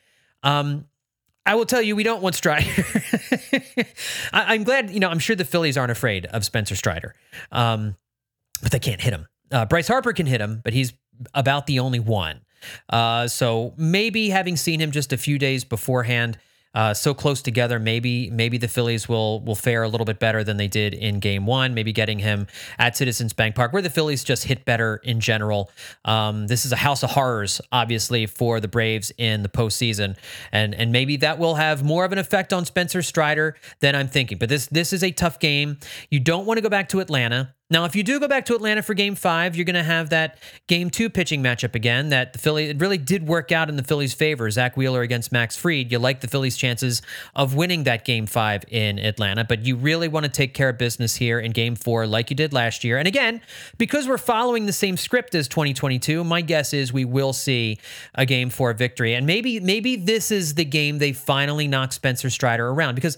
Um, 0.45 0.87
I 1.45 1.55
will 1.57 1.67
tell 1.67 1.83
you, 1.83 1.97
we 1.97 2.05
don't 2.05 2.23
want 2.23 2.35
Strider. 2.35 2.71
I, 4.33 4.55
am 4.55 4.65
glad, 4.65 4.91
you 4.91 5.01
know, 5.01 5.09
I'm 5.09 5.19
sure 5.19 5.35
the 5.35 5.45
Phillies 5.45 5.77
aren't 5.77 5.91
afraid 5.91 6.27
of 6.27 6.45
Spencer 6.45 6.77
Strider, 6.77 7.15
um, 7.51 7.97
but 8.63 8.71
they 8.71 8.79
can't 8.79 9.01
hit 9.01 9.13
him. 9.13 9.27
Uh, 9.51 9.67
Bryce 9.67 9.89
Harper 9.89 10.13
can 10.13 10.27
hit 10.27 10.41
him, 10.41 10.61
but 10.63 10.73
he's 10.73 10.93
about 11.35 11.67
the 11.67 11.81
only 11.81 12.01
one. 12.01 12.41
Uh, 12.89 13.27
so 13.27 13.75
maybe 13.77 14.31
having 14.31 14.57
seen 14.57 14.81
him 14.81 14.93
just 14.93 15.13
a 15.13 15.17
few 15.17 15.39
days 15.39 15.65
beforehand, 15.65 16.39
uh, 16.75 16.95
so 16.95 17.15
close 17.15 17.43
together. 17.43 17.79
Maybe 17.79 18.31
maybe 18.31 18.59
the 18.59 18.69
Phillies 18.69 19.09
will 19.09 19.41
will 19.41 19.55
fare 19.55 19.83
a 19.83 19.89
little 19.89 20.05
bit 20.05 20.19
better 20.19 20.43
than 20.43 20.57
they 20.57 20.69
did 20.69 20.95
in 20.95 21.21
Game 21.21 21.47
One. 21.47 21.75
Maybe 21.75 21.93
getting 21.93 22.19
him 22.19 22.47
at 22.79 22.97
Citizens 22.97 23.33
Bank 23.33 23.55
Park, 23.55 23.73
where 23.73 23.83
the 23.83 23.91
Phillies 23.91 24.25
just 24.25 24.45
hit 24.45 24.65
better 24.65 25.01
in 25.05 25.21
general. 25.21 25.71
Um, 26.05 26.47
this 26.47 26.65
is 26.65 26.73
a 26.73 26.77
house 26.77 27.03
of 27.03 27.11
horrors, 27.11 27.61
obviously, 27.71 28.27
for 28.27 28.61
the 28.61 28.69
Braves 28.69 29.13
in 29.19 29.43
the 29.43 29.49
postseason, 29.49 30.17
and 30.51 30.75
and 30.75 30.93
maybe 30.93 31.17
that 31.19 31.39
will 31.39 31.57
have 31.57 31.83
more 31.83 32.05
of 32.05 32.13
an 32.13 32.19
effect 32.19 32.53
on 32.53 32.65
Spencer 32.65 33.03
Strider 33.03 33.57
than 33.81 33.95
I'm 33.95 34.09
thinking. 34.09 34.39
But 34.39 34.49
this 34.49 34.67
this 34.67 34.93
is 34.93 35.05
a 35.05 35.11
tough 35.11 35.39
game. 35.39 35.79
You 36.11 36.21
don't 36.21 36.47
want 36.47 36.59
to 36.59 36.63
go 36.63 36.69
back 36.69 36.89
to 36.91 37.01
Atlanta. 37.01 37.55
Now, 37.73 37.87
if 37.87 37.97
you 37.97 38.03
do 38.03 38.21
go 38.21 38.29
back 38.29 38.45
to 38.47 38.55
Atlanta 38.55 38.83
for 38.83 38.93
game 38.93 39.15
five, 39.15 39.57
you're 39.57 39.65
going 39.65 39.77
to 39.77 39.83
have 39.83 40.11
that 40.11 40.37
game 40.67 40.91
two 40.91 41.09
pitching 41.09 41.43
matchup 41.43 41.75
again. 41.75 42.11
That 42.11 42.35
the 42.35 42.39
Philly, 42.39 42.69
it 42.69 42.79
really 42.79 42.99
did 42.99 43.27
work 43.27 43.51
out 43.51 43.71
in 43.71 43.77
the 43.77 43.83
Phillies' 43.83 44.13
favor. 44.13 44.51
Zack 44.51 44.77
Wheeler 44.77 45.01
against 45.01 45.33
Max 45.33 45.57
Fried. 45.57 45.91
You 45.91 45.99
like 45.99 46.21
the 46.21 46.29
Phillies' 46.29 46.59
chances 46.59 47.01
of 47.35 47.55
winning 47.55 47.85
that 47.85 48.05
game 48.05 48.27
five 48.27 48.63
in 48.69 48.99
Atlanta, 48.99 49.45
but 49.45 49.65
you 49.65 49.77
really 49.77 50.07
want 50.07 50.25
to 50.25 50.31
take 50.31 50.53
care 50.53 50.69
of 50.69 50.77
business 50.77 51.17
here 51.17 51.41
in 51.41 51.53
game 51.53 51.75
four, 51.75 52.07
like 52.07 52.29
you 52.29 52.37
did 52.37 52.53
last 52.53 52.85
year. 52.85 52.99
And 52.99 53.09
again, 53.09 53.41
because 53.79 54.07
we're 54.07 54.19
following 54.19 54.67
the 54.67 54.73
same 54.75 54.99
script 54.99 55.35
as 55.35 55.49
2022, 55.49 56.25
my 56.25 56.43
guess 56.43 56.75
is 56.75 56.93
we 56.93 57.07
will 57.07 57.33
see 57.33 57.79
a 58.15 58.27
game 58.27 58.51
four 58.51 58.75
victory. 58.75 59.15
And 59.15 59.27
maybe, 59.27 59.61
maybe 59.61 59.97
this 59.97 60.31
is 60.31 60.57
the 60.57 60.67
game 60.67 60.99
they 60.99 61.15
finally 61.15 61.69
knock 61.69 61.95
Spencer 61.95 62.29
Strider 62.29 62.69
around 62.69 62.97
because 62.97 63.17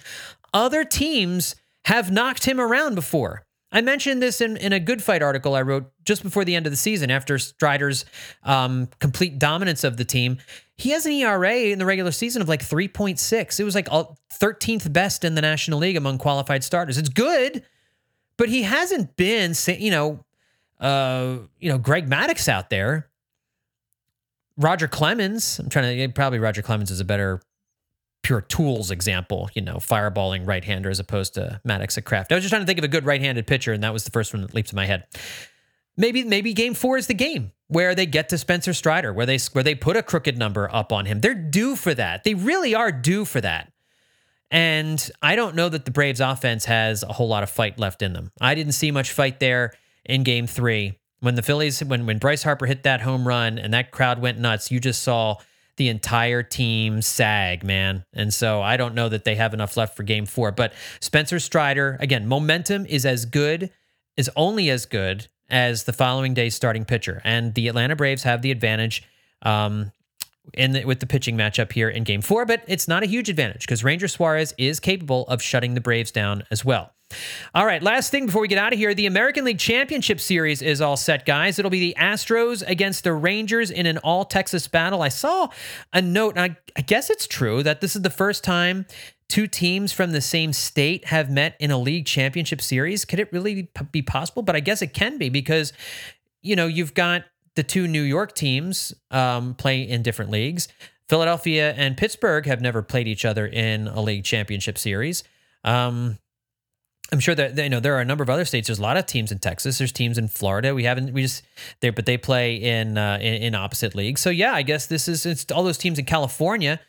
other 0.52 0.84
teams 0.84 1.56
have 1.86 2.12
knocked 2.12 2.44
him 2.44 2.60
around 2.60 2.94
before. 2.94 3.43
I 3.74 3.80
mentioned 3.80 4.22
this 4.22 4.40
in, 4.40 4.56
in 4.56 4.72
a 4.72 4.78
Good 4.78 5.02
Phight 5.02 5.20
article 5.20 5.56
I 5.56 5.62
wrote 5.62 5.90
just 6.04 6.22
before 6.22 6.44
the 6.44 6.54
end 6.54 6.64
of 6.64 6.72
the 6.72 6.76
season 6.76 7.10
after 7.10 7.38
Strider's 7.40 8.04
um, 8.44 8.88
complete 9.00 9.40
dominance 9.40 9.82
of 9.82 9.96
the 9.96 10.04
team. 10.04 10.38
He 10.76 10.90
has 10.90 11.04
an 11.06 11.12
ERA 11.12 11.54
in 11.54 11.80
the 11.80 11.84
regular 11.84 12.12
season 12.12 12.40
of 12.40 12.48
like 12.48 12.62
3.6. 12.62 13.58
It 13.58 13.64
was 13.64 13.74
like 13.74 13.88
13th 13.88 14.92
best 14.92 15.24
in 15.24 15.34
the 15.34 15.42
National 15.42 15.80
League 15.80 15.96
among 15.96 16.18
qualified 16.18 16.62
starters. 16.62 16.98
It's 16.98 17.08
good, 17.08 17.64
but 18.36 18.48
he 18.48 18.62
hasn't 18.62 19.16
been, 19.16 19.54
you 19.66 19.90
know, 19.90 20.24
uh, 20.78 21.38
you 21.58 21.68
know, 21.68 21.78
Greg 21.78 22.08
Maddux 22.08 22.48
out 22.48 22.70
there. 22.70 23.08
Roger 24.56 24.86
Clemens. 24.86 25.58
I'm 25.58 25.68
trying 25.68 25.98
to 25.98 26.08
probably 26.12 26.38
Roger 26.38 26.62
Clemens 26.62 26.92
is 26.92 27.00
a 27.00 27.04
better 27.04 27.42
pure 28.24 28.40
tools 28.40 28.90
example, 28.90 29.48
you 29.54 29.62
know, 29.62 29.76
fireballing 29.76 30.44
right 30.46 30.64
hander 30.64 30.90
as 30.90 30.98
opposed 30.98 31.34
to 31.34 31.60
Maddux 31.64 31.96
at 31.96 32.04
Craft. 32.04 32.32
I 32.32 32.34
was 32.34 32.42
just 32.42 32.50
trying 32.50 32.62
to 32.62 32.66
think 32.66 32.78
of 32.78 32.84
a 32.84 32.88
good 32.88 33.04
right 33.04 33.20
handed 33.20 33.46
pitcher, 33.46 33.72
and 33.72 33.84
that 33.84 33.92
was 33.92 34.02
the 34.02 34.10
first 34.10 34.32
one 34.32 34.42
that 34.42 34.54
leaped 34.54 34.70
to 34.70 34.76
my 34.76 34.86
head. 34.86 35.06
Maybe 35.96 36.24
maybe 36.24 36.52
game 36.54 36.74
four 36.74 36.96
is 36.96 37.06
the 37.06 37.14
game 37.14 37.52
where 37.68 37.94
they 37.94 38.06
get 38.06 38.30
to 38.30 38.38
Spencer 38.38 38.72
Strider, 38.72 39.12
where 39.12 39.26
they 39.26 39.38
where 39.52 39.62
they 39.62 39.76
put 39.76 39.96
a 39.96 40.02
crooked 40.02 40.36
number 40.36 40.68
up 40.74 40.92
on 40.92 41.06
him. 41.06 41.20
They're 41.20 41.34
due 41.34 41.76
for 41.76 41.94
that. 41.94 42.24
They 42.24 42.34
really 42.34 42.74
are 42.74 42.90
due 42.90 43.24
for 43.24 43.40
that. 43.40 43.70
And 44.50 45.10
I 45.22 45.36
don't 45.36 45.54
know 45.54 45.68
that 45.68 45.84
the 45.84 45.90
Braves 45.90 46.20
offense 46.20 46.64
has 46.64 47.02
a 47.02 47.12
whole 47.12 47.28
lot 47.28 47.42
of 47.42 47.50
fight 47.50 47.78
left 47.78 48.02
in 48.02 48.12
them. 48.12 48.32
I 48.40 48.54
didn't 48.54 48.72
see 48.72 48.90
much 48.90 49.12
fight 49.12 49.40
there 49.40 49.72
in 50.04 50.22
game 50.22 50.46
three. 50.46 50.98
When 51.20 51.36
the 51.36 51.42
Phillies, 51.42 51.82
when 51.84 52.06
when 52.06 52.18
Bryce 52.18 52.42
Harper 52.42 52.66
hit 52.66 52.82
that 52.82 53.02
home 53.02 53.28
run 53.28 53.58
and 53.58 53.72
that 53.74 53.90
crowd 53.90 54.18
went 54.18 54.38
nuts, 54.38 54.70
you 54.70 54.80
just 54.80 55.02
saw 55.02 55.36
the 55.76 55.88
entire 55.88 56.42
team 56.42 57.02
sag, 57.02 57.64
man. 57.64 58.04
And 58.12 58.32
so 58.32 58.62
I 58.62 58.76
don't 58.76 58.94
know 58.94 59.08
that 59.08 59.24
they 59.24 59.34
have 59.34 59.54
enough 59.54 59.76
left 59.76 59.96
for 59.96 60.02
game 60.02 60.26
four. 60.26 60.52
But 60.52 60.72
Spencer 61.00 61.40
Strider, 61.40 61.96
again, 62.00 62.26
momentum 62.26 62.86
is 62.86 63.04
as 63.04 63.24
good, 63.24 63.70
is 64.16 64.30
only 64.36 64.70
as 64.70 64.86
good 64.86 65.28
as 65.50 65.84
the 65.84 65.92
following 65.92 66.34
day's 66.34 66.54
starting 66.54 66.84
pitcher. 66.84 67.20
And 67.24 67.54
the 67.54 67.68
Atlanta 67.68 67.96
Braves 67.96 68.22
have 68.22 68.42
the 68.42 68.50
advantage 68.50 69.02
um, 69.42 69.92
in 70.52 70.72
the, 70.72 70.84
with 70.84 71.00
the 71.00 71.06
pitching 71.06 71.36
matchup 71.36 71.72
here 71.72 71.88
in 71.88 72.04
game 72.04 72.22
four, 72.22 72.46
but 72.46 72.62
it's 72.66 72.86
not 72.86 73.02
a 73.02 73.06
huge 73.06 73.28
advantage 73.28 73.62
because 73.62 73.82
Ranger 73.82 74.08
Suarez 74.08 74.54
is 74.58 74.80
capable 74.80 75.26
of 75.28 75.42
shutting 75.42 75.74
the 75.74 75.80
Braves 75.80 76.10
down 76.10 76.44
as 76.50 76.64
well. 76.64 76.93
All 77.54 77.66
right, 77.66 77.82
last 77.82 78.10
thing 78.10 78.26
before 78.26 78.42
we 78.42 78.48
get 78.48 78.58
out 78.58 78.72
of 78.72 78.78
here 78.78 78.94
the 78.94 79.06
American 79.06 79.44
League 79.44 79.60
Championship 79.60 80.18
Series 80.20 80.60
is 80.60 80.80
all 80.80 80.96
set, 80.96 81.24
guys. 81.24 81.58
It'll 81.58 81.70
be 81.70 81.78
the 81.78 81.96
Astros 81.96 82.66
against 82.66 83.04
the 83.04 83.12
Rangers 83.12 83.70
in 83.70 83.86
an 83.86 83.98
all 83.98 84.24
Texas 84.24 84.66
battle. 84.66 85.02
I 85.02 85.08
saw 85.08 85.48
a 85.92 86.02
note, 86.02 86.36
and 86.36 86.52
I, 86.52 86.56
I 86.76 86.82
guess 86.82 87.10
it's 87.10 87.28
true, 87.28 87.62
that 87.62 87.80
this 87.80 87.94
is 87.94 88.02
the 88.02 88.10
first 88.10 88.42
time 88.42 88.86
two 89.28 89.46
teams 89.46 89.92
from 89.92 90.12
the 90.12 90.20
same 90.20 90.52
state 90.52 91.06
have 91.06 91.30
met 91.30 91.56
in 91.60 91.70
a 91.70 91.78
league 91.78 92.06
championship 92.06 92.60
series. 92.60 93.04
Could 93.04 93.20
it 93.20 93.32
really 93.32 93.68
be 93.92 94.02
possible? 94.02 94.42
But 94.42 94.56
I 94.56 94.60
guess 94.60 94.82
it 94.82 94.92
can 94.92 95.16
be 95.16 95.28
because, 95.28 95.72
you 96.42 96.56
know, 96.56 96.66
you've 96.66 96.94
got 96.94 97.24
the 97.54 97.62
two 97.62 97.86
New 97.86 98.02
York 98.02 98.34
teams 98.34 98.92
um, 99.10 99.54
play 99.54 99.82
in 99.82 100.02
different 100.02 100.30
leagues. 100.30 100.68
Philadelphia 101.08 101.72
and 101.74 101.96
Pittsburgh 101.96 102.46
have 102.46 102.60
never 102.60 102.82
played 102.82 103.06
each 103.06 103.24
other 103.24 103.46
in 103.46 103.86
a 103.88 104.00
league 104.00 104.24
championship 104.24 104.76
series. 104.76 105.22
Um, 105.62 106.18
I'm 107.14 107.20
sure 107.20 107.36
that 107.36 107.56
you 107.56 107.68
know 107.68 107.78
there 107.78 107.94
are 107.94 108.00
a 108.00 108.04
number 108.04 108.24
of 108.24 108.28
other 108.28 108.44
states. 108.44 108.66
There's 108.66 108.80
a 108.80 108.82
lot 108.82 108.96
of 108.96 109.06
teams 109.06 109.30
in 109.30 109.38
Texas. 109.38 109.78
There's 109.78 109.92
teams 109.92 110.18
in 110.18 110.26
Florida. 110.26 110.74
We 110.74 110.82
haven't 110.82 111.12
we 111.12 111.22
just 111.22 111.44
there, 111.78 111.92
but 111.92 112.06
they 112.06 112.18
play 112.18 112.56
in, 112.56 112.98
uh, 112.98 113.18
in, 113.22 113.34
in 113.34 113.54
opposite 113.54 113.94
leagues. 113.94 114.20
So 114.20 114.30
yeah, 114.30 114.52
I 114.52 114.62
guess 114.62 114.86
this 114.86 115.06
is 115.06 115.24
it's 115.24 115.50
all 115.52 115.62
those 115.62 115.78
teams 115.78 116.00
in 116.00 116.06
California. 116.06 116.80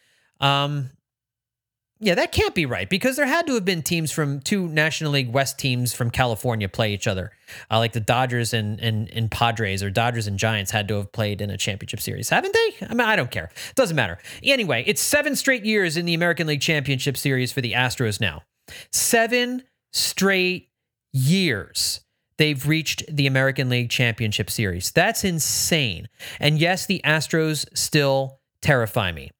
Um, 0.42 0.90
yeah, 2.00 2.16
that 2.16 2.32
can't 2.32 2.56
be 2.56 2.66
right 2.66 2.90
because 2.90 3.18
there 3.18 3.28
had 3.28 3.46
to 3.46 3.54
have 3.54 3.66
been 3.66 3.84
teams 3.84 4.12
from 4.12 4.40
two 4.42 4.68
National 4.68 5.12
League 5.12 5.32
West 5.32 5.60
teams 5.60 5.94
from 5.94 6.10
California 6.10 6.68
play 6.68 6.92
each 6.92 7.08
other, 7.08 7.32
uh, 7.70 7.78
like 7.78 7.94
the 7.94 8.00
Dodgers 8.00 8.52
and, 8.52 8.80
and 8.80 9.08
and 9.12 9.30
Padres 9.30 9.84
or 9.84 9.92
Dodgers 9.92 10.26
and 10.26 10.40
Giants 10.40 10.72
had 10.72 10.88
to 10.88 10.96
have 10.96 11.12
played 11.12 11.40
in 11.40 11.52
a 11.52 11.58
championship 11.58 12.02
series, 12.02 12.30
haven't 12.30 12.54
they? 12.54 12.88
I 12.88 12.96
mean, 12.96 13.08
I 13.08 13.16
don't 13.16 13.30
care. 13.30 13.52
It 13.70 13.76
doesn't 13.76 13.96
matter. 13.96 14.18
Anyway, 14.42 14.84
it's 14.88 15.02
seven 15.02 15.36
straight 15.36 15.66
years 15.66 15.98
in 15.98 16.06
the 16.06 16.16
American 16.16 16.48
League 16.48 16.62
Championship 16.62 17.16
Series 17.16 17.52
for 17.52 17.62
the 17.62 17.74
Astros 17.74 18.20
now. 18.20 18.42
Seven 18.92 19.62
straight 19.95 20.69
years 21.13 22.01
they've 22.38 22.67
reached 22.67 23.03
the 23.08 23.27
American 23.27 23.69
League 23.69 23.89
Championship 23.89 24.49
Series. 24.49 24.91
That's 24.91 25.23
insane. 25.23 26.08
And 26.39 26.60
yes, 26.60 26.86
the 26.86 27.01
Astros 27.05 27.65
still 27.75 28.39
terrify 28.62 29.12
me. 29.12 29.31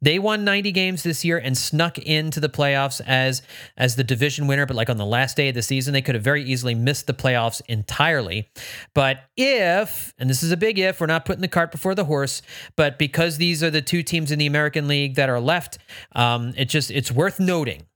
They 0.00 0.18
won 0.18 0.44
90 0.44 0.70
games 0.72 1.02
this 1.02 1.24
year 1.24 1.38
and 1.38 1.56
snuck 1.56 1.96
into 1.96 2.38
the 2.38 2.50
playoffs 2.50 3.00
as 3.06 3.40
as 3.78 3.96
the 3.96 4.04
division 4.04 4.46
winner, 4.46 4.66
but 4.66 4.76
like 4.76 4.90
on 4.90 4.98
the 4.98 5.06
last 5.06 5.34
day 5.34 5.48
of 5.48 5.54
the 5.54 5.62
season, 5.62 5.94
they 5.94 6.02
could 6.02 6.14
have 6.14 6.22
very 6.22 6.44
easily 6.44 6.74
missed 6.74 7.06
the 7.06 7.14
playoffs 7.14 7.62
entirely. 7.68 8.50
But 8.94 9.20
if, 9.34 10.12
and 10.18 10.28
this 10.28 10.42
is 10.42 10.52
a 10.52 10.58
big 10.58 10.78
if, 10.78 11.00
we're 11.00 11.06
not 11.06 11.24
putting 11.24 11.40
the 11.40 11.48
cart 11.48 11.72
before 11.72 11.94
the 11.94 12.04
horse, 12.04 12.42
but 12.76 12.98
because 12.98 13.38
these 13.38 13.62
are 13.62 13.70
the 13.70 13.80
two 13.80 14.02
teams 14.02 14.30
in 14.30 14.38
the 14.38 14.46
American 14.46 14.88
League 14.88 15.14
that 15.14 15.30
are 15.30 15.40
left, 15.40 15.78
um, 16.12 16.52
it 16.54 16.66
just 16.66 16.90
it's 16.90 17.10
worth 17.10 17.40
noting 17.40 17.86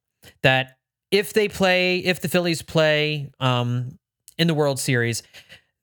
that 0.43 0.78
if 1.11 1.33
they 1.33 1.49
play, 1.49 1.99
if 1.99 2.21
the 2.21 2.29
Phillies 2.29 2.63
play 2.63 3.31
um, 3.41 3.99
in 4.37 4.47
the 4.47 4.55
World 4.55 4.79
Series, 4.79 5.23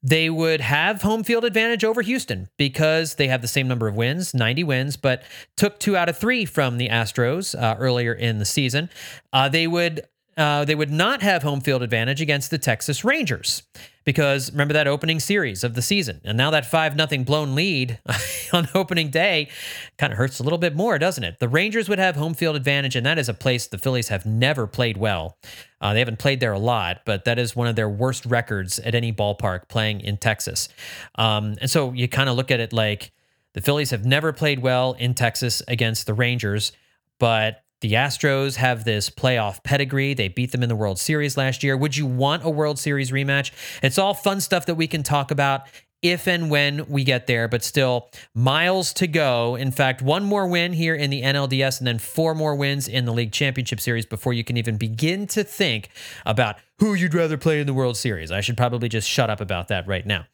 they 0.03 0.29
would 0.29 0.61
have 0.61 1.01
home 1.01 1.23
field 1.23 1.43
advantage 1.43 1.83
over 1.83 2.03
Houston 2.03 2.47
because 2.57 3.15
they 3.15 3.27
have 3.27 3.41
the 3.41 3.47
same 3.47 3.67
number 3.67 3.87
of 3.87 3.95
wins, 3.95 4.35
90 4.35 4.63
wins, 4.63 4.97
but 4.97 5.23
took 5.57 5.79
two 5.79 5.97
out 5.97 6.09
of 6.09 6.17
three 6.17 6.45
from 6.45 6.77
the 6.77 6.89
Astros 6.89 7.59
uh, 7.59 7.75
earlier 7.79 8.13
in 8.13 8.37
the 8.37 8.45
season. 8.45 8.89
Uh, 9.33 9.49
they 9.49 9.65
would 9.65 10.07
uh, 10.37 10.65
they 10.65 10.75
would 10.75 10.91
not 10.91 11.21
have 11.21 11.43
home 11.43 11.61
field 11.61 11.81
advantage 11.81 12.21
against 12.21 12.51
the 12.51 12.57
Texas 12.57 13.03
Rangers 13.03 13.63
because 14.05 14.51
remember 14.51 14.73
that 14.73 14.87
opening 14.87 15.19
series 15.19 15.63
of 15.63 15.73
the 15.73 15.81
season. 15.81 16.21
And 16.23 16.37
now 16.37 16.51
that 16.51 16.65
5 16.65 16.95
nothing 16.95 17.23
blown 17.23 17.55
lead 17.55 17.99
on 18.53 18.69
opening 18.73 19.09
day 19.09 19.49
kind 19.97 20.13
of 20.13 20.17
hurts 20.17 20.39
a 20.39 20.43
little 20.43 20.59
bit 20.59 20.75
more, 20.75 20.97
doesn't 20.97 21.23
it? 21.23 21.39
The 21.39 21.49
Rangers 21.49 21.89
would 21.89 21.99
have 21.99 22.15
home 22.15 22.35
field 22.35 22.55
advantage, 22.55 22.95
and 22.95 23.05
that 23.05 23.17
is 23.17 23.27
a 23.27 23.33
place 23.33 23.67
the 23.67 23.79
Phillies 23.79 24.09
have 24.09 24.25
never 24.25 24.67
played 24.67 24.95
well. 24.95 25.37
Uh, 25.81 25.93
they 25.93 25.99
haven't 25.99 26.19
played 26.19 26.39
there 26.39 26.53
a 26.53 26.59
lot, 26.59 27.01
but 27.05 27.25
that 27.25 27.37
is 27.39 27.55
one 27.55 27.67
of 27.67 27.75
their 27.75 27.89
worst 27.89 28.25
records 28.25 28.79
at 28.79 28.95
any 28.95 29.11
ballpark 29.11 29.67
playing 29.67 30.01
in 30.01 30.17
Texas. 30.17 30.69
Um, 31.15 31.55
and 31.59 31.69
so 31.69 31.91
you 31.91 32.07
kind 32.07 32.29
of 32.29 32.35
look 32.35 32.51
at 32.51 32.59
it 32.59 32.71
like 32.71 33.11
the 33.53 33.61
Phillies 33.61 33.89
have 33.89 34.05
never 34.05 34.31
played 34.31 34.59
well 34.59 34.93
in 34.93 35.15
Texas 35.15 35.63
against 35.67 36.05
the 36.05 36.13
Rangers, 36.13 36.71
but 37.19 37.64
The 37.81 37.93
Astros 37.93 38.55
have 38.55 38.85
this 38.85 39.09
playoff 39.09 39.63
pedigree. 39.63 40.13
They 40.13 40.29
beat 40.29 40.51
them 40.51 40.63
in 40.63 40.69
the 40.69 40.75
World 40.75 40.97
Series 40.97 41.37
last 41.37 41.61
year. 41.61 41.75
Would 41.75 41.97
you 41.97 42.05
want 42.05 42.45
a 42.45 42.49
World 42.49 42.79
Series 42.79 43.11
rematch? 43.11 43.51
It's 43.83 43.97
all 43.97 44.13
fun 44.13 44.39
stuff 44.39 44.65
that 44.67 44.75
we 44.75 44.87
can 44.87 45.03
talk 45.03 45.29
about 45.29 45.63
if 46.05 46.27
and 46.27 46.49
when 46.49 46.85
we 46.87 47.03
get 47.03 47.25
there, 47.25 47.47
but 47.47 47.63
still 47.63 48.09
miles 48.33 48.93
to 48.93 49.07
go. 49.07 49.55
In 49.55 49.71
fact, 49.71 50.01
one 50.01 50.23
more 50.23 50.47
win 50.47 50.73
here 50.73 50.93
in 50.93 51.09
the 51.09 51.23
NLDS 51.23 51.79
and 51.79 51.87
then 51.87 51.97
four 51.97 52.35
more 52.35 52.55
wins 52.55 52.87
in 52.87 53.05
the 53.05 53.11
League 53.11 53.31
Championship 53.31 53.79
Series 53.79 54.05
before 54.05 54.33
you 54.33 54.43
can 54.43 54.55
even 54.55 54.77
begin 54.77 55.25
to 55.27 55.43
think 55.43 55.89
about 56.25 56.57
who 56.79 56.93
you'd 56.93 57.13
rather 57.13 57.37
play 57.37 57.61
in 57.61 57.67
the 57.67 57.73
World 57.73 57.95
Series. 57.95 58.31
I 58.31 58.41
should 58.41 58.57
probably 58.57 58.89
just 58.89 59.09
shut 59.09 59.29
up 59.29 59.39
about 59.39 59.69
that 59.69 59.87
right 59.87 60.05
now. 60.05 60.25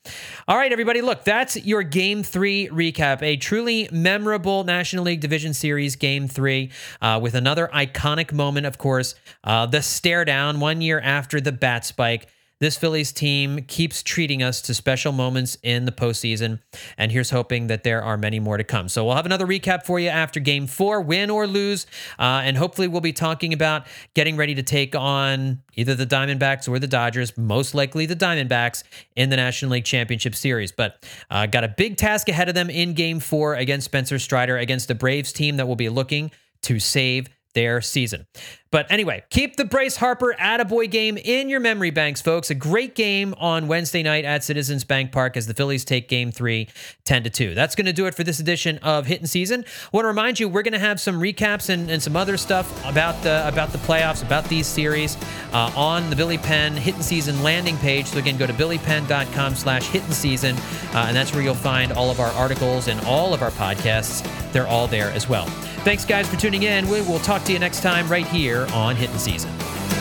All 0.48 0.58
right, 0.58 0.72
everybody, 0.72 1.02
look, 1.02 1.24
that's 1.24 1.56
your 1.56 1.84
Game 1.84 2.24
3 2.24 2.70
recap. 2.70 3.22
A 3.22 3.38
truly 3.38 3.88
memorable 3.92 4.64
National 4.64 5.04
League 5.04 5.22
Division 5.22 5.54
Series 5.54 5.96
Game 5.96 6.28
3 6.28 6.72
uh, 7.02 7.20
with 7.22 7.36
another 7.36 7.70
iconic 7.74 8.34
moment, 8.34 8.66
of 8.66 8.78
course, 8.78 9.16
uh, 9.44 9.68
the 9.68 9.82
stare 9.82 10.26
down 10.26 10.60
one 10.60 10.82
year 10.82 11.00
after 11.00 11.40
the 11.40 11.52
bat 11.52 11.86
spike. 11.86 12.28
This 12.62 12.78
Phillies 12.78 13.12
team 13.12 13.64
keeps 13.64 14.03
treating 14.03 14.43
us 14.43 14.62
to 14.62 14.76
special 14.76 15.12
moments 15.12 15.57
in 15.64 15.86
the 15.86 15.91
postseason, 15.91 16.59
and 16.95 17.12
here's 17.12 17.32
hoping 17.32 17.66
that 17.68 17.84
there 17.84 18.03
are 18.03 18.18
many 18.18 18.39
more 18.39 18.55
to 18.55 18.64
come. 18.64 18.88
So 18.88 19.03
we'll 19.03 19.16
have 19.16 19.26
another 19.26 19.47
recap 19.47 19.84
for 19.84 19.99
you 19.99 20.09
after 20.09 20.39
Game 20.39 20.68
Four, 20.68 21.01
win 21.01 21.32
or 21.32 21.47
lose, 21.47 21.88
uh, 22.20 22.41
and 22.43 22.55
hopefully 22.55 22.88
we'll 22.88 23.01
be 23.01 23.14
talking 23.14 23.51
about 23.51 23.88
getting 24.14 24.38
ready 24.38 24.53
to 24.53 24.62
take 24.62 24.95
on 24.95 25.64
either 25.76 25.95
the 25.95 26.05
Diamondbacks 26.05 26.70
or 26.70 26.78
the 26.78 26.86
Dodgers, 26.86 27.36
most 27.36 27.74
likely 27.74 28.05
the 28.05 28.16
Diamondbacks 28.16 28.84
in 29.16 29.32
the 29.32 29.38
National 29.38 29.72
League 29.72 29.86
Championship 29.86 30.36
Series. 30.36 30.72
But 30.72 31.03
uh, 31.32 31.47
got 31.47 31.64
a 31.64 31.68
big 31.68 31.97
task 31.97 32.30
ahead 32.30 32.47
of 32.47 32.53
them 32.53 32.70
in 32.70 32.93
Game 32.93 33.20
Four 33.20 33.55
against 33.55 33.86
Spencer 33.86 34.20
Strider 34.20 34.59
against 34.59 34.88
the 34.88 34.93
Braves 34.93 35.34
team 35.34 35.57
that 35.57 35.68
will 35.68 35.76
be 35.76 35.89
looking 35.89 36.30
to 36.62 36.80
save 36.80 37.28
their 37.53 37.82
season. 37.82 38.28
But 38.72 38.90
anyway, 38.90 39.26
keep 39.30 39.58
the 39.58 39.66
Bryce 39.66 39.98
Harper 39.98 40.34
Attaboy 40.40 40.90
game 40.90 41.18
in 41.18 41.50
your 41.50 41.60
memory 41.60 41.90
banks, 41.90 42.22
folks. 42.22 42.50
A 42.50 42.56
great 42.56 42.96
game 42.96 43.36
on 43.38 43.68
Wednesday 43.68 44.02
night 44.02 44.24
at 44.24 44.46
Citizens 44.46 44.86
Bank 44.86 45.12
Park 45.12 45.36
as 45.36 45.46
the 45.46 45.54
Phillies 45.54 45.84
take 45.84 46.08
game 46.08 46.32
three, 46.32 46.70
10 47.04 47.24
to 47.24 47.30
2. 47.30 47.54
That's 47.54 47.76
going 47.76 47.88
to 47.88 47.94
do 47.94 48.06
it 48.06 48.16
for 48.16 48.24
this 48.24 48.40
edition 48.40 48.78
of 48.78 49.08
Hittin' 49.08 49.28
Season. 49.28 49.66
I 49.68 49.90
want 49.92 50.06
to 50.06 50.08
remind 50.08 50.40
you, 50.40 50.48
we're 50.48 50.62
going 50.62 50.72
to 50.72 50.80
have 50.80 51.02
some 51.02 51.20
recaps 51.20 51.68
and, 51.68 51.92
and 51.92 52.02
some 52.02 52.16
other 52.16 52.38
stuff 52.38 52.86
about 52.86 53.22
the 53.24 53.46
about 53.46 53.74
the 53.74 53.78
playoffs, 53.80 54.24
about 54.24 54.46
these 54.46 54.68
series 54.68 55.18
uh, 55.52 55.70
on 55.76 56.10
the 56.10 56.16
Billy 56.16 56.38
Penn 56.38 56.74
Hittin' 56.74 57.04
Season 57.04 57.44
landing 57.44 57.76
page. 57.78 58.06
So 58.06 58.20
again, 58.20 58.38
go 58.38 58.48
to 58.48 58.54
billypenn.com 58.54 59.56
slash 59.56 59.86
hitting 59.88 60.12
season, 60.12 60.56
uh, 60.94 61.08
and 61.08 61.16
that's 61.16 61.34
where 61.34 61.44
you'll 61.44 61.56
find 61.56 61.92
all 61.92 62.10
of 62.10 62.22
our 62.22 62.32
articles 62.32 62.88
and 62.88 63.02
all 63.02 63.34
of 63.34 63.42
our 63.42 63.52
podcasts. 63.52 64.26
They're 64.54 64.68
all 64.68 64.88
there 64.88 65.10
as 65.12 65.28
well. 65.28 65.46
Thanks, 65.84 66.06
guys, 66.06 66.30
for 66.30 66.40
tuning 66.40 66.64
in. 66.64 66.88
We 66.90 67.02
will 67.02 67.20
talk 67.20 67.44
to 67.46 67.52
you 67.52 67.58
next 67.58 67.82
time 67.82 68.08
right 68.08 68.28
here 68.66 68.76
on 68.76 68.95
Hittin' 68.95 69.18
Season. 69.20 70.01